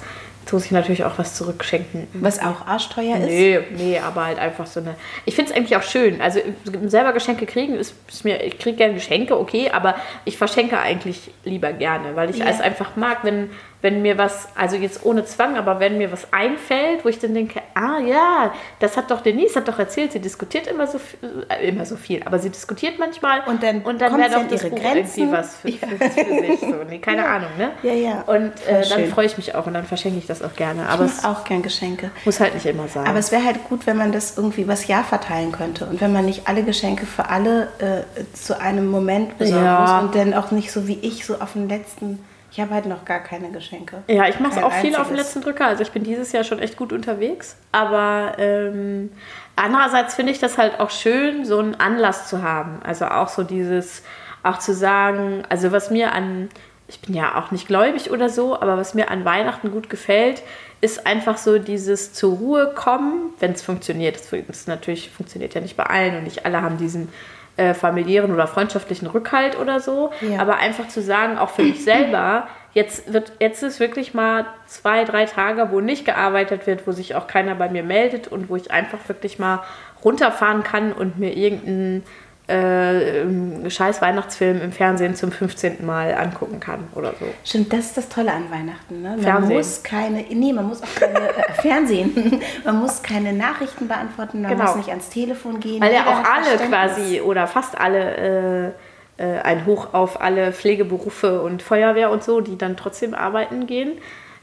muss 0.52 0.66
ich 0.66 0.72
natürlich 0.72 1.04
auch 1.04 1.18
was 1.18 1.36
zurückschenken. 1.36 2.08
Was 2.14 2.40
auch 2.40 2.66
arschteuer 2.68 3.18
ist. 3.18 3.26
Nee, 3.28 3.60
nee, 3.78 4.00
aber 4.00 4.26
halt 4.26 4.40
einfach 4.40 4.68
so 4.68 4.80
eine. 4.82 4.96
Ich 5.26 5.36
finde 5.36 5.52
es 5.52 5.58
eigentlich 5.58 5.76
auch 5.78 5.84
schön. 5.84 6.22
Also 6.22 6.40
selber 6.86 7.14
Geschenke 7.14 7.46
kriegen 7.46 7.76
ist, 7.76 7.96
ist 8.08 8.26
mir, 8.26 8.44
ich 8.44 8.60
kriege 8.60 8.78
gerne 8.78 8.94
Geschenke, 8.96 9.40
okay, 9.40 9.70
aber 9.72 9.96
ich 10.26 10.38
verschenke 10.38 10.78
eigentlich 10.80 11.32
lieber 11.44 11.72
gerne, 11.74 12.16
weil 12.16 12.30
ich 12.30 12.38
Ja. 12.38 12.46
es 12.48 12.60
einfach 12.62 12.96
mag, 12.96 13.20
wenn, 13.24 13.50
wenn 13.84 14.02
mir 14.02 14.18
was, 14.18 14.48
also 14.56 14.76
jetzt 14.76 15.06
ohne 15.06 15.24
Zwang, 15.26 15.56
aber 15.58 15.80
wenn 15.80 16.00
mir 16.00 16.12
was 16.12 16.34
einfällt, 16.34 17.06
wo 17.06 17.10
ich 17.10 17.20
dann 17.20 17.36
denke, 17.36 17.62
ah 17.76 18.00
ja, 18.00 18.52
das 18.80 18.98
hat 18.98 19.12
doch 19.12 19.22
Denise 19.22 19.56
hat 19.58 19.68
doch 19.68 19.78
erzählt, 19.78 20.14
sie 20.14 20.20
diskutiert 20.20 20.66
immer 20.66 20.88
so 20.88 20.98
viel, 20.98 21.46
äh, 21.50 21.68
immer 21.68 21.86
so 21.86 21.96
viel, 21.98 22.24
aber 22.24 22.40
sie 22.40 22.50
diskutiert 22.50 22.98
manchmal 22.98 23.42
Und 23.46 23.62
dann 23.62 23.82
und 23.84 24.02
dann 24.02 24.18
wäre 24.18 24.32
doch 24.32 24.48
das 24.50 24.64
ihre 24.64 24.72
Buch 24.72 24.80
Grenzen. 24.82 25.20
irgendwie 25.20 25.38
was 25.38 25.56
für, 25.58 25.68
für, 25.68 26.10
für 26.10 26.40
sich. 26.48 26.60
So. 26.62 26.76
Nee, 26.90 27.00
keine 27.00 27.26
Ahnung, 27.28 27.50
ne? 27.58 27.72
Ja, 27.84 27.94
ja. 27.94 28.22
Und 28.22 28.54
äh, 28.68 28.88
dann 28.90 29.06
freue 29.08 29.26
ich 29.26 29.38
mich 29.38 29.54
auch 29.54 29.68
und 29.68 29.74
dann 29.76 29.86
verschenke 29.86 30.18
ich 30.18 30.26
das 30.28 30.42
auch 30.42 30.56
gerne. 30.56 30.84
Ich 30.84 30.88
Aber 30.90 31.04
es 31.06 31.22
mache 31.22 31.30
auch 31.32 31.44
gern 31.44 31.62
Geschenke. 31.62 32.10
muss 32.26 32.40
halt 32.40 32.54
nicht 32.54 32.66
immer 32.66 32.88
sein. 32.88 33.06
Aber 33.06 33.20
es 33.20 33.32
wäre 33.34 33.44
halt 33.44 33.64
gut, 33.66 33.86
wenn 33.86 33.98
man 33.98 34.14
das 34.14 34.38
irgendwie 34.38 34.62
übers 34.62 34.88
Jahr 34.88 35.04
verteilen 35.04 35.52
könnte. 35.52 35.86
Und 35.86 36.00
wenn 36.00 36.14
man 36.14 36.26
nicht 36.26 36.48
alle 36.48 36.64
Geschenke 36.64 37.06
für 37.06 37.28
alle 37.30 37.68
äh, 37.80 38.24
zu 38.34 38.60
einem 38.62 38.88
Moment 38.88 39.38
besorgen 39.38 39.66
Ja. 39.66 39.82
muss 39.82 40.04
und 40.04 40.16
dann 40.16 40.34
auch 40.34 40.52
nicht 40.52 40.72
so 40.72 40.88
wie 40.88 41.00
ich 41.02 41.26
so 41.26 41.36
auf 41.42 41.52
den 41.54 41.68
letzten. 41.68 42.24
Ich 42.54 42.60
habe 42.60 42.76
halt 42.76 42.86
noch 42.86 43.04
gar 43.04 43.20
keine 43.20 43.50
Geschenke. 43.50 44.04
Ja, 44.08 44.28
ich 44.28 44.40
mache 44.40 44.60
es 44.60 44.64
auch 44.64 44.72
viel 44.74 44.96
auf 44.96 45.08
den 45.08 45.18
einziges. 45.18 45.18
letzten 45.18 45.42
Drücker. 45.42 45.66
Also 45.66 45.82
ich 45.82 45.92
bin 45.92 46.04
dieses 46.04 46.32
Jahr 46.34 46.44
schon 46.44 46.60
echt 46.60 46.78
gut 46.78 46.94
unterwegs. 46.94 47.58
Aber 47.72 48.34
ähm, 48.38 49.12
andererseits 49.56 50.14
finde 50.14 50.34
ich 50.34 50.38
das 50.38 50.60
halt 50.60 50.80
auch 50.80 50.92
schön, 50.92 51.46
so 51.46 51.58
einen 51.58 51.74
Anlass 51.74 52.30
zu 52.30 52.44
haben. 52.44 52.80
Also 52.84 53.06
auch 53.06 53.28
so 53.28 53.42
dieses, 53.42 54.04
auch 54.44 54.60
zu 54.60 54.72
sagen, 54.72 55.42
also 55.50 55.72
was 55.72 55.90
mir 55.90 56.12
an, 56.12 56.50
ich 56.88 57.00
bin 57.00 57.16
ja 57.16 57.40
auch 57.40 57.50
nicht 57.50 57.68
gläubig 57.68 58.12
oder 58.12 58.30
so, 58.30 58.56
aber 58.56 58.78
was 58.78 58.94
mir 58.94 59.10
an 59.10 59.26
Weihnachten 59.26 59.72
gut 59.72 59.90
gefällt, 59.90 60.44
ist 60.80 61.08
einfach 61.08 61.38
so 61.38 61.58
dieses 61.58 62.14
zur 62.14 62.38
Ruhe 62.38 62.72
kommen, 62.76 63.34
wenn 63.40 63.54
es 63.54 63.64
funktioniert. 63.64 64.16
Das 64.16 64.32
ist 64.32 64.68
natürlich 64.68 65.10
funktioniert 65.10 65.56
ja 65.56 65.62
nicht 65.62 65.76
bei 65.76 65.88
allen 65.88 66.18
und 66.18 66.26
nicht 66.26 66.46
alle 66.46 66.62
haben 66.62 66.78
diesen 66.78 67.10
äh, 67.58 67.74
familiären 67.74 68.34
oder 68.34 68.48
freundschaftlichen 68.48 69.08
Rückhalt 69.08 69.60
oder 69.60 69.80
so. 69.80 70.12
Ja. 70.22 70.40
Aber 70.40 70.58
einfach 70.58 70.88
zu 70.88 71.02
sagen, 71.02 71.38
auch 71.38 71.50
für 71.50 71.64
mich 71.64 71.84
selber, 71.84 72.48
jetzt 72.74 73.14
wird, 73.14 73.34
jetzt 73.40 73.62
ist 73.64 73.80
wirklich 73.80 74.14
mal 74.14 74.46
zwei, 74.66 75.04
drei 75.04 75.26
Tage, 75.26 75.70
wo 75.72 75.80
nicht 75.80 76.06
gearbeitet 76.06 76.66
wird, 76.66 76.88
wo 76.88 76.92
sich 76.92 77.16
auch 77.16 77.28
keiner 77.28 77.56
bei 77.56 77.70
mir 77.70 77.84
meldet 77.84 78.28
und 78.28 78.50
wo 78.50 78.56
ich 78.56 78.72
einfach 78.72 79.08
wirklich 79.08 79.40
mal 79.40 79.64
runterfahren 80.04 80.64
kann 80.64 80.92
und 80.92 81.20
mir 81.20 81.36
irgendeinen 81.36 82.04
äh, 82.48 83.22
einen 83.22 83.70
scheiß 83.72 84.02
Weihnachtsfilm 84.02 84.62
im 84.62 84.72
Fernsehen 84.74 85.16
zum 85.16 85.32
15. 85.32 85.86
Mal 85.86 86.14
angucken 86.14 86.60
kann 86.60 86.88
oder 86.94 87.14
so. 87.20 87.26
Stimmt, 87.46 87.72
das 87.72 87.80
ist 87.86 87.98
das 87.98 88.10
Tolle 88.10 88.34
an 88.34 88.52
Weihnachten. 88.52 89.02
Ne? 89.02 89.10
Man 89.12 89.20
Fernsehen. 89.22 89.58
muss 89.58 89.84
keine, 89.84 90.22
nee, 90.30 90.52
man 90.52 90.68
muss 90.68 90.84
auch 90.84 90.96
keine 91.00 91.20
äh, 91.30 91.54
Fernsehen. 91.62 92.42
man 92.66 92.80
muss 92.80 93.02
keine 93.02 93.32
Nachrichten 93.34 93.88
beantworten, 93.88 94.42
man 94.42 94.52
Genau. 94.52 94.64
muss 94.66 94.76
nicht 94.76 94.90
ans 94.90 95.10
Telefon 95.10 95.60
gehen. 95.62 95.82
Weil 95.82 95.94
ja 95.94 96.02
auch 96.06 96.24
alle 96.30 96.58
quasi 96.68 97.22
oder 97.22 97.48
fast 97.48 97.80
alle 97.80 98.74
äh, 99.18 99.24
äh, 99.24 99.40
ein 99.42 99.66
Hoch 99.66 99.94
auf 99.94 100.20
alle 100.22 100.52
Pflegeberufe 100.52 101.42
und 101.42 101.62
Feuerwehr 101.62 102.12
und 102.12 102.24
so, 102.24 102.42
die 102.42 102.58
dann 102.58 102.76
trotzdem 102.76 103.14
arbeiten 103.14 103.68
gehen. 103.68 103.94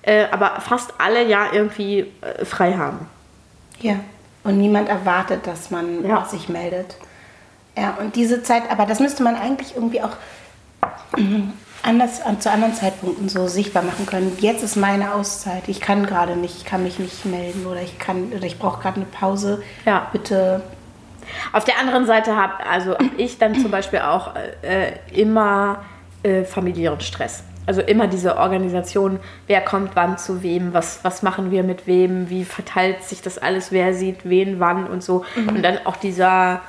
Äh, 0.03 0.25
aber 0.31 0.61
fast 0.61 0.95
alle 0.97 1.27
ja 1.27 1.49
irgendwie 1.53 2.07
äh, 2.23 2.47
frei 2.47 2.73
haben. 2.73 3.07
Ja, 3.83 3.97
und 4.45 4.57
niemand 4.57 4.89
erwartet, 4.89 5.47
dass 5.47 5.71
man 5.71 6.03
Ja. 6.07 6.25
sich 6.25 6.49
meldet. 6.49 6.97
Ja, 7.77 7.97
und 8.01 8.17
diese 8.17 8.43
Zeit, 8.43 8.65
aber 8.71 8.87
das 8.87 9.01
müsste 9.01 9.23
man 9.23 9.37
eigentlich 9.37 9.75
irgendwie 9.75 10.03
auch 10.03 10.17
mhm, 11.17 11.53
anders, 11.83 12.21
an, 12.23 12.41
zu 12.41 12.51
anderen 12.51 12.75
Zeitpunkten 12.75 13.29
so 13.29 13.47
sichtbar 13.47 13.83
machen 13.83 14.07
können. 14.07 14.37
Jetzt 14.41 14.63
ist 14.63 14.77
meine 14.77 15.15
Auszeit. 15.15 15.69
Ich 15.69 15.81
kann 15.81 16.07
gerade 16.07 16.37
nicht, 16.37 16.57
ich 16.57 16.65
kann 16.65 16.83
mich 16.83 16.99
nicht 16.99 17.25
melden 17.25 17.67
oder 17.67 17.83
ich 17.83 17.99
kann 17.99 18.33
oder 18.33 18.45
ich 18.45 18.59
brauche 18.59 18.83
gerade 18.83 18.97
eine 18.97 19.07
Pause. 19.07 19.63
Ja. 19.87 20.09
Bitte. 20.13 20.63
Auf 21.53 21.65
der 21.65 21.79
anderen 21.79 22.07
Seite 22.07 22.37
habe 22.37 22.67
also 22.69 22.93
hab 22.93 23.19
ich 23.19 23.39
dann 23.39 23.55
zum 23.55 23.71
Beispiel 23.71 24.01
auch 24.01 24.35
äh, 24.63 24.93
immer 25.13 25.85
äh, 26.23 26.45
familiären 26.45 27.01
Stress. 27.01 27.45
Also 27.67 27.83
immer 27.83 28.09
diese 28.09 28.37
Organisation, 28.37 29.21
wer 29.47 29.61
kommt 29.61 29.93
wann 29.95 30.19
zu 30.19 30.43
wem, 30.43 30.73
was, 30.75 31.05
was 31.05 31.23
machen 31.23 31.53
wir 31.53 31.63
mit 31.63 31.87
wem, 31.87 32.29
wie 32.29 32.45
verteilt 32.45 33.05
sich 33.05 33.23
das 33.23 33.39
alles, 33.39 33.71
wer 33.71 33.95
sieht 33.95 34.29
wen 34.29 34.59
wann 34.59 34.89
und 34.89 35.05
so. 35.05 35.25
Und 35.37 35.63
dann 35.63 35.79
auch 35.85 35.95
dieser 35.95 36.63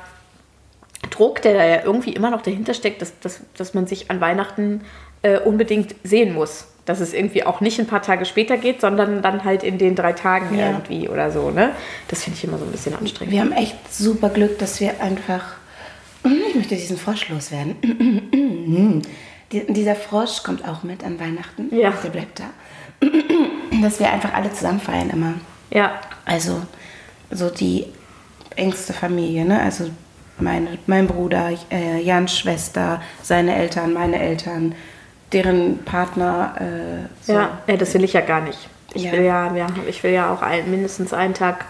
Druck, 1.10 1.42
der 1.42 1.54
da 1.56 1.66
ja 1.66 1.84
irgendwie 1.84 2.14
immer 2.14 2.30
noch 2.30 2.42
dahinter 2.42 2.74
steckt, 2.74 3.02
dass, 3.02 3.20
dass, 3.20 3.42
dass 3.58 3.74
man 3.74 3.88
sich 3.88 4.10
an 4.12 4.22
Weihnachten 4.22 4.82
äh, 5.24 5.40
unbedingt 5.40 5.96
sehen 6.04 6.34
muss. 6.34 6.68
Dass 6.86 7.00
es 7.00 7.14
irgendwie 7.14 7.44
auch 7.46 7.62
nicht 7.62 7.80
ein 7.80 7.86
paar 7.88 8.02
Tage 8.02 8.26
später 8.26 8.58
geht, 8.58 8.82
sondern 8.82 9.22
dann 9.22 9.44
halt 9.44 9.64
in 9.64 9.78
den 9.78 9.96
drei 9.96 10.14
Tagen 10.14 10.58
Ja. 10.58 10.68
irgendwie 10.72 11.08
oder 11.10 11.32
so. 11.32 11.52
Ne? 11.52 11.72
Das 12.08 12.24
finde 12.24 12.38
ich 12.38 12.44
immer 12.44 12.58
so 12.58 12.66
ein 12.66 12.72
bisschen 12.72 12.96
anstrengend. 12.96 13.34
Wir 13.34 13.42
haben 13.42 13.52
echt 13.52 13.76
super 13.94 14.30
Glück, 14.30 14.58
dass 14.60 14.80
wir 14.80 15.00
einfach. 15.02 15.44
Ich 16.24 16.56
möchte 16.56 16.76
diesen 16.76 16.98
Frosch 16.98 17.30
loswerden. 17.30 17.76
Die- 19.52 19.74
Dieser 19.74 19.96
Frosch 19.96 20.44
kommt 20.44 20.68
auch 20.68 20.84
mit 20.84 21.04
an 21.04 21.20
Weihnachten. 21.20 21.76
Ja. 21.76 21.92
Der 22.04 22.10
bleibt 22.10 22.40
da. 22.40 22.46
Dass 23.82 24.00
wir 24.00 24.12
einfach 24.12 24.34
alle 24.34 24.52
zusammen 24.54 24.80
feiern 24.80 25.10
immer. 25.10 25.34
Ja, 25.72 26.00
Also 26.26 26.62
so 27.32 27.50
die 27.50 27.86
engste 28.56 28.94
Familie, 28.94 29.46
ne? 29.46 29.62
Also 29.62 29.90
meine, 30.42 30.78
mein 30.88 31.08
Bruder, 31.08 31.50
äh, 31.72 32.02
Jans 32.02 32.38
Schwester, 32.38 33.02
seine 33.22 33.56
Eltern, 33.56 33.94
meine 33.94 34.20
Eltern, 34.20 34.76
deren 35.34 35.80
Partner. 35.86 36.56
Äh, 36.60 37.08
so. 37.26 37.34
Ja, 37.34 37.50
ja, 37.68 37.78
das 37.78 37.94
will 37.94 38.04
ich 38.04 38.14
ja 38.14 38.22
gar 38.22 38.42
nicht. 38.42 38.60
Ich 38.94 39.04
Ja. 39.04 39.12
will 39.14 39.24
ja, 39.24 39.56
ja, 39.56 39.68
ich 39.88 40.04
will 40.04 40.12
ja 40.12 40.34
auch 40.34 40.42
ein, 40.42 40.70
mindestens 40.70 41.14
einen 41.14 41.34
Tag 41.34 41.66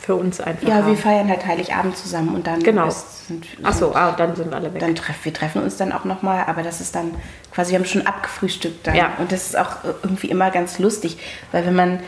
für 0.00 0.14
uns 0.16 0.40
einfach. 0.40 0.62
Ja, 0.68 0.76
wir 0.78 0.84
haben. 0.84 0.96
feiern 0.96 1.28
halt 1.28 1.46
Heiligabend 1.46 1.96
zusammen 1.96 2.34
und 2.34 2.46
dann 2.46 2.60
Genau. 2.62 2.88
ist- 2.88 3.26
sind, 3.28 3.46
Ach 3.62 3.72
so, 3.72 3.86
sind- 3.86 3.96
ah, 3.96 4.12
dann 4.16 4.34
sind 4.34 4.52
alle 4.52 4.72
weg. 4.74 4.80
dann 4.80 4.94
treffen 4.96 5.20
wir 5.24 5.32
treffen 5.32 5.62
uns 5.62 5.76
dann 5.76 5.92
auch 5.92 6.04
noch 6.04 6.22
mal, 6.22 6.44
aber 6.46 6.62
das 6.64 6.80
ist 6.80 6.94
dann 6.96 7.14
quasi 7.52 7.70
wir 7.72 7.78
haben 7.78 7.86
schon 7.86 8.04
abgefrühstückt 8.06 8.84
dann 8.86 8.96
Ja. 8.96 9.12
und 9.18 9.30
das 9.30 9.46
ist 9.46 9.56
auch 9.58 9.76
irgendwie 10.02 10.26
immer 10.28 10.50
ganz 10.50 10.80
lustig, 10.80 11.18
weil 11.52 11.64
wenn 11.66 11.76
man 11.76 12.00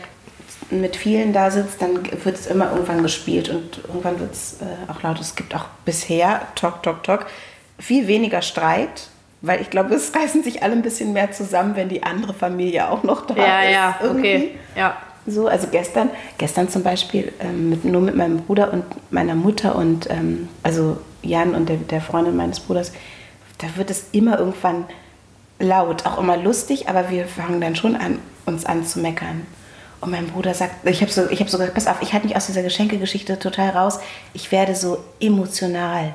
mit 0.71 0.95
vielen 0.95 1.33
da 1.33 1.51
sitzt, 1.51 1.81
dann 1.81 1.99
wird 2.23 2.35
es 2.35 2.47
immer 2.47 2.71
irgendwann 2.71 3.03
gespielt 3.03 3.49
und 3.49 3.79
irgendwann 3.87 4.19
wird 4.19 4.33
es 4.33 4.57
äh, 4.61 4.91
auch 4.91 5.01
laut. 5.03 5.19
Es 5.19 5.35
gibt 5.35 5.55
auch 5.55 5.65
bisher, 5.85 6.41
tok, 6.55 6.81
tok, 6.83 7.03
tok, 7.03 7.25
viel 7.77 8.07
weniger 8.07 8.41
Streit, 8.41 9.09
weil 9.41 9.61
ich 9.61 9.69
glaube, 9.69 9.93
es 9.93 10.13
reißen 10.15 10.43
sich 10.43 10.63
alle 10.63 10.73
ein 10.73 10.81
bisschen 10.81 11.13
mehr 11.13 11.31
zusammen, 11.31 11.75
wenn 11.75 11.89
die 11.89 12.03
andere 12.03 12.33
Familie 12.33 12.89
auch 12.89 13.03
noch 13.03 13.27
da 13.27 13.35
ja, 13.35 13.61
ist. 13.61 13.71
ja, 13.73 13.95
irgendwie. 14.01 14.35
okay. 14.35 14.51
Ja. 14.75 14.97
So, 15.27 15.47
also 15.47 15.67
gestern, 15.71 16.09
gestern 16.37 16.69
zum 16.69 16.83
Beispiel 16.83 17.33
ähm, 17.39 17.69
mit, 17.69 17.83
nur 17.83 18.01
mit 18.01 18.15
meinem 18.15 18.41
Bruder 18.41 18.71
und 18.71 18.83
meiner 19.11 19.33
Mutter 19.33 19.75
und 19.75 20.09
ähm, 20.11 20.49
also 20.61 20.97
Jan 21.23 21.55
und 21.55 21.67
der, 21.67 21.77
der 21.77 22.01
Freundin 22.01 22.35
meines 22.35 22.59
Bruders, 22.59 22.91
da 23.57 23.67
wird 23.75 23.89
es 23.89 24.05
immer 24.11 24.37
irgendwann 24.37 24.85
laut, 25.59 26.05
auch 26.05 26.19
immer 26.19 26.37
lustig, 26.37 26.89
aber 26.89 27.09
wir 27.09 27.25
fangen 27.25 27.59
dann 27.59 27.75
schon 27.75 27.95
an, 27.95 28.19
uns 28.45 28.65
an 28.65 28.85
zu 28.85 28.99
meckern. 28.99 29.47
Und 30.01 30.11
mein 30.11 30.27
Bruder 30.27 30.53
sagt, 30.53 30.87
ich 30.87 31.01
habe 31.01 31.11
so, 31.11 31.29
ich 31.29 31.39
hab 31.39 31.49
so 31.49 31.57
gesagt, 31.57 31.73
pass 31.73 31.87
auf, 31.87 32.01
ich 32.01 32.13
halte 32.13 32.27
mich 32.27 32.35
aus 32.35 32.45
dieser 32.47 32.61
Geschenkegeschichte 32.63 33.39
total 33.39 33.69
raus, 33.69 33.99
ich 34.33 34.51
werde 34.51 34.75
so 34.75 35.03
emotional. 35.19 36.13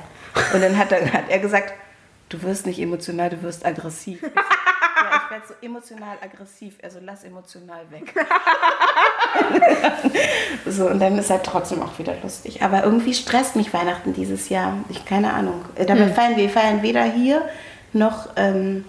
Und 0.53 0.61
dann 0.61 0.77
hat 0.77 0.91
er, 0.91 1.11
hat 1.11 1.29
er 1.29 1.39
gesagt, 1.39 1.73
du 2.29 2.41
wirst 2.43 2.65
nicht 2.65 2.79
emotional, 2.79 3.29
du 3.29 3.41
wirst 3.43 3.65
aggressiv. 3.65 4.21
Ja, 4.23 4.29
ich 5.25 5.31
werde 5.31 5.45
so 5.47 5.53
emotional 5.61 6.17
aggressiv, 6.23 6.75
also 6.83 6.99
lass 7.01 7.23
emotional 7.23 7.81
weg. 7.89 8.13
So, 10.65 10.87
und 10.87 10.99
dann 10.99 11.17
ist 11.17 11.29
halt 11.29 11.43
trotzdem 11.43 11.81
auch 11.81 11.97
wieder 11.99 12.13
lustig. 12.21 12.61
Aber 12.61 12.83
irgendwie 12.83 13.13
stresst 13.13 13.55
mich 13.55 13.73
Weihnachten 13.73 14.13
dieses 14.13 14.49
Jahr. 14.49 14.77
Ich 14.89 15.05
keine 15.05 15.33
Ahnung. 15.33 15.63
Äh, 15.75 15.85
Dabei 15.85 16.05
Hm. 16.07 16.13
feiern 16.13 16.35
wir 16.37 16.49
feiern 16.49 16.81
weder 16.83 17.03
hier 17.03 17.41
noch 17.93 18.29
ähm, 18.35 18.85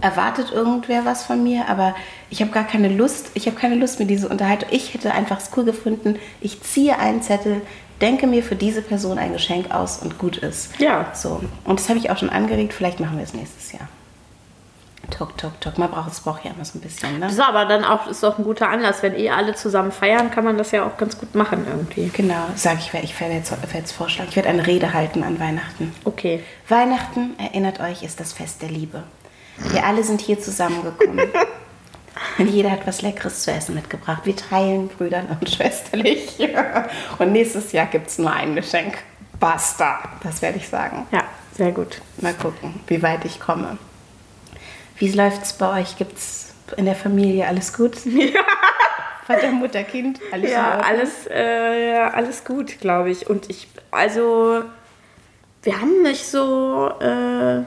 erwartet 0.00 0.52
irgendwer 0.52 1.04
was 1.04 1.24
von 1.24 1.42
mir, 1.42 1.68
aber 1.68 1.94
ich 2.30 2.40
habe 2.40 2.50
gar 2.50 2.64
keine 2.64 2.88
Lust. 2.88 3.30
Ich 3.34 3.46
habe 3.46 3.56
keine 3.56 3.74
Lust 3.74 3.98
mit 3.98 4.10
dieser 4.10 4.30
Unterhaltung. 4.30 4.68
Ich 4.72 4.94
hätte 4.94 5.12
einfach 5.12 5.38
es 5.38 5.50
cool 5.56 5.64
gefunden. 5.64 6.16
Ich 6.40 6.62
ziehe 6.62 6.98
einen 6.98 7.22
Zettel, 7.22 7.62
denke 8.00 8.26
mir 8.26 8.42
für 8.42 8.56
diese 8.56 8.82
Person 8.82 9.18
ein 9.18 9.32
Geschenk 9.32 9.74
aus 9.74 9.98
und 9.98 10.18
gut 10.18 10.36
ist. 10.36 10.78
Ja. 10.78 11.12
So. 11.14 11.42
Und 11.64 11.80
das 11.80 11.88
habe 11.88 11.98
ich 11.98 12.10
auch 12.10 12.18
schon 12.18 12.30
angeregt. 12.30 12.72
Vielleicht 12.72 13.00
machen 13.00 13.16
wir 13.16 13.24
es 13.24 13.34
nächstes 13.34 13.72
Jahr. 13.72 13.88
Tok, 15.10 15.38
tok, 15.38 15.58
tok. 15.60 15.78
Man 15.78 15.90
braucht 15.90 16.12
es 16.12 16.20
braucht 16.20 16.44
ja 16.44 16.50
immer 16.50 16.64
so 16.64 16.78
ein 16.78 16.82
bisschen, 16.82 17.14
ne? 17.14 17.20
Das 17.20 17.32
ist 17.32 17.40
aber 17.40 17.64
dann 17.64 17.82
auch, 17.82 18.08
ist 18.08 18.22
auch 18.24 18.36
ein 18.36 18.44
guter 18.44 18.68
Anlass. 18.68 19.02
Wenn 19.02 19.14
eh 19.14 19.30
alle 19.30 19.54
zusammen 19.54 19.90
feiern, 19.90 20.30
kann 20.30 20.44
man 20.44 20.58
das 20.58 20.70
ja 20.70 20.86
auch 20.86 20.98
ganz 20.98 21.18
gut 21.18 21.34
machen 21.34 21.66
irgendwie. 21.66 22.10
Genau, 22.12 22.44
sage 22.56 22.80
ich, 22.80 22.92
ich 23.02 23.18
werde 23.18 23.34
jetzt, 23.34 23.50
werde 23.50 23.78
jetzt 23.78 23.92
vorschlagen. 23.92 24.28
Ich 24.28 24.36
werde 24.36 24.50
eine 24.50 24.66
Rede 24.66 24.92
halten 24.92 25.22
an 25.24 25.40
Weihnachten. 25.40 25.94
Okay. 26.04 26.44
Weihnachten, 26.68 27.38
erinnert 27.38 27.80
euch, 27.80 28.02
ist 28.02 28.20
das 28.20 28.34
Fest 28.34 28.60
der 28.60 28.68
Liebe. 28.68 29.02
Wir 29.70 29.84
alle 29.84 30.04
sind 30.04 30.20
hier 30.20 30.40
zusammengekommen. 30.40 31.28
Und 32.38 32.46
jeder 32.48 32.70
hat 32.70 32.86
was 32.86 33.02
Leckeres 33.02 33.42
zu 33.42 33.52
essen 33.52 33.74
mitgebracht. 33.74 34.22
Wir 34.24 34.34
teilen 34.34 34.88
brüdern 34.88 35.26
und 35.28 35.48
schwesterlich. 35.48 36.38
Und 37.18 37.32
nächstes 37.32 37.72
Jahr 37.72 37.86
gibt 37.86 38.08
es 38.08 38.18
nur 38.18 38.32
ein 38.32 38.54
Geschenk. 38.54 38.98
Basta. 39.38 40.00
Das 40.22 40.42
werde 40.42 40.58
ich 40.58 40.68
sagen. 40.68 41.06
Ja, 41.12 41.24
sehr 41.56 41.72
gut. 41.72 42.00
Mal 42.20 42.34
gucken, 42.34 42.80
wie 42.86 43.02
weit 43.02 43.24
ich 43.24 43.40
komme. 43.40 43.78
Wie 44.96 45.10
läuft 45.12 45.42
es 45.42 45.52
bei 45.52 45.80
euch? 45.80 45.96
Gibt 45.96 46.18
es 46.18 46.54
in 46.76 46.84
der 46.84 46.96
Familie 46.96 47.46
alles 47.46 47.72
gut? 47.72 47.96
Vater, 49.26 49.50
Mutter, 49.50 49.84
Kind, 49.84 50.20
alles 50.32 50.50
Ja, 50.50 50.78
alles, 50.80 51.26
äh, 51.26 51.92
ja, 51.92 52.10
alles 52.10 52.44
gut, 52.44 52.80
glaube 52.80 53.10
ich. 53.10 53.28
Und 53.28 53.50
ich, 53.50 53.68
also, 53.90 54.62
wir 55.62 55.80
haben 55.80 56.02
nicht 56.02 56.24
so 56.26 56.90
äh, 57.00 57.62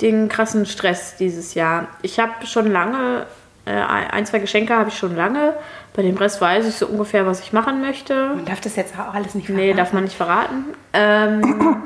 den 0.00 0.28
krassen 0.28 0.66
Stress 0.66 1.16
dieses 1.16 1.54
Jahr. 1.54 1.88
Ich 2.02 2.18
habe 2.18 2.46
schon 2.46 2.70
lange, 2.70 3.26
äh, 3.64 3.70
ein, 3.72 4.26
zwei 4.26 4.38
Geschenke 4.38 4.74
habe 4.76 4.90
ich 4.90 4.98
schon 4.98 5.16
lange. 5.16 5.54
Bei 5.94 6.02
dem 6.02 6.16
Rest 6.16 6.40
weiß 6.40 6.66
ich 6.66 6.74
so 6.74 6.86
ungefähr, 6.86 7.26
was 7.26 7.40
ich 7.40 7.52
machen 7.52 7.80
möchte. 7.80 8.14
Man 8.34 8.44
darf 8.44 8.60
das 8.60 8.76
jetzt 8.76 8.94
auch 8.98 9.14
alles 9.14 9.34
nicht 9.34 9.48
Nee, 9.48 9.56
verraten. 9.56 9.76
darf 9.78 9.92
man 9.94 10.04
nicht 10.04 10.16
verraten. 10.16 10.64
Ähm, 10.92 11.82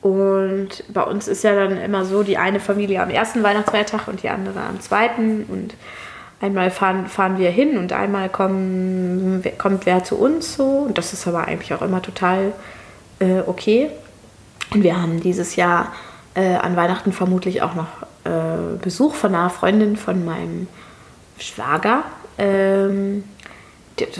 und 0.00 0.84
bei 0.92 1.02
uns 1.02 1.28
ist 1.28 1.44
ja 1.44 1.54
dann 1.54 1.76
immer 1.80 2.04
so, 2.04 2.22
die 2.22 2.38
eine 2.38 2.60
Familie 2.60 3.02
am 3.02 3.10
ersten 3.10 3.42
Weihnachtsfeiertag 3.42 4.08
und 4.08 4.22
die 4.22 4.28
andere 4.28 4.60
am 4.60 4.80
zweiten. 4.80 5.44
Und 5.44 5.74
einmal 6.40 6.70
fahren, 6.70 7.06
fahren 7.06 7.38
wir 7.38 7.50
hin 7.50 7.78
und 7.78 7.92
einmal 7.92 8.28
kommen, 8.28 9.42
kommt 9.58 9.86
wer 9.86 10.02
zu 10.04 10.16
uns 10.16 10.54
so. 10.54 10.64
Und 10.64 10.98
das 10.98 11.12
ist 11.12 11.26
aber 11.26 11.46
eigentlich 11.46 11.74
auch 11.74 11.82
immer 11.82 12.02
total 12.02 12.52
äh, 13.20 13.40
okay. 13.46 13.90
Und 14.72 14.82
wir 14.82 15.00
haben 15.00 15.20
dieses 15.20 15.56
Jahr 15.56 15.92
äh, 16.34 16.54
an 16.54 16.76
Weihnachten 16.76 17.12
vermutlich 17.12 17.62
auch 17.62 17.74
noch 17.74 17.88
äh, 18.24 18.76
Besuch 18.80 19.14
von 19.14 19.34
einer 19.34 19.50
Freundin 19.50 19.96
von 19.96 20.24
meinem 20.24 20.66
Schwager. 21.38 22.04
Ähm, 22.38 23.24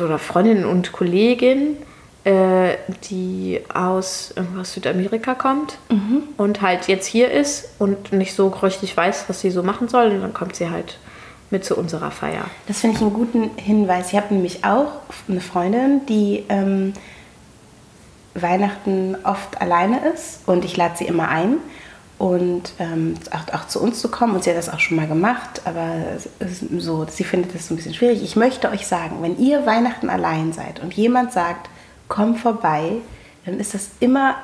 oder 0.02 0.18
Freundin 0.18 0.64
und 0.64 0.92
Kollegin, 0.92 1.76
äh, 2.24 2.76
die 3.10 3.60
aus 3.72 4.32
irgendwas 4.36 4.74
Südamerika 4.74 5.34
kommt 5.34 5.78
und 6.36 6.60
halt 6.60 6.86
jetzt 6.86 7.06
hier 7.06 7.30
ist 7.30 7.70
und 7.78 8.12
nicht 8.12 8.34
so 8.34 8.48
richtig 8.48 8.96
weiß, 8.96 9.24
was 9.28 9.40
sie 9.40 9.50
so 9.50 9.62
machen 9.62 9.88
soll. 9.88 10.10
Und 10.10 10.20
dann 10.20 10.34
kommt 10.34 10.54
sie 10.54 10.70
halt 10.70 10.98
mit 11.50 11.64
zu 11.64 11.76
unserer 11.76 12.10
Feier. 12.10 12.44
Das 12.68 12.80
finde 12.80 12.96
ich 12.96 13.02
einen 13.02 13.12
guten 13.12 13.50
Hinweis. 13.56 14.12
Ich 14.12 14.16
habe 14.16 14.32
nämlich 14.34 14.64
auch 14.64 15.00
eine 15.28 15.40
Freundin, 15.40 16.06
die 16.06 16.44
ähm, 16.48 16.92
Weihnachten 18.34 19.16
oft 19.24 19.60
alleine 19.60 20.00
ist 20.14 20.40
und 20.46 20.64
ich 20.64 20.76
lade 20.76 20.96
sie 20.96 21.04
immer 21.04 21.28
ein 21.28 21.56
und 22.23 22.75
ähm, 22.79 23.16
auch, 23.33 23.53
auch 23.53 23.66
zu 23.66 23.83
uns 23.83 24.01
zu 24.01 24.09
kommen 24.09 24.37
und 24.37 24.45
sie 24.45 24.51
hat 24.51 24.57
das 24.57 24.68
auch 24.68 24.79
schon 24.79 24.97
mal 24.97 25.09
gemacht, 25.09 25.62
aber 25.64 25.89
so, 26.79 27.05
sie 27.11 27.25
findet 27.25 27.53
das 27.53 27.68
ein 27.68 27.75
bisschen 27.75 27.95
schwierig. 27.95 28.23
Ich 28.23 28.37
möchte 28.37 28.70
euch 28.70 28.87
sagen, 28.87 29.16
wenn 29.23 29.41
ihr 29.41 29.66
Weihnachten 29.66 30.09
allein 30.09 30.53
seid 30.53 30.79
und 30.81 30.95
jemand 30.95 31.33
sagt, 31.33 31.68
komm 32.07 32.37
vorbei, 32.37 32.93
dann 33.45 33.59
ist 33.59 33.75
das 33.75 33.91
immer 33.99 34.37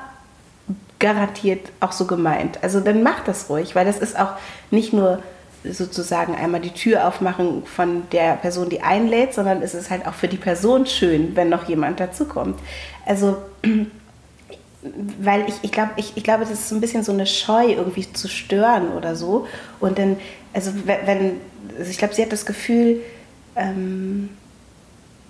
garantiert 0.99 1.71
auch 1.79 1.93
so 1.93 2.03
gemeint. 2.03 2.61
Also 2.65 2.81
dann 2.81 3.01
macht 3.01 3.29
das 3.29 3.49
ruhig, 3.49 3.75
weil 3.75 3.85
das 3.85 3.97
ist 3.97 4.19
auch 4.19 4.33
nicht 4.71 4.91
nur 4.91 5.23
sozusagen 5.63 6.35
einmal 6.35 6.59
die 6.59 6.73
Tür 6.73 7.07
aufmachen 7.07 7.63
von 7.65 8.09
der 8.11 8.33
Person, 8.33 8.67
die 8.67 8.81
einlädt, 8.81 9.33
sondern 9.33 9.61
es 9.61 9.73
ist 9.73 9.89
halt 9.89 10.05
auch 10.05 10.15
für 10.15 10.27
die 10.27 10.35
Person 10.35 10.85
schön, 10.85 11.33
wenn 11.37 11.47
noch 11.47 11.69
jemand 11.69 12.01
dazukommt. 12.01 12.59
Also 13.05 13.37
weil 14.81 15.47
ich, 15.47 15.55
ich 15.61 15.71
glaube, 15.71 15.91
ich, 15.97 16.13
ich 16.15 16.23
glaube, 16.23 16.41
das 16.41 16.51
ist 16.51 16.69
so 16.69 16.75
ein 16.75 16.81
bisschen 16.81 17.03
so 17.03 17.11
eine 17.11 17.25
Scheu, 17.25 17.71
irgendwie 17.71 18.11
zu 18.11 18.27
stören 18.27 18.89
oder 18.93 19.15
so. 19.15 19.47
Und 19.79 19.97
dann, 19.97 20.17
also 20.53 20.71
wenn, 20.85 21.41
also 21.77 21.91
ich 21.91 21.97
glaube, 21.97 22.13
sie 22.13 22.21
hat 22.21 22.31
das 22.31 22.45
Gefühl, 22.45 23.01
ähm, 23.55 24.29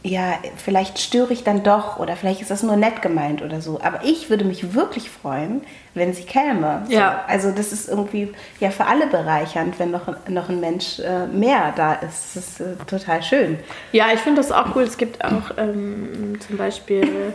ja, 0.01 0.39
vielleicht 0.55 0.99
störe 0.99 1.33
ich 1.33 1.43
dann 1.43 1.63
doch 1.63 1.99
oder 1.99 2.15
vielleicht 2.15 2.41
ist 2.41 2.51
das 2.51 2.63
nur 2.63 2.77
nett 2.77 3.01
gemeint 3.01 3.41
oder 3.41 3.59
so. 3.59 3.81
Aber 3.83 4.05
ich 4.05 4.29
würde 4.29 4.45
mich 4.45 4.73
wirklich 4.73 5.09
freuen, 5.09 5.61
wenn 5.93 6.13
sie 6.13 6.23
käme. 6.23 6.85
Ja. 6.87 7.25
So, 7.27 7.33
also 7.33 7.51
das 7.51 7.73
ist 7.73 7.89
irgendwie 7.89 8.31
ja 8.61 8.69
für 8.69 8.85
alle 8.85 9.07
bereichernd, 9.07 9.77
wenn 9.77 9.91
noch, 9.91 10.07
noch 10.29 10.47
ein 10.47 10.61
Mensch 10.61 10.99
äh, 10.99 11.27
mehr 11.27 11.73
da 11.75 11.95
ist. 11.95 12.35
Das 12.35 12.47
ist 12.47 12.61
äh, 12.61 12.75
total 12.87 13.21
schön. 13.21 13.59
Ja, 13.91 14.05
ich 14.13 14.21
finde 14.21 14.41
das 14.41 14.53
auch 14.53 14.73
cool. 14.75 14.83
Es 14.83 14.97
gibt 14.97 15.23
auch 15.25 15.51
ähm, 15.57 16.37
zum 16.47 16.55
Beispiel 16.55 17.33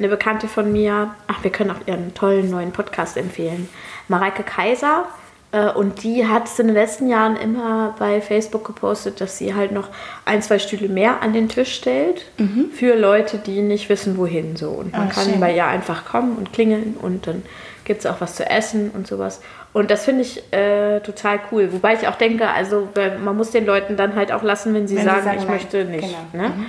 eine 0.00 0.08
Bekannte 0.08 0.48
von 0.48 0.72
mir, 0.72 1.14
ach, 1.28 1.44
wir 1.44 1.52
können 1.52 1.70
auch 1.70 1.86
ihren 1.86 2.12
tollen 2.14 2.50
neuen 2.50 2.72
Podcast 2.72 3.16
empfehlen, 3.16 3.68
Mareike 4.08 4.42
Kaiser 4.42 5.06
äh, 5.52 5.70
und 5.70 6.02
die 6.02 6.26
hat 6.26 6.46
es 6.46 6.58
in 6.58 6.68
den 6.68 6.76
letzten 6.76 7.08
Jahren 7.08 7.36
immer 7.36 7.94
bei 7.98 8.20
Facebook 8.20 8.64
gepostet, 8.64 9.20
dass 9.20 9.38
sie 9.38 9.54
halt 9.54 9.72
noch 9.72 9.88
ein, 10.24 10.42
zwei 10.42 10.58
Stühle 10.58 10.88
mehr 10.88 11.22
an 11.22 11.32
den 11.32 11.48
Tisch 11.48 11.74
stellt 11.74 12.24
mhm. 12.38 12.70
für 12.72 12.94
Leute, 12.94 13.38
die 13.38 13.62
nicht 13.62 13.88
wissen, 13.88 14.16
wohin 14.16 14.56
so. 14.56 14.70
Und 14.70 14.92
man 14.92 15.08
ah, 15.08 15.10
kann 15.12 15.24
schön. 15.24 15.40
bei 15.40 15.54
ihr 15.54 15.66
einfach 15.66 16.04
kommen 16.04 16.36
und 16.36 16.52
klingeln 16.52 16.96
und 17.00 17.26
dann 17.26 17.42
gibt 17.84 18.00
es 18.00 18.06
auch 18.06 18.20
was 18.20 18.36
zu 18.36 18.48
essen 18.48 18.90
und 18.90 19.06
sowas. 19.06 19.40
Und 19.72 19.90
das 19.90 20.04
finde 20.04 20.22
ich 20.22 20.52
äh, 20.52 21.00
total 21.00 21.40
cool. 21.50 21.72
Wobei 21.72 21.94
ich 21.94 22.06
auch 22.08 22.16
denke, 22.16 22.48
also 22.48 22.88
man 23.22 23.36
muss 23.36 23.50
den 23.50 23.66
Leuten 23.66 23.96
dann 23.96 24.16
halt 24.16 24.32
auch 24.32 24.42
lassen, 24.42 24.74
wenn 24.74 24.88
sie, 24.88 24.96
wenn 24.96 25.04
sagen, 25.04 25.18
sie 25.18 25.24
sagen, 25.24 25.38
ich 25.38 25.44
nein. 25.44 25.54
möchte 25.54 25.84
nicht. 25.84 26.16
Genau. 26.32 26.44
Ne? 26.44 26.48
Mhm. 26.50 26.66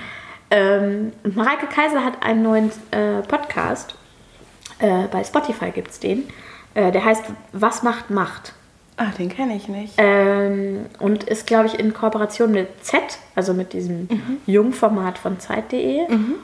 Ähm, 0.51 1.13
Mareike 1.23 1.67
Kaiser 1.67 2.03
hat 2.03 2.21
einen 2.23 2.43
neuen 2.43 2.71
äh, 2.91 3.21
Podcast. 3.27 3.95
Äh, 4.79 5.07
bei 5.07 5.23
Spotify 5.23 5.71
gibt 5.71 5.91
es 5.91 5.99
den. 5.99 6.27
Äh, 6.73 6.91
der 6.91 7.03
heißt 7.03 7.23
Was 7.53 7.83
macht 7.83 8.09
Macht? 8.09 8.53
Ah, 8.97 9.11
den 9.17 9.29
kenne 9.29 9.55
ich 9.55 9.67
nicht. 9.67 9.93
Ähm, 9.97 10.85
und 10.99 11.23
ist, 11.23 11.47
glaube 11.47 11.67
ich, 11.67 11.79
in 11.79 11.93
Kooperation 11.93 12.51
mit 12.51 12.67
Z, 12.85 13.01
also 13.33 13.53
mit 13.53 13.73
diesem 13.73 14.01
mhm. 14.01 14.37
Jungformat 14.45 15.17
von 15.17 15.39
Zeit.de. 15.39 16.07
Mhm. 16.07 16.35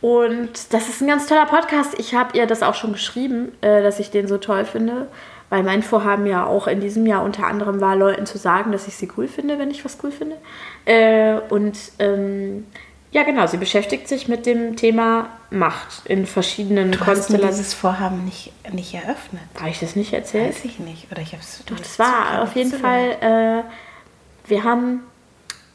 Und 0.00 0.72
das 0.72 0.88
ist 0.88 1.00
ein 1.00 1.08
ganz 1.08 1.26
toller 1.26 1.46
Podcast. 1.46 1.98
Ich 1.98 2.14
habe 2.14 2.36
ihr 2.36 2.46
das 2.46 2.62
auch 2.62 2.74
schon 2.74 2.92
geschrieben, 2.92 3.52
äh, 3.60 3.82
dass 3.82 4.00
ich 4.00 4.10
den 4.10 4.28
so 4.28 4.38
toll 4.38 4.64
finde. 4.64 5.08
Weil 5.50 5.62
mein 5.62 5.82
Vorhaben 5.82 6.26
ja 6.26 6.44
auch 6.44 6.66
in 6.66 6.80
diesem 6.80 7.06
Jahr 7.06 7.22
unter 7.24 7.46
anderem 7.46 7.80
war, 7.80 7.96
Leuten 7.96 8.26
zu 8.26 8.36
sagen, 8.36 8.70
dass 8.70 8.86
ich 8.86 8.96
sie 8.96 9.08
cool 9.16 9.28
finde, 9.28 9.58
wenn 9.58 9.70
ich 9.70 9.82
was 9.82 9.96
cool 10.02 10.10
finde. 10.10 10.36
Äh, 10.84 11.40
und 11.48 11.78
ähm, 11.98 12.66
ja, 13.10 13.22
genau. 13.22 13.46
Sie 13.46 13.56
beschäftigt 13.56 14.06
sich 14.08 14.28
mit 14.28 14.44
dem 14.44 14.76
Thema 14.76 15.30
Macht 15.50 16.06
in 16.06 16.26
verschiedenen 16.26 16.92
du 16.92 16.98
Konstellationen. 16.98 17.40
Du 17.40 17.46
hast 17.46 17.58
dieses 17.58 17.74
Vorhaben 17.74 18.24
nicht, 18.24 18.52
nicht 18.72 18.92
eröffnet. 18.94 19.42
Habe 19.58 19.70
ich 19.70 19.80
das 19.80 19.96
nicht 19.96 20.12
erzählt? 20.12 20.54
Weiß 20.54 20.64
ich 20.64 20.78
nicht. 20.78 21.10
Oder 21.10 21.22
ich 21.22 21.32
habe 21.32 21.42
es. 21.42 21.62
Doch, 21.64 21.78
das 21.78 21.98
war 21.98 22.42
auf 22.42 22.54
jeden 22.54 22.72
Fall. 22.72 23.64
Äh, 23.64 24.50
wir 24.50 24.64
haben. 24.64 25.02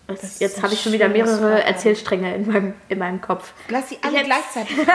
Das 0.05 0.39
jetzt 0.39 0.61
habe 0.61 0.73
ich 0.73 0.81
schon 0.81 0.91
wieder 0.91 1.07
mehrere 1.07 1.63
Erzählstränge 1.63 2.35
in 2.35 2.47
meinem, 2.47 2.73
in 2.89 2.99
meinem 2.99 3.21
Kopf. 3.21 3.53
Lass 3.69 3.89
sie 3.89 3.97
alle 4.03 4.23
gleichzeitig. 4.23 4.77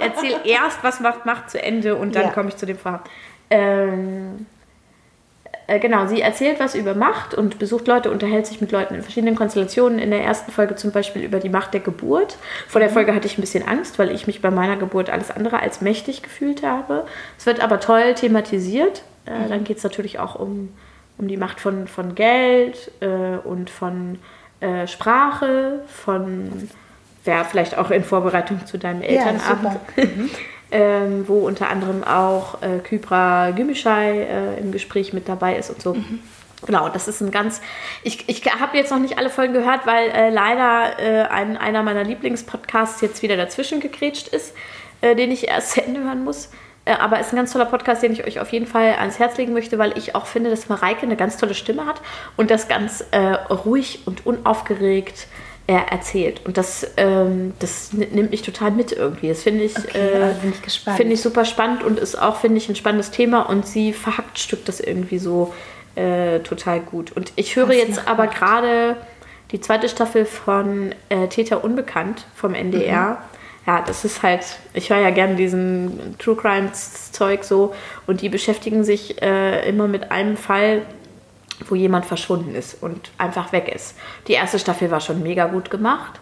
Erzähl 0.00 0.40
erst, 0.44 0.82
was 0.82 1.00
macht 1.00 1.24
Macht 1.24 1.50
zu 1.50 1.62
Ende 1.62 1.94
und 1.96 2.16
dann 2.16 2.24
ja. 2.24 2.30
komme 2.30 2.48
ich 2.48 2.56
zu 2.56 2.66
dem 2.66 2.76
Vorhaben. 2.76 3.04
Ähm, 3.50 4.46
äh, 5.66 5.78
genau, 5.78 6.06
sie 6.06 6.20
erzählt 6.20 6.60
was 6.60 6.74
über 6.74 6.94
Macht 6.94 7.34
und 7.34 7.58
besucht 7.58 7.86
Leute, 7.86 8.10
unterhält 8.10 8.46
sich 8.46 8.60
mit 8.60 8.70
Leuten 8.70 8.94
in 8.94 9.02
verschiedenen 9.02 9.34
Konstellationen. 9.34 9.98
In 9.98 10.10
der 10.10 10.22
ersten 10.22 10.52
Folge 10.52 10.76
zum 10.76 10.92
Beispiel 10.92 11.22
über 11.22 11.40
die 11.40 11.48
Macht 11.48 11.72
der 11.72 11.80
Geburt. 11.80 12.36
Vor 12.68 12.80
der 12.80 12.90
mhm. 12.90 12.94
Folge 12.94 13.14
hatte 13.14 13.26
ich 13.26 13.38
ein 13.38 13.40
bisschen 13.40 13.66
Angst, 13.66 13.98
weil 13.98 14.10
ich 14.10 14.26
mich 14.26 14.42
bei 14.42 14.50
meiner 14.50 14.76
Geburt 14.76 15.08
alles 15.08 15.30
andere 15.30 15.60
als 15.60 15.80
mächtig 15.80 16.22
gefühlt 16.22 16.62
habe. 16.62 17.06
Es 17.38 17.46
wird 17.46 17.60
aber 17.60 17.80
toll 17.80 18.14
thematisiert. 18.14 19.02
Äh, 19.26 19.38
mhm. 19.38 19.48
Dann 19.48 19.64
geht 19.64 19.78
es 19.78 19.84
natürlich 19.84 20.18
auch 20.18 20.34
um, 20.34 20.70
um 21.16 21.28
die 21.28 21.38
Macht 21.38 21.60
von, 21.60 21.88
von 21.88 22.14
Geld 22.14 22.90
äh, 23.00 23.38
und 23.42 23.70
von 23.70 24.18
äh, 24.60 24.86
Sprache, 24.86 25.82
von, 25.86 26.68
ja, 27.24 27.44
vielleicht 27.44 27.78
auch 27.78 27.90
in 27.90 28.04
Vorbereitung 28.04 28.66
zu 28.66 28.76
deinem 28.76 29.00
Elternabend. 29.00 29.80
Ja, 29.96 30.04
ähm, 30.74 31.28
wo 31.28 31.46
unter 31.46 31.70
anderem 31.70 32.02
auch 32.02 32.60
äh, 32.60 32.80
Kybra 32.80 33.52
Gümüşay 33.52 34.22
äh, 34.22 34.60
im 34.60 34.72
Gespräch 34.72 35.12
mit 35.12 35.28
dabei 35.28 35.56
ist 35.56 35.70
und 35.70 35.80
so. 35.80 35.94
Mhm. 35.94 36.18
Genau, 36.66 36.88
das 36.88 37.06
ist 37.06 37.20
ein 37.20 37.30
ganz. 37.30 37.60
Ich, 38.02 38.28
ich 38.28 38.44
habe 38.44 38.76
jetzt 38.76 38.90
noch 38.90 38.98
nicht 38.98 39.16
alle 39.16 39.30
Folgen 39.30 39.52
gehört, 39.52 39.86
weil 39.86 40.10
äh, 40.10 40.30
leider 40.30 40.98
äh, 40.98 41.28
ein, 41.28 41.56
einer 41.56 41.84
meiner 41.84 42.02
Lieblingspodcasts 42.02 43.00
jetzt 43.02 43.22
wieder 43.22 43.36
dazwischen 43.36 43.78
gegrätscht 43.78 44.26
ist, 44.26 44.52
äh, 45.00 45.14
den 45.14 45.30
ich 45.30 45.46
erst 45.46 45.70
zu 45.74 45.84
Ende 45.84 46.02
hören 46.02 46.24
muss. 46.24 46.50
Äh, 46.86 46.94
aber 46.94 47.20
es 47.20 47.28
ist 47.28 47.34
ein 47.34 47.36
ganz 47.36 47.52
toller 47.52 47.66
Podcast, 47.66 48.02
den 48.02 48.12
ich 48.12 48.26
euch 48.26 48.40
auf 48.40 48.50
jeden 48.50 48.66
Fall 48.66 48.96
ans 48.98 49.20
Herz 49.20 49.36
legen 49.36 49.52
möchte, 49.52 49.78
weil 49.78 49.96
ich 49.96 50.16
auch 50.16 50.26
finde, 50.26 50.50
dass 50.50 50.68
Mareike 50.68 51.02
eine 51.02 51.14
ganz 51.14 51.36
tolle 51.36 51.54
Stimme 51.54 51.86
hat 51.86 52.00
und 52.36 52.50
das 52.50 52.66
ganz 52.66 53.04
ruhig 53.48 54.00
und 54.06 54.26
unaufgeregt 54.26 55.28
er 55.66 55.88
erzählt. 55.88 56.42
Und 56.44 56.56
das, 56.58 56.86
ähm, 56.96 57.54
das 57.58 57.92
nimmt 57.92 58.30
mich 58.30 58.42
total 58.42 58.70
mit 58.70 58.92
irgendwie. 58.92 59.28
Das 59.28 59.42
finde 59.42 59.64
ich, 59.64 59.76
okay, 59.76 59.98
äh, 59.98 60.30
ich, 60.66 60.80
find 60.80 61.12
ich 61.12 61.22
super 61.22 61.44
spannend 61.44 61.82
und 61.82 61.98
ist 61.98 62.20
auch, 62.20 62.36
finde 62.36 62.58
ich, 62.58 62.68
ein 62.68 62.76
spannendes 62.76 63.10
Thema. 63.10 63.48
Und 63.48 63.66
sie 63.66 63.92
verhackt 63.92 64.38
Stück 64.38 64.64
das 64.66 64.80
irgendwie 64.80 65.18
so 65.18 65.54
äh, 65.94 66.40
total 66.40 66.80
gut. 66.80 67.12
Und 67.12 67.32
ich 67.36 67.56
höre 67.56 67.68
Was 67.68 67.76
jetzt 67.76 68.06
aber 68.06 68.26
gerade 68.26 68.96
die 69.52 69.60
zweite 69.60 69.88
Staffel 69.88 70.26
von 70.26 70.94
äh, 71.08 71.28
Täter 71.28 71.64
Unbekannt 71.64 72.26
vom 72.34 72.54
NDR. 72.54 73.10
Mhm. 73.10 73.16
Ja, 73.66 73.82
das 73.86 74.04
ist 74.04 74.22
halt, 74.22 74.44
ich 74.74 74.90
höre 74.90 74.98
ja 74.98 75.10
gerne 75.10 75.36
diesen 75.36 76.16
True 76.18 76.36
Crimes 76.36 77.12
Zeug 77.12 77.44
so 77.44 77.74
und 78.06 78.20
die 78.20 78.28
beschäftigen 78.28 78.84
sich 78.84 79.22
äh, 79.22 79.66
immer 79.66 79.88
mit 79.88 80.10
einem 80.10 80.36
Fall, 80.36 80.82
wo 81.68 81.74
jemand 81.74 82.06
verschwunden 82.06 82.54
ist 82.54 82.82
und 82.82 83.10
einfach 83.18 83.52
weg 83.52 83.72
ist. 83.74 83.94
Die 84.28 84.32
erste 84.32 84.58
Staffel 84.58 84.90
war 84.90 85.00
schon 85.00 85.22
mega 85.22 85.46
gut 85.46 85.70
gemacht. 85.70 86.20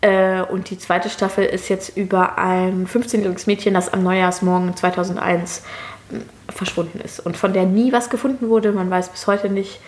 Äh, 0.00 0.42
und 0.42 0.70
die 0.70 0.78
zweite 0.78 1.08
Staffel 1.08 1.44
ist 1.44 1.68
jetzt 1.68 1.96
über 1.96 2.38
ein 2.38 2.86
15-jähriges 2.86 3.46
Mädchen, 3.46 3.74
das 3.74 3.92
am 3.92 4.02
Neujahrsmorgen 4.02 4.76
2001 4.76 5.62
hm, 6.10 6.22
verschwunden 6.48 7.00
ist 7.00 7.20
und 7.20 7.36
von 7.36 7.52
der 7.52 7.64
nie 7.64 7.92
was 7.92 8.10
gefunden 8.10 8.48
wurde. 8.48 8.72
Man 8.72 8.90
weiß 8.90 9.08
bis 9.08 9.26
heute 9.26 9.48
nicht, 9.48 9.80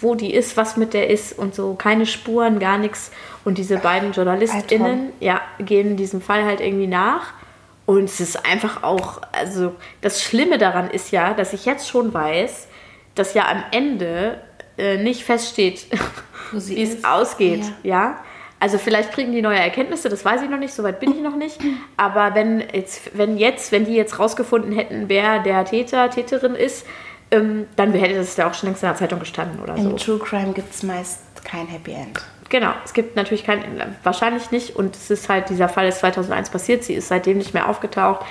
wo 0.00 0.14
die 0.14 0.32
ist, 0.32 0.56
was 0.56 0.76
mit 0.76 0.94
der 0.94 1.10
ist 1.10 1.36
und 1.38 1.54
so. 1.54 1.74
Keine 1.74 2.06
Spuren, 2.06 2.58
gar 2.58 2.78
nichts. 2.78 3.10
Und 3.44 3.58
diese 3.58 3.78
beiden 3.78 4.12
JournalistInnen 4.12 5.12
ja, 5.20 5.40
gehen 5.58 5.96
diesem 5.96 6.20
Fall 6.20 6.44
halt 6.44 6.60
irgendwie 6.60 6.86
nach. 6.86 7.34
Und 7.86 8.04
es 8.04 8.20
ist 8.20 8.46
einfach 8.46 8.82
auch, 8.82 9.20
also 9.32 9.74
das 10.00 10.22
Schlimme 10.22 10.56
daran 10.56 10.88
ist 10.88 11.10
ja, 11.10 11.34
dass 11.34 11.52
ich 11.52 11.66
jetzt 11.66 11.88
schon 11.88 12.14
weiß, 12.14 12.68
dass 13.14 13.34
ja 13.34 13.48
am 13.48 13.62
Ende 13.70 14.40
äh, 14.78 14.96
nicht 14.96 15.24
feststeht, 15.24 15.86
wie 16.52 16.82
es 16.82 17.04
ausgeht. 17.04 17.64
Ja. 17.82 17.90
ja. 17.90 18.18
Also 18.60 18.78
vielleicht 18.78 19.12
kriegen 19.12 19.32
die 19.32 19.42
neue 19.42 19.58
Erkenntnisse, 19.58 20.08
das 20.08 20.24
weiß 20.24 20.42
ich 20.42 20.48
noch 20.48 20.58
nicht, 20.58 20.72
soweit 20.72 20.98
bin 21.00 21.12
ich 21.12 21.20
noch 21.20 21.36
nicht. 21.36 21.58
Aber 21.96 22.34
wenn 22.34 22.62
jetzt, 22.72 23.16
wenn 23.16 23.36
jetzt, 23.36 23.72
wenn 23.72 23.84
die 23.84 23.94
jetzt 23.94 24.18
rausgefunden 24.18 24.72
hätten, 24.72 25.08
wer 25.08 25.40
der 25.40 25.64
Täter, 25.64 26.08
Täterin 26.10 26.54
ist, 26.54 26.86
ähm, 27.30 27.66
dann 27.76 27.92
hätte 27.92 28.14
das 28.14 28.36
ja 28.36 28.48
auch 28.48 28.54
schon 28.54 28.68
längst 28.68 28.82
in 28.82 28.88
der 28.88 28.96
Zeitung 28.96 29.18
gestanden 29.18 29.60
oder 29.60 29.74
in 29.74 29.82
so. 29.82 29.90
In 29.90 29.96
True 29.96 30.18
Crime 30.18 30.52
gibt 30.52 30.74
es 30.74 30.82
meist 30.82 31.20
kein 31.44 31.66
Happy 31.66 31.92
End. 31.92 32.20
Genau, 32.48 32.72
es 32.84 32.92
gibt 32.92 33.16
natürlich 33.16 33.44
kein, 33.44 33.62
wahrscheinlich 34.02 34.50
nicht. 34.50 34.76
Und 34.76 34.94
es 34.94 35.10
ist 35.10 35.28
halt, 35.28 35.48
dieser 35.50 35.68
Fall 35.68 35.88
ist 35.88 35.98
2001 36.00 36.50
passiert, 36.50 36.84
sie 36.84 36.94
ist 36.94 37.08
seitdem 37.08 37.38
nicht 37.38 37.54
mehr 37.54 37.68
aufgetaucht. 37.68 38.24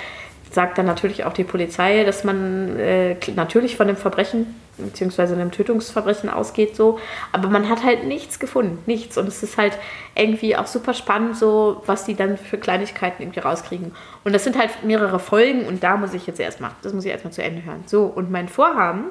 Sagt 0.54 0.78
dann 0.78 0.86
natürlich 0.86 1.24
auch 1.24 1.32
die 1.32 1.44
Polizei, 1.44 2.04
dass 2.04 2.22
man 2.22 2.78
äh, 2.78 3.16
natürlich 3.34 3.76
von 3.76 3.88
dem 3.88 3.96
Verbrechen 3.96 4.54
beziehungsweise 4.78 5.34
einem 5.34 5.50
Tötungsverbrechen 5.50 6.28
ausgeht, 6.28 6.76
so. 6.76 6.98
Aber 7.32 7.48
man 7.48 7.68
hat 7.68 7.84
halt 7.84 8.04
nichts 8.04 8.38
gefunden, 8.38 8.78
nichts. 8.86 9.18
Und 9.18 9.26
es 9.26 9.42
ist 9.42 9.56
halt 9.56 9.76
irgendwie 10.14 10.56
auch 10.56 10.66
super 10.66 10.94
spannend, 10.94 11.36
so, 11.36 11.82
was 11.86 12.04
die 12.04 12.14
dann 12.14 12.36
für 12.36 12.58
Kleinigkeiten 12.58 13.22
irgendwie 13.22 13.40
rauskriegen. 13.40 13.92
Und 14.24 14.32
das 14.32 14.44
sind 14.44 14.58
halt 14.58 14.70
mehrere 14.84 15.18
Folgen 15.18 15.66
und 15.66 15.82
da 15.82 15.96
muss 15.96 16.14
ich 16.14 16.26
jetzt 16.26 16.40
erstmal, 16.40 16.70
das 16.82 16.92
muss 16.92 17.04
ich 17.04 17.10
erstmal 17.10 17.32
zu 17.32 17.42
Ende 17.42 17.64
hören. 17.64 17.84
So, 17.86 18.04
und 18.04 18.30
mein 18.30 18.48
Vorhaben, 18.48 19.06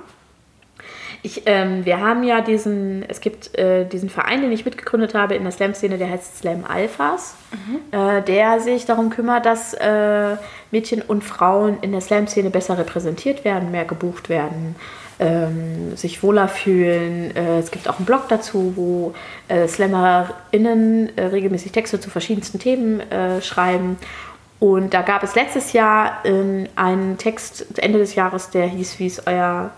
ich, 1.23 1.43
ähm, 1.45 1.85
wir 1.85 1.99
haben 2.01 2.23
ja 2.23 2.41
diesen, 2.41 3.03
es 3.07 3.21
gibt 3.21 3.57
äh, 3.57 3.85
diesen 3.85 4.09
Verein, 4.09 4.41
den 4.41 4.51
ich 4.51 4.65
mitgegründet 4.65 5.15
habe 5.15 5.35
in 5.35 5.43
der 5.43 5.51
Slam-Szene, 5.51 5.97
der 5.97 6.09
heißt 6.09 6.39
Slam 6.39 6.65
Alphas, 6.67 7.35
mhm. 7.51 7.97
äh, 7.97 8.21
der 8.21 8.59
sich 8.59 8.85
darum 8.85 9.09
kümmert, 9.09 9.45
dass 9.45 9.73
äh, 9.73 10.35
Mädchen 10.71 11.01
und 11.01 11.23
Frauen 11.23 11.77
in 11.81 11.93
der 11.93 12.01
Slam-Szene 12.01 12.49
besser 12.49 12.77
repräsentiert 12.77 13.45
werden, 13.45 13.71
mehr 13.71 13.85
gebucht 13.85 14.27
werden, 14.27 14.75
ähm, 15.19 15.95
sich 15.95 16.23
wohler 16.23 16.49
fühlen. 16.49 17.35
Äh, 17.35 17.59
es 17.59 17.71
gibt 17.71 17.87
auch 17.87 17.97
einen 17.97 18.05
Blog 18.05 18.27
dazu, 18.27 18.73
wo 18.75 19.13
äh, 19.47 19.67
SlammerInnen 19.67 21.17
äh, 21.17 21.25
regelmäßig 21.27 21.71
Texte 21.71 21.99
zu 22.01 22.09
verschiedensten 22.09 22.59
Themen 22.59 22.99
äh, 22.99 23.41
schreiben. 23.41 23.97
Und 24.59 24.93
da 24.93 25.01
gab 25.01 25.23
es 25.23 25.35
letztes 25.35 25.73
Jahr 25.73 26.19
ähm, 26.25 26.67
einen 26.75 27.17
Text 27.17 27.77
Ende 27.77 27.99
des 27.99 28.15
Jahres, 28.15 28.49
der 28.49 28.65
hieß, 28.65 28.99
wie 28.99 29.07
ist 29.07 29.27
euer, 29.27 29.71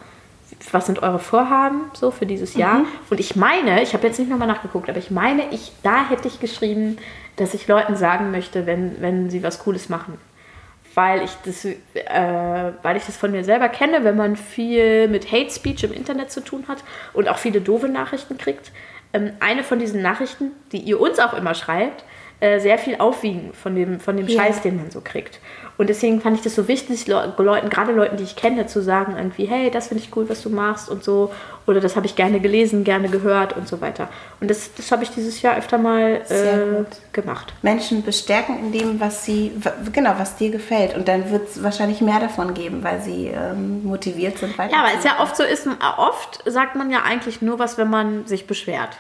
was 0.72 0.86
sind 0.86 1.04
eure 1.04 1.20
Vorhaben 1.20 1.92
so 1.94 2.12
für 2.12 2.26
dieses 2.26 2.56
Jahr? 2.56 2.80
Mhm. 2.80 2.88
Und 3.10 3.20
ich 3.20 3.36
meine, 3.36 3.82
ich 3.82 3.94
habe 3.94 4.08
jetzt 4.08 4.20
nicht 4.20 4.30
nochmal 4.30 4.48
nachgeguckt, 4.48 4.90
aber 4.90 5.00
ich 5.00 5.12
meine, 5.12 5.44
ich, 5.52 5.72
da 5.84 6.08
hätte 6.10 6.28
ich 6.28 6.40
geschrieben, 6.40 6.98
dass 7.36 7.54
ich 7.54 7.68
Leuten 7.68 7.96
sagen 7.96 8.32
möchte, 8.32 8.66
wenn, 8.66 9.02
wenn 9.02 9.30
sie 9.30 9.44
was 9.44 9.60
Cooles 9.60 9.90
machen. 9.90 10.18
Weil 10.94 11.24
ich, 11.24 11.32
das, 11.44 11.66
äh, 11.66 12.72
weil 12.82 12.96
ich 12.96 13.06
das 13.06 13.18
von 13.18 13.32
mir 13.32 13.44
selber 13.44 13.68
kenne, 13.68 14.06
wenn 14.06 14.16
man 14.16 14.38
viel 14.38 15.10
mit 15.10 15.30
Hate 15.32 15.50
Speech 15.52 15.84
im 15.84 15.92
Internet 15.92 16.32
zu 16.32 16.42
tun 16.42 16.66
hat 16.70 16.84
und 17.12 17.28
auch 17.28 17.38
viele 17.38 17.60
doofe 17.60 17.90
Nachrichten 17.90 18.38
kriegt. 18.38 18.72
Ähm, 19.12 19.34
eine 19.42 19.64
von 19.64 19.80
diesen 19.80 20.02
Nachrichten, 20.02 20.52
die 20.72 20.78
ihr 20.78 21.02
uns 21.02 21.20
auch 21.20 21.34
immer 21.34 21.54
schreibt, 21.54 22.06
äh, 22.40 22.60
sehr 22.60 22.78
viel 22.78 22.96
aufwiegen 22.98 23.54
von 23.54 23.76
dem, 23.76 24.00
von 24.00 24.16
dem 24.16 24.28
Ja. 24.28 24.44
Scheiß, 24.44 24.62
den 24.62 24.78
man 24.78 24.92
so 24.92 25.02
kriegt. 25.02 25.40
Und 25.78 25.90
deswegen 25.90 26.22
fand 26.22 26.38
ich 26.38 26.44
das 26.44 26.56
so 26.56 26.68
wichtig, 26.68 27.08
Le 27.08 27.34
Leuten, 27.38 27.70
gerade 27.70 27.92
Leuten, 27.92 28.18
die 28.18 28.24
ich 28.24 28.36
kenne, 28.36 28.66
zu 28.68 28.82
sagen 28.82 29.16
irgendwie, 29.18 29.46
hey, 29.46 29.70
das 29.70 29.88
finde 29.90 30.04
ich 30.04 30.16
cool, 30.16 30.30
was 30.30 30.42
du 30.42 30.50
machst 30.50 30.90
und 30.90 31.04
so. 31.04 31.34
Oder 31.68 31.82
das 31.82 31.96
habe 31.96 32.06
ich 32.06 32.16
gerne 32.16 32.40
gelesen, 32.40 32.84
gerne 32.84 33.10
gehört 33.10 33.58
und 33.58 33.68
so 33.68 33.82
weiter. 33.82 34.08
Und 34.40 34.50
das, 34.50 34.74
das 34.76 34.92
habe 34.92 35.04
ich 35.04 35.10
dieses 35.10 35.42
Jahr 35.42 35.58
öfter 35.58 35.78
mal 35.78 36.22
äh, 36.30 36.86
gemacht. 37.12 37.54
Menschen 37.62 38.04
bestärken 38.04 38.60
in 38.60 38.72
dem, 38.72 39.00
was 39.00 39.26
sie, 39.26 39.52
genau, 39.92 40.14
was 40.18 40.38
dir 40.38 40.50
gefällt. 40.50 40.96
Und 40.96 41.08
dann 41.08 41.30
wird 41.32 41.50
es 41.50 41.64
wahrscheinlich 41.64 42.02
mehr 42.02 42.20
davon 42.20 42.54
geben, 42.54 42.84
weil 42.84 43.02
sie 43.02 43.28
ähm, 43.28 43.84
motiviert 43.84 44.38
sind, 44.38 44.58
weiter. 44.58 44.74
Ja, 44.74 44.84
weil 44.84 44.98
es 44.98 45.04
ja 45.04 45.20
oft 45.20 45.36
so 45.36 45.44
ist, 45.44 45.68
oft 45.98 46.44
sagt 46.46 46.76
man 46.76 46.90
ja 46.90 47.02
eigentlich 47.04 47.42
nur 47.42 47.60
was, 47.60 47.78
wenn 47.78 47.90
man 47.90 48.26
sich 48.28 48.48
beschwert. 48.48 48.98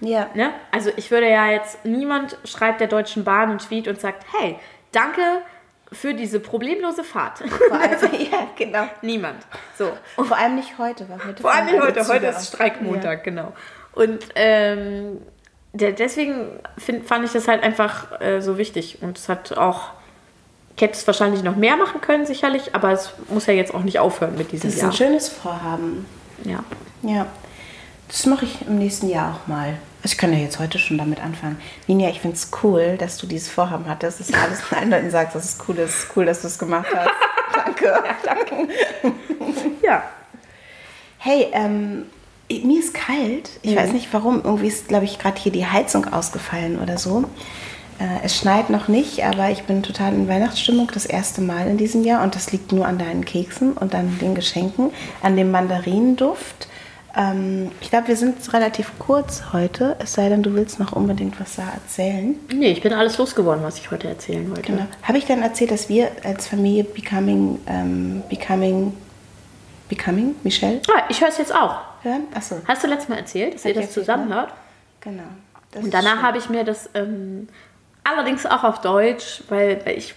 Ja. 0.00 0.28
Ne? 0.34 0.50
Also 0.70 0.90
ich 0.96 1.10
würde 1.10 1.30
ja 1.30 1.50
jetzt, 1.50 1.84
niemand 1.84 2.36
schreibt 2.44 2.80
der 2.80 2.88
Deutschen 2.88 3.24
Bahn 3.24 3.50
einen 3.50 3.58
Tweet 3.58 3.86
und 3.86 4.00
sagt, 4.00 4.24
hey, 4.32 4.56
danke 4.92 5.22
für 5.92 6.14
diese 6.14 6.40
problemlose 6.40 7.04
Fahrt. 7.04 7.38
Vor 7.68 7.78
allem, 7.78 7.98
ja, 8.30 8.48
genau. 8.56 8.84
niemand. 9.02 9.44
So. 9.76 9.90
Und 10.16 10.26
vor 10.26 10.36
allem 10.36 10.54
nicht 10.56 10.78
heute, 10.78 11.08
weil 11.08 11.24
heute 11.24 11.42
Vor 11.42 11.52
allem 11.52 11.66
nicht 11.66 11.80
heute, 11.80 12.06
heute 12.06 12.26
ist 12.26 12.48
Streikmontag, 12.48 13.24
genau. 13.24 13.52
Und 13.92 14.20
ähm, 14.36 15.18
deswegen 15.72 16.60
find, 16.78 17.06
fand 17.06 17.24
ich 17.24 17.32
das 17.32 17.48
halt 17.48 17.62
einfach 17.62 18.20
äh, 18.20 18.40
so 18.40 18.56
wichtig. 18.56 18.98
Und 19.00 19.18
es 19.18 19.28
hat 19.28 19.56
auch, 19.56 19.90
ich 20.76 20.82
hätte 20.82 20.94
es 20.94 21.06
wahrscheinlich 21.06 21.42
noch 21.42 21.56
mehr 21.56 21.76
machen 21.76 22.00
können, 22.00 22.24
sicherlich, 22.24 22.74
aber 22.74 22.92
es 22.92 23.12
muss 23.28 23.46
ja 23.46 23.52
jetzt 23.52 23.74
auch 23.74 23.82
nicht 23.82 23.98
aufhören 23.98 24.36
mit 24.36 24.52
diesem 24.52 24.68
Das 24.68 24.76
ist 24.76 24.82
Jahr. 24.82 24.90
ein 24.90 24.96
schönes 24.96 25.28
Vorhaben. 25.28 26.06
Ja. 26.44 26.62
Ja. 27.02 27.26
Das 28.08 28.26
mache 28.26 28.44
ich 28.44 28.62
im 28.66 28.78
nächsten 28.78 29.08
Jahr 29.08 29.34
auch 29.34 29.46
mal. 29.48 29.74
Also 30.02 30.12
ich 30.12 30.18
kann 30.18 30.32
ja 30.32 30.38
jetzt 30.38 30.58
heute 30.58 30.78
schon 30.78 30.96
damit 30.96 31.22
anfangen. 31.22 31.60
Ninja, 31.86 32.08
ich 32.08 32.20
finde 32.20 32.36
es 32.36 32.50
cool, 32.62 32.96
dass 32.96 33.18
du 33.18 33.26
dieses 33.26 33.48
Vorhaben 33.48 33.86
hattest, 33.86 34.20
dass 34.20 34.28
du 34.28 34.38
alles 34.38 34.60
allen 34.72 34.90
Leuten 34.90 35.10
sagst, 35.10 35.34
dass 35.34 35.44
es 35.44 35.58
cool 35.68 35.76
ist. 35.76 36.06
Cool, 36.16 36.24
dass 36.24 36.40
du 36.40 36.46
es 36.46 36.58
gemacht 36.58 36.88
hast. 36.94 37.10
danke. 38.24 38.68
Ja. 39.82 40.02
Hey, 41.18 41.48
ähm, 41.52 42.06
mir 42.48 42.80
ist 42.80 42.94
kalt. 42.94 43.50
Ich 43.62 43.76
weiß 43.76 43.92
nicht 43.92 44.08
warum. 44.12 44.42
Irgendwie 44.42 44.68
ist, 44.68 44.88
glaube 44.88 45.04
ich, 45.04 45.18
gerade 45.18 45.38
hier 45.38 45.52
die 45.52 45.66
Heizung 45.66 46.12
ausgefallen 46.12 46.78
oder 46.80 46.96
so. 46.96 47.24
Äh, 47.98 48.24
es 48.24 48.36
schneit 48.38 48.70
noch 48.70 48.88
nicht, 48.88 49.22
aber 49.24 49.50
ich 49.50 49.64
bin 49.64 49.82
total 49.82 50.14
in 50.14 50.28
Weihnachtsstimmung 50.28 50.90
das 50.92 51.04
erste 51.04 51.42
Mal 51.42 51.68
in 51.68 51.76
diesem 51.76 52.04
Jahr. 52.04 52.22
Und 52.22 52.34
das 52.34 52.52
liegt 52.52 52.72
nur 52.72 52.86
an 52.86 52.98
deinen 52.98 53.24
Keksen 53.24 53.74
und 53.74 53.94
an 53.94 54.18
den 54.20 54.34
Geschenken, 54.34 54.90
an 55.22 55.36
dem 55.36 55.50
Mandarinenduft. 55.50 56.68
Ähm, 57.16 57.72
ich 57.80 57.90
glaube, 57.90 58.08
wir 58.08 58.16
sind 58.16 58.52
relativ 58.52 58.92
kurz 58.98 59.42
heute, 59.52 59.96
es 59.98 60.12
sei 60.12 60.28
denn, 60.28 60.42
du 60.42 60.54
willst 60.54 60.78
noch 60.78 60.92
unbedingt 60.92 61.40
was 61.40 61.56
da 61.56 61.62
erzählen. 61.74 62.36
Nee, 62.54 62.70
ich 62.70 62.82
bin 62.82 62.92
alles 62.92 63.18
losgeworden, 63.18 63.64
was 63.64 63.78
ich 63.78 63.90
heute 63.90 64.08
erzählen 64.08 64.48
wollte. 64.48 64.62
Genau. 64.72 64.86
Habe 65.02 65.18
ich 65.18 65.26
dann 65.26 65.42
erzählt, 65.42 65.70
dass 65.72 65.88
wir 65.88 66.10
als 66.24 66.46
Familie 66.46 66.84
Becoming, 66.84 67.58
ähm, 67.66 68.22
Becoming, 68.28 68.92
Becoming, 69.88 70.36
Michelle 70.44 70.80
Ah, 70.94 71.02
ich 71.08 71.20
höre 71.20 71.28
es 71.28 71.38
jetzt 71.38 71.54
auch. 71.54 71.76
hören? 72.02 72.22
Achso, 72.34 72.56
Hast 72.66 72.84
du 72.84 72.86
letztes 72.88 73.08
Mal 73.08 73.16
erzählt, 73.18 73.54
dass 73.54 73.64
Hat 73.64 73.74
ihr 73.74 73.82
das 73.82 73.96
ne? 73.96 74.26
hört? 74.34 74.52
genau. 75.00 75.22
Das 75.72 75.84
Und 75.84 75.94
danach 75.94 76.22
habe 76.22 76.38
ich 76.38 76.48
mir 76.48 76.64
das 76.64 76.90
ähm, 76.94 77.48
allerdings 78.04 78.44
auch 78.46 78.64
auf 78.64 78.80
Deutsch, 78.80 79.42
weil 79.48 79.80
weil 79.84 79.98
ich, 79.98 80.14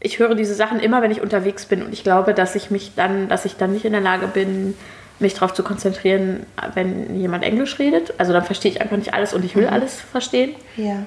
ich 0.00 0.18
höre 0.18 0.34
diese 0.34 0.54
Sachen 0.54 0.80
immer, 0.80 1.02
wenn 1.02 1.10
ich 1.10 1.20
unterwegs 1.20 1.66
bin 1.66 1.82
und 1.82 1.92
ich 1.92 2.02
glaube, 2.02 2.32
dass 2.34 2.54
ich 2.54 2.70
mich 2.70 2.92
dann, 2.94 3.28
dass 3.28 3.44
ich 3.44 3.56
dann 3.56 3.72
nicht 3.72 3.84
in 3.84 3.92
der 3.92 4.00
Lage 4.00 4.26
bin, 4.26 4.74
mich 5.20 5.34
darauf 5.34 5.54
zu 5.54 5.62
konzentrieren, 5.62 6.46
wenn 6.74 7.18
jemand 7.20 7.44
Englisch 7.44 7.78
redet. 7.78 8.14
Also 8.18 8.32
dann 8.32 8.44
verstehe 8.44 8.70
ich 8.70 8.80
einfach 8.80 8.96
nicht 8.96 9.14
alles 9.14 9.34
und 9.34 9.44
ich 9.44 9.54
will 9.56 9.66
alles 9.66 10.00
verstehen. 10.00 10.54
Ja. 10.76 11.04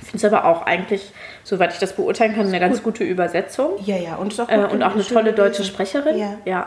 Ich 0.00 0.08
finde 0.10 0.26
es 0.26 0.32
aber 0.32 0.46
auch 0.46 0.66
eigentlich, 0.66 1.12
soweit 1.44 1.72
ich 1.72 1.78
das 1.78 1.94
beurteilen 1.94 2.34
kann, 2.34 2.46
eine 2.46 2.58
ganz 2.58 2.82
gute 2.82 3.04
Übersetzung. 3.04 3.72
Ja, 3.84 3.96
ja, 3.96 4.16
und, 4.16 4.38
auch 4.40 4.48
Äh, 4.48 4.58
gut 4.58 4.72
und 4.72 4.82
auch 4.82 4.94
eine 4.94 5.04
tolle 5.04 5.32
deutsche. 5.32 5.62
Sprecherin. 5.64 6.18
Ja. 6.18 6.34
ja. 6.44 6.66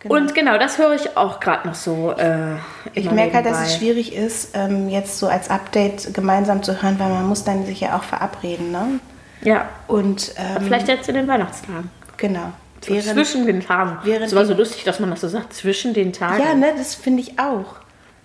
Genau. 0.00 0.14
Und 0.14 0.34
genau, 0.34 0.58
das 0.58 0.78
höre 0.78 0.94
ich 0.94 1.16
auch 1.16 1.40
gerade 1.40 1.66
noch 1.66 1.74
so. 1.74 2.12
Äh, 2.12 2.56
Ich 2.94 3.10
merke 3.10 3.34
halt, 3.34 3.46
dass 3.46 3.62
es 3.66 3.76
schwierig 3.76 4.14
ist, 4.14 4.54
ähm, 4.56 4.88
jetzt 4.88 5.18
so 5.18 5.26
als 5.26 5.50
Update 5.50 6.14
gemeinsam 6.14 6.62
zu 6.62 6.80
hören, 6.82 6.98
weil 7.00 7.08
man 7.08 7.26
muss 7.26 7.42
dann 7.42 7.66
sich 7.66 7.80
ja 7.80 7.96
auch 7.96 8.04
verabreden, 8.04 8.70
ne? 8.70 9.00
Ja, 9.42 9.68
Und 9.88 10.34
ähm, 10.36 10.62
vielleicht 10.64 10.86
jetzt 10.88 11.08
in 11.08 11.14
den 11.16 11.26
Weihnachtstagen. 11.26 11.90
genau. 12.16 12.52
Während, 12.86 13.04
zwischen 13.04 13.46
den 13.46 13.60
Tagen. 13.60 13.98
Es 14.08 14.34
war 14.34 14.46
so 14.46 14.54
lustig, 14.54 14.84
dass 14.84 15.00
man 15.00 15.10
das 15.10 15.20
so 15.20 15.28
sagt, 15.28 15.52
zwischen 15.52 15.94
den 15.94 16.12
Tagen. 16.12 16.42
ja, 16.42 16.54
ne, 16.54 16.72
das 16.76 16.94
finde 16.94 17.22
ich 17.22 17.38
auch. 17.38 17.76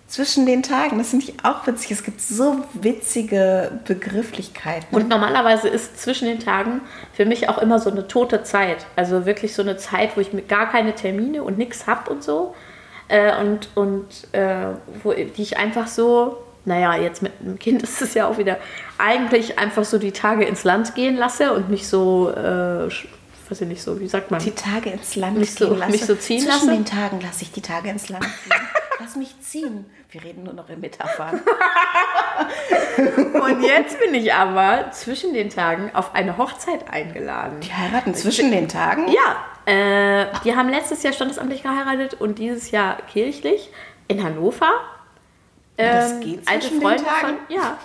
Zwischen 0.08 0.46
den 0.46 0.62
Tagen, 0.62 1.00
das 1.00 1.10
finde 1.10 1.26
ich 1.26 1.44
auch 1.44 1.66
witzig. 1.66 1.90
Es 1.90 2.04
gibt 2.04 2.22
so 2.22 2.64
witzige 2.74 3.72
Begrifflichkeiten. 3.86 4.96
Und 4.96 5.10
normalerweise 5.10 5.70
ist 5.70 6.00
zwischen 6.00 6.28
den 6.28 6.40
Tagen 6.40 6.82
für 7.14 7.26
mich 7.26 7.50
auch 7.50 7.58
immer 7.58 7.80
so 7.80 7.90
eine 7.90 8.08
tote 8.08 8.44
Zeit. 8.44 8.86
Also 8.96 9.26
wirklich 9.26 9.56
so 9.56 9.64
eine 9.64 9.78
Zeit, 9.78 10.16
wo 10.16 10.22
ich 10.22 10.30
gar 10.48 10.70
keine 10.70 10.94
Termine 10.94 11.42
und 11.42 11.58
nichts 11.58 11.88
hab 11.88 12.10
und 12.10 12.24
so. 12.24 12.54
Äh, 13.08 13.32
und 13.42 13.70
und 13.76 14.06
äh, 14.34 14.68
wo, 15.02 15.14
die 15.14 15.42
ich 15.42 15.58
einfach 15.58 15.88
so, 15.88 16.38
naja, 16.66 16.96
jetzt 16.96 17.22
mit 17.22 17.32
einem 17.42 17.58
Kind 17.58 17.82
ist 17.84 18.02
es 18.02 18.14
ja 18.14 18.28
auch 18.28 18.38
wieder, 18.38 18.58
eigentlich 18.98 19.58
einfach 19.58 19.84
so 19.84 19.98
die 19.98 20.12
Tage 20.12 20.46
ins 20.46 20.64
Land 20.64 20.96
gehen 20.96 21.16
lasse 21.16 21.54
und 21.54 21.70
mich 21.70 21.88
so, 21.88 22.30
äh, 22.30 22.90
weiß 23.54 23.62
ich 23.62 23.68
nicht 23.68 23.84
so, 23.84 24.00
wie 24.00 24.08
sagt 24.08 24.32
man? 24.32 24.42
die 24.44 24.52
Tage 24.52 24.90
ins 24.90 25.16
Land 25.16 25.38
Mich 25.38 25.54
so- 25.54 25.74
lasse. 25.76 25.92
mich 25.92 26.06
so 26.06 26.16
ziehen 26.16 26.42
Zwischen 26.42 26.68
lasse? 26.68 26.72
den 26.72 26.86
Tagen 26.86 27.22
lasse 27.22 27.44
ich 27.44 27.52
die 27.52 27.62
Tage 27.62 27.90
ins 27.90 28.10
Land 28.10 28.24
gehen. 28.26 28.60
Lass 29.00 29.16
mich 29.16 29.36
ziehen. 29.42 29.86
Wir 30.12 30.24
reden 30.24 30.44
nur 30.44 30.54
noch 30.54 30.70
in 30.70 30.80
Metaphern. 30.80 31.42
Und 33.42 33.64
jetzt 33.64 34.00
bin 34.00 34.14
ich 34.14 34.34
aber 34.34 34.92
zwischen 34.92 35.34
den 35.34 35.50
Tagen 35.50 35.92
auf 35.94 36.14
eine 36.16 36.38
Hochzeit 36.38 36.90
eingeladen. 36.92 37.60
Die 37.60 37.74
heiraten 37.74 38.14
zwischen 38.16 38.52
den 38.52 38.70
Tagen? 38.70 39.08
Ja, 39.12 39.72
äh, 39.72 40.28
die 40.46 40.56
haben 40.56 40.70
letztes 40.70 41.04
Jahr 41.04 41.12
standesamtlich 41.14 41.64
geheiratet 41.64 42.14
und 42.14 42.38
dieses 42.40 42.72
Jahr 42.72 42.98
kirchlich 43.12 43.70
in 44.08 44.24
Hannover. 44.24 44.72
das 45.76 46.12
Ähm, 46.14 46.22
geht 46.22 46.48
alte 46.48 46.68
zwischen 46.68 46.80
den 46.80 46.82
Freunde 46.88 47.04
Tagen? 47.04 47.20
von 47.28 47.38
ja, 47.50 47.78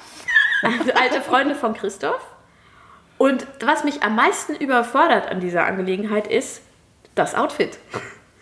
also 0.62 0.92
alte 0.94 1.20
Freunde 1.22 1.54
von 1.54 1.74
Christoph. 1.74 2.24
Und 3.18 3.46
was 3.60 3.84
mich 3.84 4.02
am 4.02 4.14
meisten 4.14 4.54
überfordert 4.54 5.28
an 5.28 5.40
dieser 5.40 5.66
Angelegenheit 5.66 6.26
ist 6.28 6.62
das 7.14 7.34
Outfit. 7.34 7.78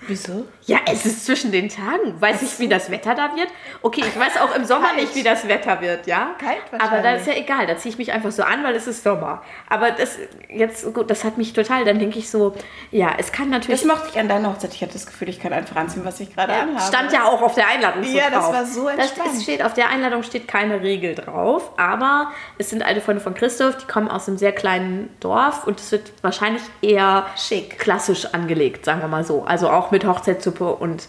Wieso? 0.06 0.46
Ja, 0.68 0.78
es 0.90 1.06
ist 1.06 1.24
zwischen 1.24 1.52
den 1.52 1.68
Tagen. 1.68 2.20
Weiß 2.20 2.42
ich, 2.42 2.58
wie 2.58 2.66
das 2.66 2.90
Wetter 2.90 3.14
da 3.14 3.36
wird? 3.36 3.46
Okay, 3.82 4.02
ich 4.04 4.18
weiß 4.18 4.36
auch 4.40 4.52
im 4.56 4.64
Sommer 4.64 4.88
Kalt. 4.88 5.00
nicht, 5.00 5.14
wie 5.14 5.22
das 5.22 5.46
Wetter 5.46 5.80
wird, 5.80 6.08
ja? 6.08 6.34
Kalt 6.40 6.58
Aber 6.72 6.78
da 6.80 6.90
wahrscheinlich. 6.96 7.20
ist 7.20 7.26
ja 7.28 7.34
egal, 7.34 7.66
da 7.68 7.76
ziehe 7.76 7.92
ich 7.92 7.98
mich 7.98 8.10
einfach 8.10 8.32
so 8.32 8.42
an, 8.42 8.64
weil 8.64 8.74
es 8.74 8.88
ist 8.88 9.04
Sommer. 9.04 9.42
Aber 9.68 9.92
das 9.92 10.18
jetzt 10.48 10.92
gut, 10.92 11.08
das 11.08 11.22
hat 11.22 11.38
mich 11.38 11.52
total, 11.52 11.84
dann 11.84 12.00
denke 12.00 12.18
ich 12.18 12.28
so, 12.28 12.52
ja, 12.90 13.10
es 13.16 13.30
kann 13.30 13.48
natürlich 13.48 13.80
Das 13.80 13.88
mochte 13.88 14.08
ich 14.12 14.18
an 14.18 14.28
deiner 14.28 14.50
Hochzeit. 14.52 14.74
Ich 14.74 14.82
hatte 14.82 14.94
das 14.94 15.06
Gefühl, 15.06 15.28
ich 15.28 15.38
kann 15.38 15.52
einfach 15.52 15.76
anziehen, 15.76 16.04
was 16.04 16.18
ich 16.18 16.34
gerade 16.34 16.52
ja, 16.52 16.62
anhabe. 16.62 16.80
stand 16.84 17.12
ja 17.12 17.26
auch 17.26 17.42
auf 17.42 17.54
der 17.54 17.68
Einladung 17.68 18.02
so 18.02 18.16
Ja, 18.16 18.28
das 18.30 18.44
drauf. 18.46 18.52
war 18.54 18.66
so 18.66 18.86
Das 18.86 19.10
entspannt. 19.10 19.34
ist, 19.34 19.42
steht, 19.44 19.62
auf 19.62 19.74
der 19.74 19.88
Einladung 19.90 20.24
steht 20.24 20.48
keine 20.48 20.80
Regel 20.82 21.14
drauf, 21.14 21.70
aber 21.76 22.32
es 22.58 22.70
sind 22.70 22.82
alte 22.84 23.00
Freunde 23.00 23.20
von 23.22 23.34
Christoph, 23.34 23.76
die 23.76 23.86
kommen 23.86 24.08
aus 24.08 24.26
einem 24.26 24.36
sehr 24.36 24.50
kleinen 24.50 25.14
Dorf 25.20 25.64
und 25.64 25.78
es 25.78 25.92
wird 25.92 26.10
wahrscheinlich 26.22 26.62
eher 26.82 27.26
Schick. 27.36 27.78
klassisch 27.78 28.26
angelegt, 28.34 28.84
sagen 28.84 29.00
wir 29.00 29.06
mal 29.08 29.22
so. 29.24 29.44
Also 29.44 29.70
auch 29.70 29.92
mit 29.92 30.04
Hochzeitssuppe 30.56 30.64
und 30.64 31.08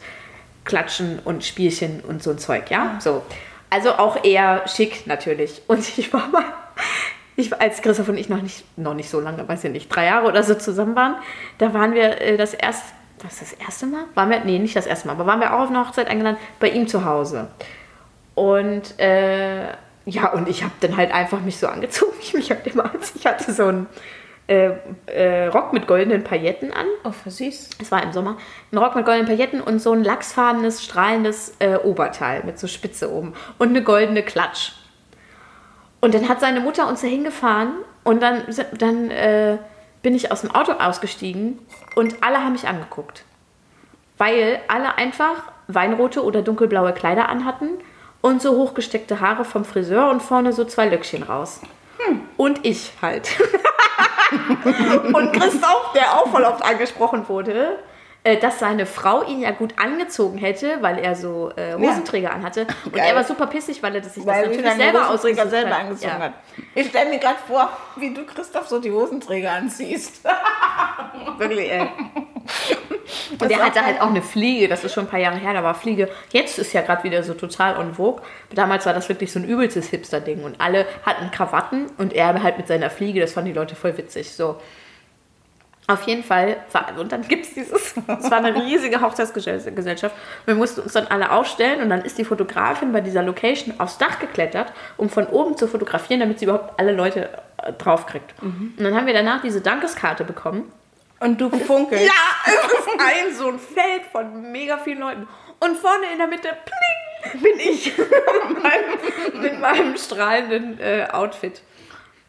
Klatschen 0.65 1.19
und 1.23 1.43
Spielchen 1.43 2.01
und 2.01 2.21
so 2.21 2.31
ein 2.31 2.39
Zeug, 2.39 2.69
ja? 2.69 2.97
So. 2.99 3.23
Also 3.69 3.93
auch 3.93 4.23
eher 4.23 4.67
schick 4.67 5.07
natürlich. 5.07 5.61
Und 5.67 5.97
ich 5.97 6.13
war 6.13 6.27
mal, 6.29 6.45
ich, 7.35 7.53
als 7.59 7.81
Christoph 7.81 8.07
und 8.07 8.17
ich 8.17 8.29
noch 8.29 8.41
nicht, 8.41 8.63
noch 8.77 8.93
nicht 8.93 9.09
so 9.09 9.19
lange, 9.19 9.47
weiß 9.47 9.65
ich 9.65 9.71
nicht, 9.71 9.89
drei 9.89 10.05
Jahre 10.05 10.27
oder 10.27 10.41
so 10.41 10.55
zusammen 10.55 10.95
waren, 10.95 11.15
da 11.57 11.73
waren 11.73 11.93
wir 11.93 12.21
äh, 12.21 12.37
das 12.37 12.53
erste, 12.53 12.85
was 13.21 13.39
das 13.39 13.53
erste 13.53 13.85
Mal? 13.85 14.05
Waren 14.15 14.29
wir, 14.29 14.39
nee, 14.39 14.57
nicht 14.57 14.75
das 14.75 14.87
erste 14.87 15.07
Mal, 15.07 15.13
aber 15.13 15.25
waren 15.27 15.39
wir 15.39 15.53
auch 15.53 15.63
auf 15.63 15.69
eine 15.69 15.85
Hochzeit 15.85 16.07
eingeladen 16.07 16.37
bei 16.59 16.69
ihm 16.69 16.87
zu 16.87 17.05
Hause. 17.05 17.49
Und 18.33 18.97
äh, 18.99 19.67
ja, 20.05 20.31
und 20.31 20.47
ich 20.47 20.63
habe 20.63 20.73
dann 20.79 20.95
halt 20.97 21.11
einfach 21.11 21.41
mich 21.41 21.57
so 21.57 21.67
angezogen, 21.67 22.13
wie 22.17 22.23
ich 22.23 22.33
mich 22.33 22.49
halt 22.49 22.65
immer. 22.65 22.89
Ich 23.15 23.25
hatte 23.25 23.51
so 23.51 23.65
einen 23.65 23.87
äh, 24.47 24.71
äh, 25.07 25.47
Rock 25.47 25.73
mit 25.73 25.87
goldenen 25.87 26.23
Pailletten 26.23 26.71
an. 26.71 26.85
Oh, 27.03 27.11
voll 27.11 27.31
süß. 27.31 27.69
Es 27.81 27.91
war 27.91 28.01
im 28.01 28.13
Sommer. 28.13 28.37
Ein 28.71 28.77
Rock 28.77 28.95
mit 28.95 29.05
goldenen 29.05 29.27
Pailletten 29.27 29.61
und 29.61 29.79
so 29.79 29.91
ein 29.91 30.03
lachsfarbenes, 30.03 30.83
strahlendes 30.83 31.55
äh, 31.59 31.75
Oberteil 31.75 32.43
mit 32.43 32.57
so 32.57 32.67
Spitze 32.67 33.11
oben. 33.11 33.33
Und 33.57 33.69
eine 33.69 33.83
goldene 33.83 34.23
Klatsch. 34.23 34.71
Und 35.99 36.13
dann 36.13 36.29
hat 36.29 36.39
seine 36.39 36.61
Mutter 36.61 36.87
uns 36.87 37.01
da 37.01 37.07
hingefahren 37.07 37.73
und 38.03 38.21
dann, 38.21 38.43
dann 38.77 39.11
äh, 39.11 39.57
bin 40.01 40.15
ich 40.15 40.31
aus 40.31 40.41
dem 40.41 40.55
Auto 40.55 40.71
ausgestiegen 40.73 41.59
und 41.95 42.15
alle 42.21 42.37
haben 42.37 42.53
mich 42.53 42.67
angeguckt. 42.67 43.25
Weil 44.17 44.61
alle 44.67 44.97
einfach 44.97 45.51
weinrote 45.67 46.23
oder 46.23 46.41
dunkelblaue 46.41 46.93
Kleider 46.93 47.27
anhatten 47.27 47.69
und 48.21 48.41
so 48.41 48.55
hochgesteckte 48.55 49.19
Haare 49.19 49.43
vom 49.43 49.65
Friseur 49.65 50.09
und 50.09 50.21
vorne 50.21 50.53
so 50.53 50.63
zwei 50.63 50.87
Löckchen 50.87 51.23
raus. 51.23 51.61
Und 52.37 52.65
ich 52.65 52.91
halt. 53.01 53.29
und 55.13 55.33
Christoph, 55.33 55.93
der 55.95 56.13
auch 56.13 56.27
voll 56.29 56.43
oft 56.43 56.63
angesprochen 56.63 57.27
wurde, 57.29 57.79
äh, 58.23 58.37
dass 58.37 58.59
seine 58.59 58.85
Frau 58.85 59.23
ihn 59.23 59.39
ja 59.41 59.51
gut 59.51 59.73
angezogen 59.77 60.37
hätte, 60.37 60.81
weil 60.81 60.99
er 60.99 61.15
so 61.15 61.51
äh, 61.55 61.73
Hosenträger 61.75 62.33
anhatte. 62.33 62.67
Und 62.85 62.93
Geil. 62.93 63.05
er 63.09 63.15
war 63.15 63.23
super 63.23 63.47
pissig, 63.47 63.81
weil 63.81 63.95
er 63.95 64.01
das 64.01 64.15
sich 64.15 64.25
das 64.25 64.33
Weil 64.35 64.47
natürlich 64.47 64.67
sich 64.69 64.77
selber 64.77 65.09
ausgesucht 65.09 65.49
selber 65.49 65.69
hat. 65.71 65.79
angezogen 65.81 66.11
Ja. 66.11 66.19
hat. 66.19 66.33
Ich 66.75 66.87
stelle 66.89 67.09
mir 67.09 67.19
gerade 67.19 67.39
vor, 67.47 67.69
wie 67.95 68.13
du 68.13 68.25
Christoph 68.25 68.67
so 68.67 68.79
die 68.79 68.91
Hosenträger 68.91 69.51
anziehst. 69.51 70.23
Wirklich, 71.37 71.71
ey. 71.71 71.89
Und 73.39 73.51
er 73.51 73.63
hatte 73.63 73.85
halt 73.85 74.01
auch 74.01 74.09
eine 74.09 74.21
Fliege, 74.21 74.67
das 74.67 74.83
ist 74.83 74.93
schon 74.93 75.05
ein 75.05 75.09
paar 75.09 75.19
Jahre 75.19 75.37
her, 75.37 75.53
da 75.53 75.63
war 75.63 75.75
Fliege. 75.75 76.09
Jetzt 76.31 76.59
ist 76.59 76.73
ja 76.73 76.81
gerade 76.81 77.03
wieder 77.03 77.23
so 77.23 77.33
total 77.33 77.77
on 77.77 77.93
vogue. 77.93 78.21
Damals 78.53 78.85
war 78.85 78.93
das 78.93 79.09
wirklich 79.09 79.31
so 79.31 79.39
ein 79.39 79.45
übelstes 79.45 79.89
Hipster-Ding 79.89 80.43
und 80.43 80.59
alle 80.59 80.85
hatten 81.05 81.31
Krawatten 81.31 81.87
und 81.97 82.13
er 82.13 82.41
halt 82.41 82.57
mit 82.57 82.67
seiner 82.67 82.89
Fliege, 82.89 83.19
das 83.19 83.33
fanden 83.33 83.53
die 83.53 83.57
Leute 83.57 83.75
voll 83.75 83.97
witzig. 83.97 84.31
So. 84.31 84.57
Auf 85.89 86.03
jeden 86.03 86.23
Fall, 86.23 86.57
war, 86.73 86.99
und 86.99 87.13
dann 87.13 87.21
gibt 87.21 87.45
es 87.45 87.53
dieses, 87.53 87.95
es 88.07 88.29
war 88.29 88.43
eine 88.43 88.53
riesige 88.55 88.99
Hochzeitsgesellschaft. 88.99 90.13
Wir 90.45 90.55
mussten 90.55 90.81
uns 90.81 90.93
dann 90.93 91.07
alle 91.07 91.31
aufstellen 91.31 91.81
und 91.81 91.89
dann 91.89 92.01
ist 92.01 92.17
die 92.17 92.25
Fotografin 92.25 92.91
bei 92.91 92.99
dieser 92.99 93.23
Location 93.23 93.79
aufs 93.79 93.97
Dach 93.97 94.19
geklettert, 94.19 94.73
um 94.97 95.09
von 95.09 95.27
oben 95.27 95.55
zu 95.55 95.67
fotografieren, 95.67 96.19
damit 96.19 96.39
sie 96.39 96.45
überhaupt 96.45 96.77
alle 96.77 96.91
Leute 96.91 97.29
äh, 97.63 97.71
draufkriegt. 97.71 98.33
Und 98.77 98.83
dann 98.83 98.95
haben 98.95 99.07
wir 99.07 99.13
danach 99.13 99.41
diese 99.41 99.61
Dankeskarte 99.61 100.25
bekommen. 100.25 100.69
Und 101.19 101.41
du 101.41 101.49
funkelst. 101.49 102.05
Ja, 102.05 102.11
es 102.45 102.71
ist 102.77 102.87
ein 102.99 103.35
so 103.35 103.47
ein 103.49 103.59
Feld 103.59 104.03
von 104.11 104.51
mega 104.51 104.77
vielen 104.77 104.99
Leuten. 104.99 105.27
Und 105.59 105.75
vorne 105.77 106.03
in 106.11 106.19
der 106.19 106.27
Mitte, 106.27 106.49
pling, 106.65 107.41
bin 107.41 107.59
ich 107.59 107.97
mit 108.49 108.63
meinem, 108.63 109.41
mit 109.41 109.59
meinem 109.59 109.97
strahlenden 109.97 110.79
äh, 110.79 111.07
Outfit. 111.11 111.61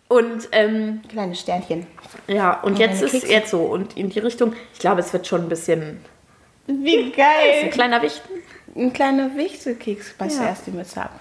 Und 0.09 0.49
ähm, 0.53 1.03
Kleine 1.11 1.34
Sternchen. 1.34 1.86
ja, 2.28 2.61
und 2.62 2.78
jetzt 2.78 2.95
deine 3.03 3.05
ist 3.07 3.12
Kekse. 3.12 3.28
jetzt 3.30 3.51
so. 3.51 3.61
Und 3.61 3.97
in 3.99 4.09
die 4.09 4.20
Richtung, 4.20 4.55
ich 4.72 4.78
glaube, 4.78 5.01
es 5.01 5.12
wird 5.12 5.26
schon 5.26 5.43
ein 5.43 5.49
bisschen 5.51 6.03
Wie 6.66 6.97
ein 6.97 7.12
geil. 7.12 7.68
kleiner 7.70 8.01
Wichten. 8.01 8.30
Ein 8.74 8.93
kleiner 8.95 9.36
Wichtelkeks. 9.36 10.14
Beißt 10.14 10.36
Ja. 10.39 10.45
du 10.45 10.49
erst 10.49 10.66
die 10.66 10.70
Mütze 10.70 11.03
ab. 11.03 11.20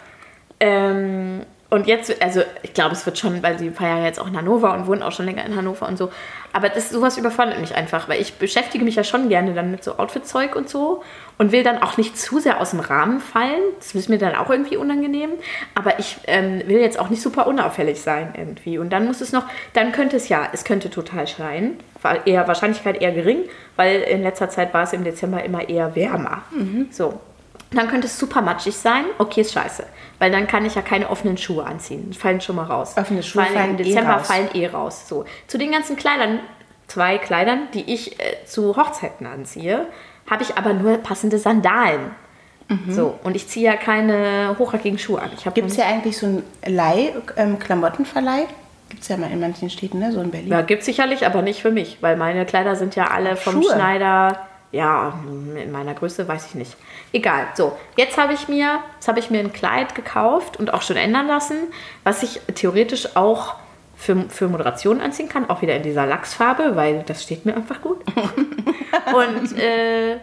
Ähm, 0.61 1.41
und 1.69 1.85
jetzt, 1.85 2.21
also 2.21 2.41
ich 2.63 2.73
glaube, 2.73 2.93
es 2.93 3.05
wird 3.05 3.17
schon, 3.17 3.43
weil 3.43 3.59
sie 3.59 3.71
feiern 3.71 4.03
jetzt 4.05 4.21
auch 4.21 4.27
in 4.27 4.37
Hannover 4.37 4.73
und 4.73 4.87
wohnen 4.87 5.03
auch 5.03 5.11
schon 5.11 5.25
länger 5.25 5.45
in 5.45 5.53
Hannover 5.57 5.85
und 5.87 5.97
so. 5.97 6.09
Aber 6.57 6.69
das, 6.69 6.89
sowas 6.89 7.19
überfordert 7.19 7.59
mich 7.59 7.75
einfach, 7.75 8.09
weil 8.09 8.19
ich 8.19 8.33
beschäftige 8.33 8.83
mich 8.83 8.95
ja 8.95 9.03
schon 9.03 9.29
gerne 9.29 9.53
dann 9.53 9.69
mit 9.69 9.83
so 9.83 9.99
Outfit-Zeug 9.99 10.55
und 10.55 10.67
so 10.67 11.03
und 11.37 11.51
will 11.51 11.61
dann 11.61 11.83
auch 11.83 11.97
nicht 11.97 12.17
zu 12.17 12.39
sehr 12.39 12.59
aus 12.59 12.71
dem 12.71 12.79
Rahmen 12.79 13.19
fallen. 13.19 13.61
Das 13.77 13.93
ist 13.93 14.09
mir 14.09 14.17
dann 14.17 14.33
auch 14.33 14.49
irgendwie 14.49 14.75
unangenehm. 14.75 15.29
Aber 15.75 15.99
ich 15.99 16.17
ähm, 16.25 16.63
will 16.65 16.79
jetzt 16.79 16.99
auch 16.99 17.11
nicht 17.11 17.21
super 17.21 17.45
unauffällig 17.45 18.01
sein 18.01 18.33
irgendwie. 18.35 18.79
Und 18.79 18.89
dann 18.89 19.05
muss 19.05 19.21
es 19.21 19.31
noch, 19.33 19.43
dann 19.73 19.91
könnte 19.91 20.17
es 20.17 20.29
ja, 20.29 20.47
es 20.51 20.63
könnte 20.63 20.89
total 20.89 21.27
schreien. 21.27 21.77
Eher, 22.25 22.47
Wahrscheinlichkeit 22.47 23.03
eher 23.03 23.11
gering, 23.11 23.43
weil 23.75 24.01
in 24.01 24.23
letzter 24.23 24.49
Zeit 24.49 24.73
war 24.73 24.81
es 24.81 24.93
im 24.93 25.03
Dezember 25.03 25.43
immer 25.43 25.69
eher 25.69 25.95
wärmer. 25.95 26.41
So. 26.89 27.19
Dann 27.71 27.89
könnte 27.89 28.07
es 28.07 28.17
super 28.17 28.41
matschig 28.41 28.75
sein. 28.75 29.05
Okay, 29.17 29.41
ist 29.41 29.53
scheiße. 29.53 29.83
Weil 30.19 30.31
dann 30.31 30.47
kann 30.47 30.65
ich 30.65 30.75
ja 30.75 30.81
keine 30.81 31.09
offenen 31.09 31.37
Schuhe 31.37 31.65
anziehen. 31.65 32.09
Die 32.11 32.17
fallen 32.17 32.39
schon 32.41 32.55
mal 32.55 32.63
raus. 32.65 32.95
Offene 32.97 33.21
Schuhe 33.23 33.43
Vor 33.43 33.51
allem 33.51 33.59
fallen 33.59 33.75
im 33.77 33.79
eh 33.79 33.83
Dezember 33.89 34.13
raus. 34.13 34.27
fallen 34.27 34.49
eh 34.53 34.67
raus. 34.67 35.07
So. 35.07 35.25
Zu 35.47 35.57
den 35.57 35.71
ganzen 35.71 35.95
Kleidern, 35.95 36.39
zwei 36.87 37.17
Kleidern, 37.17 37.67
die 37.73 37.93
ich 37.93 38.19
äh, 38.19 38.45
zu 38.45 38.75
Hochzeiten 38.77 39.27
anziehe, 39.27 39.85
habe 40.29 40.43
ich 40.43 40.57
aber 40.57 40.73
nur 40.73 40.97
passende 40.97 41.37
Sandalen. 41.37 42.11
Mhm. 42.69 42.91
So. 42.91 43.19
Und 43.23 43.35
ich 43.35 43.47
ziehe 43.47 43.65
ja 43.65 43.75
keine 43.75 44.55
hochhackigen 44.57 44.97
Schuhe 44.97 45.21
an. 45.21 45.31
Gibt 45.53 45.69
es 45.69 45.77
ja 45.77 45.85
eigentlich 45.85 46.17
so 46.17 46.25
einen 46.25 46.43
Leih-Klamottenverleih? 46.65 48.47
Gibt 48.89 49.03
es 49.03 49.09
ja 49.09 49.17
mal 49.17 49.29
in 49.31 49.39
manchen 49.39 49.69
Städten, 49.69 49.99
ne? 49.99 50.11
So 50.13 50.21
in 50.21 50.31
Berlin. 50.31 50.49
Ja, 50.49 50.61
gibt 50.61 50.83
sicherlich, 50.83 51.25
aber 51.25 51.41
nicht 51.41 51.61
für 51.61 51.71
mich, 51.71 51.97
weil 52.01 52.15
meine 52.15 52.45
Kleider 52.45 52.75
sind 52.77 52.95
ja 52.95 53.07
alle 53.07 53.35
vom 53.35 53.61
Schuhe. 53.61 53.73
Schneider. 53.73 54.46
Ja, 54.71 55.17
in 55.55 55.71
meiner 55.71 55.93
Größe 55.93 56.27
weiß 56.27 56.47
ich 56.47 56.55
nicht. 56.55 56.75
Egal. 57.13 57.47
So, 57.55 57.77
jetzt 57.95 58.17
habe 58.17 58.33
ich 58.33 58.47
mir, 58.49 58.79
jetzt 58.95 59.07
habe 59.07 59.19
ich 59.19 59.29
mir 59.29 59.39
ein 59.39 59.53
Kleid 59.53 59.95
gekauft 59.95 60.57
und 60.57 60.73
auch 60.73 60.81
schon 60.81 60.97
ändern 60.97 61.27
lassen, 61.27 61.57
was 62.03 62.21
ich 62.21 62.41
theoretisch 62.53 63.15
auch 63.15 63.55
für, 63.95 64.29
für 64.29 64.47
Moderation 64.47 64.99
anziehen 64.99 65.29
kann, 65.29 65.49
auch 65.49 65.61
wieder 65.61 65.75
in 65.75 65.83
dieser 65.83 66.05
Lachsfarbe, 66.05 66.75
weil 66.75 67.03
das 67.03 67.23
steht 67.23 67.45
mir 67.45 67.55
einfach 67.55 67.81
gut. 67.81 68.03
und 69.13 69.57
äh, 69.57 70.19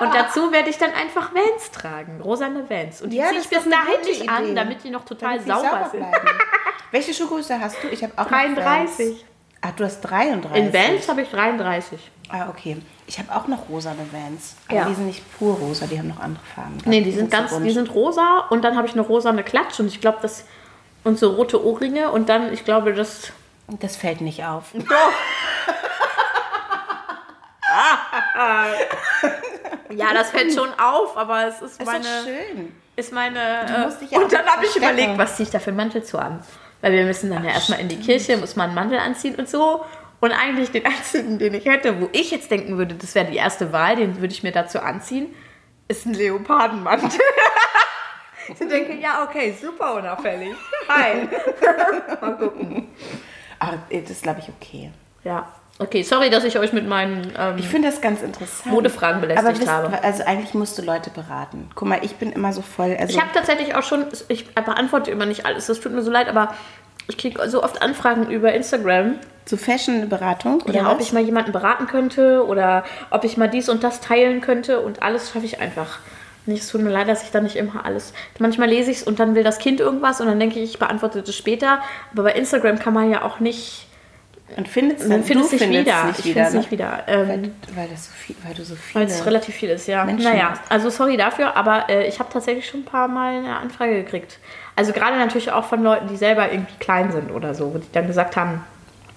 und 0.00 0.14
dazu 0.14 0.52
werde 0.52 0.70
ich 0.70 0.78
dann 0.78 0.92
einfach 0.92 1.32
Vans 1.34 1.70
tragen, 1.70 2.20
rosane 2.20 2.68
Vans. 2.68 3.00
Und 3.00 3.10
die 3.10 3.16
Ja, 3.16 3.28
ziehe 3.28 3.40
ich 3.40 3.48
bis 3.48 3.64
dahin 3.64 4.00
nicht 4.04 4.28
an, 4.28 4.54
damit 4.54 4.82
die 4.84 4.90
noch 4.90 5.04
total 5.04 5.38
die 5.38 5.48
sauber, 5.48 5.88
sind. 5.90 6.04
Welche 6.90 7.14
Schuhgröße 7.14 7.58
hast 7.60 7.82
du? 7.82 7.88
Ich 7.88 8.02
habe 8.02 8.12
auch 8.16 8.24
noch 8.24 8.38
33. 8.38 9.08
Vans. 9.08 9.24
Ach, 9.60 9.70
du 9.72 9.84
hast 9.84 10.00
33. 10.02 10.62
In 10.62 10.72
Vans 10.72 11.08
habe 11.08 11.22
ich 11.22 11.30
33. 11.30 11.98
Ah, 12.30 12.48
okay. 12.48 12.78
Ich 13.06 13.18
habe 13.18 13.34
auch 13.34 13.46
noch 13.48 13.68
rosane 13.68 14.06
Vans. 14.10 14.56
Aber 14.68 14.76
Ja. 14.78 14.84
die 14.88 14.94
sind 14.94 15.06
nicht 15.06 15.38
pur 15.38 15.54
rosa, 15.56 15.86
die 15.86 15.98
haben 15.98 16.08
noch 16.08 16.20
andere 16.20 16.42
Farben. 16.54 16.78
Nee, 16.86 17.02
die 17.02 17.12
sind 17.12 17.30
ganz, 17.30 17.56
die 17.58 17.70
sind 17.70 17.94
rosa 17.94 18.46
und 18.50 18.62
dann 18.64 18.76
habe 18.76 18.86
ich 18.86 18.94
eine 18.94 19.02
rosane 19.02 19.44
Klatsch 19.44 19.78
und 19.80 19.86
ich 19.88 20.00
glaube, 20.00 20.18
das 20.22 20.44
und 21.04 21.18
so 21.18 21.32
rote 21.32 21.62
Ohrringe 21.64 22.10
und 22.10 22.28
dann, 22.28 22.52
ich 22.52 22.64
glaube, 22.64 22.94
das. 22.94 23.32
Das 23.80 23.96
fällt 23.96 24.20
nicht 24.20 24.44
auf. 24.44 24.72
Ja, 29.90 30.12
das 30.12 30.30
fällt 30.30 30.52
schon 30.54 30.68
auf, 30.78 31.16
aber 31.16 31.46
es 31.46 31.60
ist 31.62 31.80
Das 31.80 31.86
meine. 31.86 31.98
ist 32.04 32.08
doch 32.20 32.24
schön. 32.24 32.74
Ist 32.96 33.12
meine 33.12 33.84
musst 33.84 34.00
dich 34.00 34.12
äh, 34.12 34.14
ja 34.16 34.20
und 34.22 34.32
dann 34.32 34.46
habe 34.46 34.64
ich 34.66 34.76
überlegt, 34.76 35.18
was 35.18 35.36
ziehe 35.36 35.44
ich 35.46 35.50
da 35.52 35.58
für 35.58 35.68
einen 35.68 35.76
Mantel 35.76 36.02
zu 36.04 36.18
an? 36.18 36.40
Weil 36.80 36.92
wir 36.92 37.04
müssen 37.04 37.30
dann 37.30 37.44
ja 37.44 37.50
erstmal 37.50 37.80
in 37.80 37.88
die 37.88 37.98
Kirche, 37.98 38.36
muss 38.36 38.56
man 38.56 38.66
einen 38.66 38.74
Mantel 38.74 38.98
anziehen 38.98 39.34
und 39.36 39.48
so. 39.48 39.84
Und 40.24 40.32
eigentlich 40.32 40.70
den 40.70 40.86
einzigen, 40.86 41.38
den 41.38 41.52
ich 41.52 41.66
hätte, 41.66 42.00
wo 42.00 42.08
ich 42.12 42.30
jetzt 42.30 42.50
denken 42.50 42.78
würde, 42.78 42.94
das 42.94 43.14
wäre 43.14 43.26
die 43.30 43.36
erste 43.36 43.74
Wahl, 43.74 43.96
den 43.96 44.22
würde 44.22 44.32
ich 44.32 44.42
mir 44.42 44.52
dazu 44.52 44.80
anziehen, 44.80 45.26
ist 45.86 46.06
ein 46.06 46.14
Leopardenmantel. 46.14 47.10
ich 48.48 48.56
denke, 48.66 48.94
ja, 48.94 49.22
okay, 49.22 49.54
super 49.60 49.96
unauffällig. 49.96 50.54
Hi. 50.88 51.28
Mal 52.22 52.36
gucken. 52.38 52.88
Aber 53.58 53.76
äh, 53.90 54.00
das 54.00 54.12
ist, 54.12 54.22
glaube 54.22 54.40
ich, 54.40 54.48
okay. 54.48 54.92
Ja. 55.24 55.46
Okay, 55.78 56.02
sorry, 56.02 56.30
dass 56.30 56.44
ich 56.44 56.58
euch 56.58 56.72
mit 56.72 56.88
meinen 56.88 57.30
ähm, 57.36 57.56
Ich 57.58 57.68
finde 57.68 57.88
das 57.90 58.00
ganz 58.00 58.22
interessant. 58.22 58.72
Modefragen 58.72 59.20
belästigt 59.20 59.58
wisst- 59.60 59.68
habe. 59.70 60.02
Also 60.02 60.24
eigentlich 60.24 60.54
musst 60.54 60.78
du 60.78 60.82
Leute 60.82 61.10
beraten. 61.10 61.68
Guck 61.74 61.86
mal, 61.86 61.98
ich 62.02 62.14
bin 62.16 62.32
immer 62.32 62.54
so 62.54 62.62
voll. 62.62 62.96
Also 62.98 63.12
Ich 63.14 63.20
habe 63.20 63.30
tatsächlich 63.34 63.74
auch 63.74 63.82
schon, 63.82 64.06
ich 64.28 64.54
beantworte 64.54 65.10
immer 65.10 65.26
nicht 65.26 65.44
alles, 65.44 65.66
das 65.66 65.80
tut 65.80 65.92
mir 65.92 66.00
so 66.02 66.10
leid, 66.10 66.28
aber 66.28 66.54
ich 67.08 67.18
kriege 67.18 67.46
so 67.50 67.62
oft 67.62 67.82
Anfragen 67.82 68.30
über 68.30 68.54
Instagram, 68.54 69.18
so 69.46 69.56
Fashion-Beratung 69.56 70.62
oder 70.62 70.74
ja, 70.74 70.84
was? 70.86 70.94
ob 70.94 71.00
ich 71.00 71.12
mal 71.12 71.22
jemanden 71.22 71.52
beraten 71.52 71.86
könnte 71.86 72.44
oder 72.46 72.84
ob 73.10 73.24
ich 73.24 73.36
mal 73.36 73.48
dies 73.48 73.68
und 73.68 73.84
das 73.84 74.00
teilen 74.00 74.40
könnte 74.40 74.80
und 74.80 75.02
alles 75.02 75.30
schaffe 75.30 75.44
ich 75.44 75.60
einfach. 75.60 75.98
nicht. 76.46 76.62
Es 76.62 76.68
tut 76.68 76.80
mir 76.80 76.90
leid, 76.90 77.08
dass 77.08 77.22
ich 77.22 77.30
da 77.30 77.40
nicht 77.40 77.56
immer 77.56 77.84
alles. 77.84 78.12
Manchmal 78.38 78.68
lese 78.68 78.90
ich 78.90 78.98
es 78.98 79.02
und 79.02 79.18
dann 79.18 79.34
will 79.34 79.44
das 79.44 79.58
Kind 79.58 79.80
irgendwas 79.80 80.20
und 80.20 80.26
dann 80.28 80.40
denke 80.40 80.58
ich, 80.58 80.70
ich 80.70 80.78
beantworte 80.78 81.22
das 81.22 81.36
später. 81.36 81.80
Aber 82.12 82.22
bei 82.24 82.32
Instagram 82.32 82.78
kann 82.78 82.94
man 82.94 83.10
ja 83.10 83.22
auch 83.22 83.40
nicht. 83.40 83.86
Und 84.50 84.58
dann, 84.58 84.66
findet 84.66 85.00
es 85.00 85.08
nicht 85.52 85.68
wieder. 85.68 86.04
nicht 86.04 86.18
ich 86.18 86.24
finde 86.24 86.40
es 86.40 86.52
ne? 86.52 86.58
nicht 86.58 86.70
wieder. 86.70 87.02
Weil, 87.06 87.30
Ähm, 87.30 87.54
weil, 87.74 87.88
das 87.88 88.06
so 88.06 88.12
viel, 88.12 88.36
weil 88.44 88.54
du 88.54 88.62
so 88.62 88.76
weil 88.92 89.06
es 89.06 89.24
relativ 89.24 89.54
viel 89.54 89.70
ist, 89.70 89.88
ja. 89.88 90.04
Menschen 90.04 90.30
naja, 90.30 90.54
also 90.68 90.90
sorry 90.90 91.16
dafür, 91.16 91.56
aber 91.56 91.88
äh, 91.88 92.06
ich 92.06 92.18
habe 92.18 92.30
tatsächlich 92.30 92.66
schon 92.66 92.80
ein 92.80 92.84
paar 92.84 93.08
Mal 93.08 93.38
eine 93.38 93.56
Anfrage 93.56 94.04
gekriegt. 94.04 94.38
Also 94.76 94.92
gerade 94.92 95.16
natürlich 95.16 95.50
auch 95.50 95.64
von 95.64 95.82
Leuten, 95.82 96.08
die 96.08 96.16
selber 96.16 96.52
irgendwie 96.52 96.76
klein 96.78 97.10
sind 97.10 97.30
oder 97.30 97.54
so, 97.54 97.70
die 97.78 97.92
dann 97.92 98.06
gesagt 98.06 98.36
haben, 98.36 98.62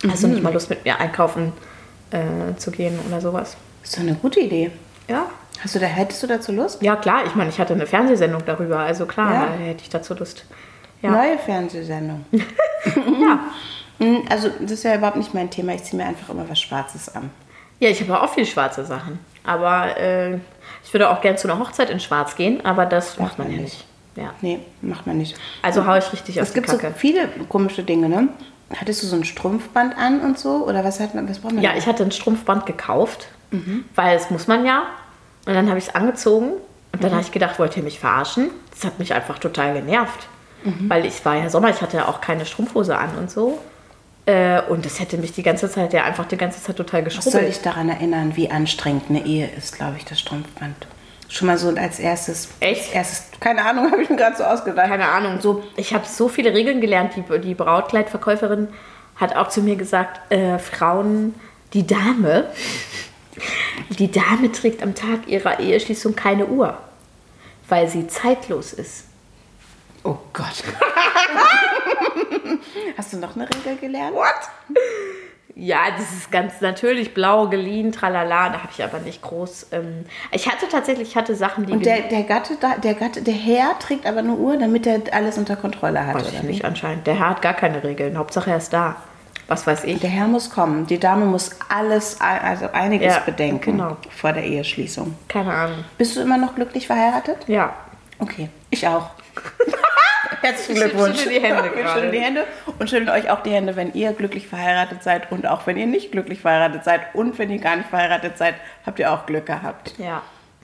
hast 0.09 0.21
Mhm. 0.23 0.27
du 0.27 0.33
nicht 0.35 0.43
mal 0.43 0.53
Lust 0.53 0.69
mit 0.69 0.83
mir 0.85 0.99
einkaufen 0.99 1.53
äh, 2.11 2.55
zu 2.57 2.71
gehen 2.71 2.97
oder 3.07 3.19
sowas. 3.21 3.57
ist 3.83 3.95
doch 3.95 4.01
eine 4.01 4.15
gute 4.15 4.39
Idee. 4.39 4.71
Ja. 5.07 5.25
Hast 5.63 5.75
du 5.75 5.79
da, 5.79 5.85
hättest 5.87 6.21
du 6.21 6.27
dazu 6.27 6.51
Lust? 6.51 6.81
Ja, 6.83 6.95
klar, 6.95 7.25
ich 7.25 7.33
meine, 7.35 7.49
ich 7.49 7.59
hatte 7.59 7.73
eine 7.73 7.87
Fernsehsendung 7.87 8.43
darüber, 8.45 8.79
also 8.79 9.05
klar, 9.05 9.33
Ja. 9.33 9.45
da 9.47 9.53
hätte 9.63 9.81
ich 9.83 9.89
dazu 9.89 10.13
Lust. 10.13 10.45
Ja. 11.01 11.11
Neue 11.11 11.37
Fernsehsendung. 11.39 12.25
ja. 12.31 13.39
Hm, 13.99 14.23
Also 14.29 14.49
das 14.59 14.71
ist 14.71 14.83
ja 14.83 14.95
überhaupt 14.95 15.17
nicht 15.17 15.33
mein 15.33 15.49
Thema. 15.49 15.73
Ich 15.73 15.83
ziehe 15.83 16.01
mir 16.01 16.07
einfach 16.07 16.29
immer 16.29 16.47
was 16.49 16.59
Schwarzes 16.59 17.13
an. 17.15 17.29
Ja, 17.79 17.89
ich 17.89 18.01
habe 18.01 18.21
auch 18.21 18.33
viel 18.33 18.45
schwarze 18.45 18.85
Sachen. 18.85 19.19
Aber 19.43 19.97
äh, 19.97 20.35
ich 20.83 20.93
würde 20.93 21.09
auch 21.09 21.21
gern 21.21 21.37
zu 21.37 21.49
einer 21.49 21.59
Hochzeit 21.59 21.89
in 21.89 21.99
Schwarz 21.99 22.35
gehen, 22.35 22.63
aber 22.65 22.85
das 22.85 23.17
macht 23.19 23.37
man 23.37 23.47
man 23.47 23.55
ja 23.57 23.61
nicht. 23.63 23.85
nicht. 24.15 24.25
Ja. 24.25 24.33
Nee, 24.41 24.59
macht 24.81 25.05
man 25.07 25.17
nicht. 25.17 25.35
Also 25.61 25.85
hau 25.85 25.95
ich 25.95 26.11
richtig 26.11 26.39
auf 26.41 26.47
Es 26.47 26.53
die 26.53 26.55
gibt 26.59 26.69
so 26.69 26.77
Kacke. 26.77 26.93
viele 26.97 27.27
komische 27.49 27.83
Dinge, 27.83 28.09
ne? 28.09 28.27
Hattest 28.75 29.01
du 29.03 29.07
so 29.07 29.15
ein 29.15 29.23
Strumpfband 29.23 29.97
an 29.97 30.19
und 30.21 30.37
so? 30.37 30.65
Oder 30.67 30.83
was 30.83 30.99
hat 30.99 31.15
man, 31.15 31.29
was 31.29 31.39
braucht 31.39 31.53
man 31.53 31.63
Ja, 31.63 31.71
da? 31.71 31.77
ich 31.77 31.85
hatte 31.87 32.03
ein 32.03 32.11
Strumpfband 32.11 32.65
gekauft, 32.65 33.27
weil 33.95 34.17
es 34.17 34.29
muss 34.29 34.47
man 34.47 34.65
ja. 34.65 34.83
Und 35.45 35.53
dann 35.53 35.69
habe 35.69 35.77
ich 35.79 35.87
es 35.87 35.95
angezogen 35.95 36.51
und 36.91 37.03
dann 37.03 37.11
habe 37.11 37.21
ich 37.21 37.31
gedacht, 37.31 37.57
wollt 37.59 37.77
ihr 37.77 37.83
mich 37.83 37.99
verarschen? 37.99 38.49
Das 38.71 38.83
hat 38.83 38.99
mich 38.99 39.13
einfach 39.13 39.39
total 39.39 39.73
genervt. 39.73 40.27
Weil 40.89 41.05
ich 41.05 41.23
war 41.23 41.35
ja 41.37 41.49
Sommer, 41.49 41.69
ich 41.69 41.81
hatte 41.81 41.95
ja 41.97 42.07
auch 42.09 42.19
keine 42.19 42.45
Strumpfhose 42.45 42.97
an 42.97 43.15
und 43.17 43.31
so. 43.31 43.59
Äh, 44.25 44.61
und 44.63 44.85
das 44.85 44.99
hätte 44.99 45.17
mich 45.17 45.31
die 45.31 45.43
ganze 45.43 45.69
Zeit, 45.71 45.93
ja 45.93 46.03
einfach 46.03 46.25
die 46.25 46.35
ganze 46.35 46.61
Zeit 46.61 46.75
total 46.75 47.05
Was 47.05 47.13
soll 47.13 47.23
geschrubbelt. 47.23 47.49
ich 47.49 47.61
daran 47.61 47.87
erinnern, 47.87 48.35
wie 48.35 48.51
anstrengend 48.51 49.03
eine 49.09 49.25
Ehe 49.25 49.49
ist, 49.57 49.75
glaube 49.77 49.95
ich, 49.97 50.03
das 50.03 50.19
Strumpfband. 50.19 50.75
Schon 51.29 51.47
mal 51.47 51.57
so 51.57 51.69
als 51.69 51.99
erstes. 51.99 52.49
Echt? 52.59 52.85
Als 52.87 52.93
erstes, 52.93 53.39
keine 53.39 53.65
Ahnung, 53.65 53.91
habe 53.91 54.01
ich 54.01 54.09
mir 54.09 54.15
gerade 54.15 54.37
so 54.37 54.43
ausgedacht. 54.43 54.87
Keine 54.87 55.09
Ahnung. 55.09 55.41
So, 55.41 55.63
ich 55.75 55.93
habe 55.93 56.05
so 56.05 56.29
viele 56.29 56.53
Regeln 56.53 56.81
gelernt. 56.81 57.13
Die, 57.15 57.39
die 57.39 57.55
Brautkleidverkäuferin 57.55 58.69
hat 59.15 59.35
auch 59.35 59.49
zu 59.49 59.61
mir 59.61 59.75
gesagt, 59.75 60.31
äh, 60.31 60.59
Frauen, 60.59 61.35
die 61.73 61.85
Dame, 61.85 62.49
die 63.89 64.11
Dame 64.11 64.51
trägt 64.51 64.81
am 64.81 64.95
Tag 64.95 65.27
ihrer 65.27 65.59
Eheschließung 65.59 66.15
keine 66.15 66.45
Uhr, 66.45 66.77
weil 67.67 67.87
sie 67.89 68.07
zeitlos 68.07 68.73
ist. 68.73 69.05
Oh 70.03 70.17
Gott. 70.33 70.63
Hast 72.97 73.13
du 73.13 73.17
noch 73.17 73.35
eine 73.35 73.49
Regel 73.49 73.75
gelernt? 73.77 74.15
What? 74.15 74.77
Ja, 75.59 75.79
das 75.97 76.11
ist 76.11 76.31
ganz 76.31 76.61
natürlich 76.61 77.15
blau, 77.15 77.47
geliehen, 77.47 77.91
tralala. 77.91 78.49
Da 78.49 78.59
habe 78.59 78.69
ich 78.71 78.83
aber 78.83 78.99
nicht 78.99 79.23
groß. 79.23 79.67
Ähm, 79.71 80.05
ich 80.31 80.47
hatte 80.47 80.67
tatsächlich, 80.69 81.09
ich 81.09 81.15
hatte 81.15 81.33
Sachen, 81.35 81.65
die 81.65 81.73
Und 81.73 81.83
der, 81.83 82.01
der 82.01 82.21
Gatte, 82.23 82.57
da- 82.59 82.77
der 82.77 82.93
Gatte, 82.93 83.23
der 83.23 83.33
Herr 83.33 83.79
trägt 83.79 84.05
aber 84.05 84.19
eine 84.19 84.33
Uhr, 84.33 84.57
damit 84.57 84.85
er 84.85 85.01
alles 85.13 85.37
unter 85.39 85.55
Kontrolle 85.55 86.05
hat, 86.05 86.13
weiß 86.13 86.31
ich 86.31 86.43
nicht 86.43 86.63
anscheinend. 86.63 87.07
Der 87.07 87.17
Herr 87.17 87.29
hat 87.31 87.41
gar 87.41 87.55
keine 87.55 87.83
Regeln. 87.83 88.19
Hauptsache 88.19 88.51
er 88.51 88.57
ist 88.57 88.71
da. 88.71 88.97
Was 89.47 89.65
weiß 89.65 89.85
ich. 89.85 89.99
Der 89.99 90.09
Herr 90.11 90.27
muss 90.27 90.49
kommen. 90.51 90.85
Die 90.87 90.99
Dame 90.99 91.25
muss 91.25 91.51
alles, 91.69 92.19
also 92.21 92.69
einiges 92.73 93.15
Ja, 93.15 93.21
bedenken 93.21 93.77
genau. 93.77 93.97
vor 94.15 94.33
der 94.33 94.43
Eheschließung. 94.43 95.15
Keine 95.27 95.51
Ahnung. 95.53 95.85
Bist 95.97 96.15
du 96.17 96.21
immer 96.21 96.37
noch 96.37 96.53
glücklich 96.53 96.85
verheiratet? 96.85 97.37
Ja. 97.47 97.73
Okay, 98.19 98.49
ich 98.69 98.87
auch. 98.87 99.09
Herzlichen 100.41 100.73
Ich 100.73 100.79
Glückwunsch. 100.81 101.17
schüttle 101.21 101.39
die 101.39 101.45
Hände 101.45 101.71
Wir 101.75 101.87
schütteln 101.87 102.11
die 102.11 102.19
Hände 102.19 102.43
und 102.79 102.89
schütteln 102.89 103.09
euch 103.09 103.29
auch 103.29 103.41
die 103.43 103.51
Hände, 103.51 103.75
wenn 103.75 103.93
ihr 103.93 104.13
glücklich 104.13 104.47
verheiratet 104.47 105.03
seid 105.03 105.31
und 105.31 105.47
auch 105.47 105.65
wenn 105.67 105.77
ihr 105.77 105.87
nicht 105.87 106.11
glücklich 106.11 106.41
verheiratet 106.41 106.83
seid 106.83 107.01
und 107.15 107.37
wenn 107.39 107.49
ihr 107.49 107.59
gar 107.59 107.75
nicht 107.75 107.89
verheiratet 107.89 108.37
seid, 108.37 108.55
habt 108.85 108.99
ihr 108.99 109.11
auch 109.11 109.25
Glück 109.25 109.45
gehabt. 109.45 109.93
Ja. 109.97 110.21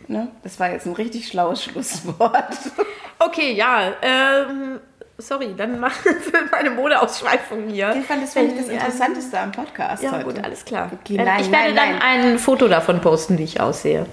Ne? 0.08 0.28
Das 0.44 0.60
war 0.60 0.70
jetzt 0.72 0.86
ein 0.86 0.94
richtig 0.94 1.28
schlaues 1.28 1.64
Schlusswort. 1.64 2.34
Okay, 3.20 3.54
ja. 3.54 3.94
Ähm, 4.02 4.82
sorry, 5.18 5.54
dann 5.56 5.80
mach 5.80 5.94
für 5.94 6.14
meine 6.52 6.72
Modeausschweifung 6.72 7.70
hier. 7.70 7.96
Ich 7.98 8.06
fand 8.06 8.22
das, 8.22 8.36
ich 8.36 8.54
das 8.58 8.68
ähm, 8.68 8.74
Interessanteste 8.74 9.40
am 9.40 9.52
Podcast 9.54 10.04
Ja, 10.04 10.12
heute. 10.12 10.26
gut, 10.26 10.44
alles 10.44 10.66
klar. 10.66 10.90
Okay, 10.92 11.16
Ähm, 11.18 11.24
nein, 11.26 11.40
ich 11.40 11.50
werde 11.50 11.74
nein, 11.74 11.76
dann 11.76 12.00
nein. 12.00 12.22
ein 12.34 12.40
Foto 12.40 12.68
davon 12.68 13.00
posten, 13.00 13.38
wie 13.38 13.44
ich 13.44 13.62
aussehe. 13.62 14.08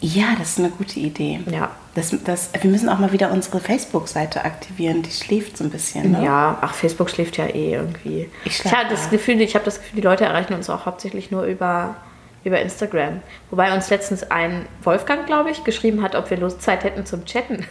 Ja, 0.00 0.24
das 0.36 0.48
ist 0.50 0.58
eine 0.58 0.70
gute 0.70 0.98
Idee. 0.98 1.42
Ja. 1.48 1.70
Das, 1.94 2.14
das, 2.24 2.50
wir 2.58 2.70
müssen 2.70 2.88
auch 2.88 2.98
mal 2.98 3.12
wieder 3.12 3.30
unsere 3.30 3.60
Facebook-Seite 3.60 4.44
aktivieren. 4.46 5.02
Die 5.02 5.10
schläft 5.10 5.58
so 5.58 5.64
ein 5.64 5.70
bisschen. 5.70 6.12
Ne? 6.12 6.24
Ja, 6.24 6.56
ach, 6.62 6.74
Facebook 6.74 7.10
schläft 7.10 7.36
ja 7.36 7.46
eh 7.46 7.74
irgendwie. 7.74 8.30
Ich 8.44 8.64
Ich, 8.64 8.72
habe 8.72 8.88
das. 8.88 9.10
Gefühl, 9.10 9.40
ich 9.42 9.54
habe 9.54 9.64
das 9.66 9.78
Gefühl, 9.78 9.96
die 9.96 10.02
Leute 10.06 10.24
erreichen 10.24 10.54
uns 10.54 10.70
auch 10.70 10.86
hauptsächlich 10.86 11.30
nur 11.30 11.42
über, 11.44 11.96
über 12.44 12.60
Instagram. 12.60 13.20
Wobei 13.50 13.74
uns 13.74 13.90
letztens 13.90 14.22
ein 14.30 14.66
Wolfgang, 14.82 15.26
glaube 15.26 15.50
ich, 15.50 15.64
geschrieben 15.64 16.02
hat, 16.02 16.14
ob 16.14 16.30
wir 16.30 16.38
Lust 16.38 16.62
Zeit 16.62 16.82
hätten 16.84 17.04
zum 17.04 17.26
Chatten. 17.26 17.56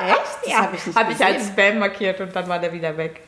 Echt? 0.00 0.20
Das 0.46 0.54
habe 0.54 0.76
ich 0.76 0.86
nicht 0.86 0.96
Habe 0.96 1.12
ich 1.12 1.24
als 1.24 1.48
Spam 1.48 1.78
markiert 1.78 2.20
und 2.20 2.34
dann 2.34 2.48
war 2.48 2.60
der 2.60 2.72
wieder 2.72 2.96
weg. 2.96 3.20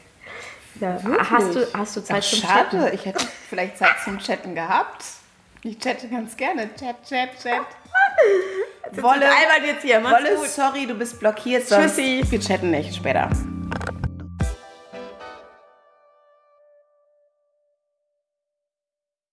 Ja, 0.80 0.98
hast, 1.30 1.54
du, 1.54 1.66
hast 1.72 1.96
du 1.96 2.00
Zeit 2.02 2.22
Ach, 2.24 2.28
zum 2.28 2.38
schade. 2.40 2.78
Chatten? 2.78 2.94
Ich 2.94 3.04
hätte 3.04 3.24
vielleicht 3.48 3.78
Zeit 3.78 3.94
zum 4.04 4.18
Chatten 4.18 4.54
gehabt. 4.54 5.04
Ich 5.66 5.78
chatte 5.78 6.08
ganz 6.08 6.36
gerne. 6.36 6.68
Chat, 6.78 6.96
chat, 7.08 7.30
chat. 7.42 7.62
Wolle, 9.02 9.24
jetzt 9.66 9.82
hier. 9.82 9.98
Mach's 9.98 10.22
Wolle, 10.22 10.36
gut. 10.36 10.48
sorry, 10.48 10.86
du 10.86 10.94
bist 10.94 11.18
blockiert. 11.18 11.66
Sonst 11.66 11.96
Tschüssi. 11.96 12.22
Wir 12.28 12.38
chatten 12.38 12.70
nicht 12.70 12.94
später. 12.94 13.30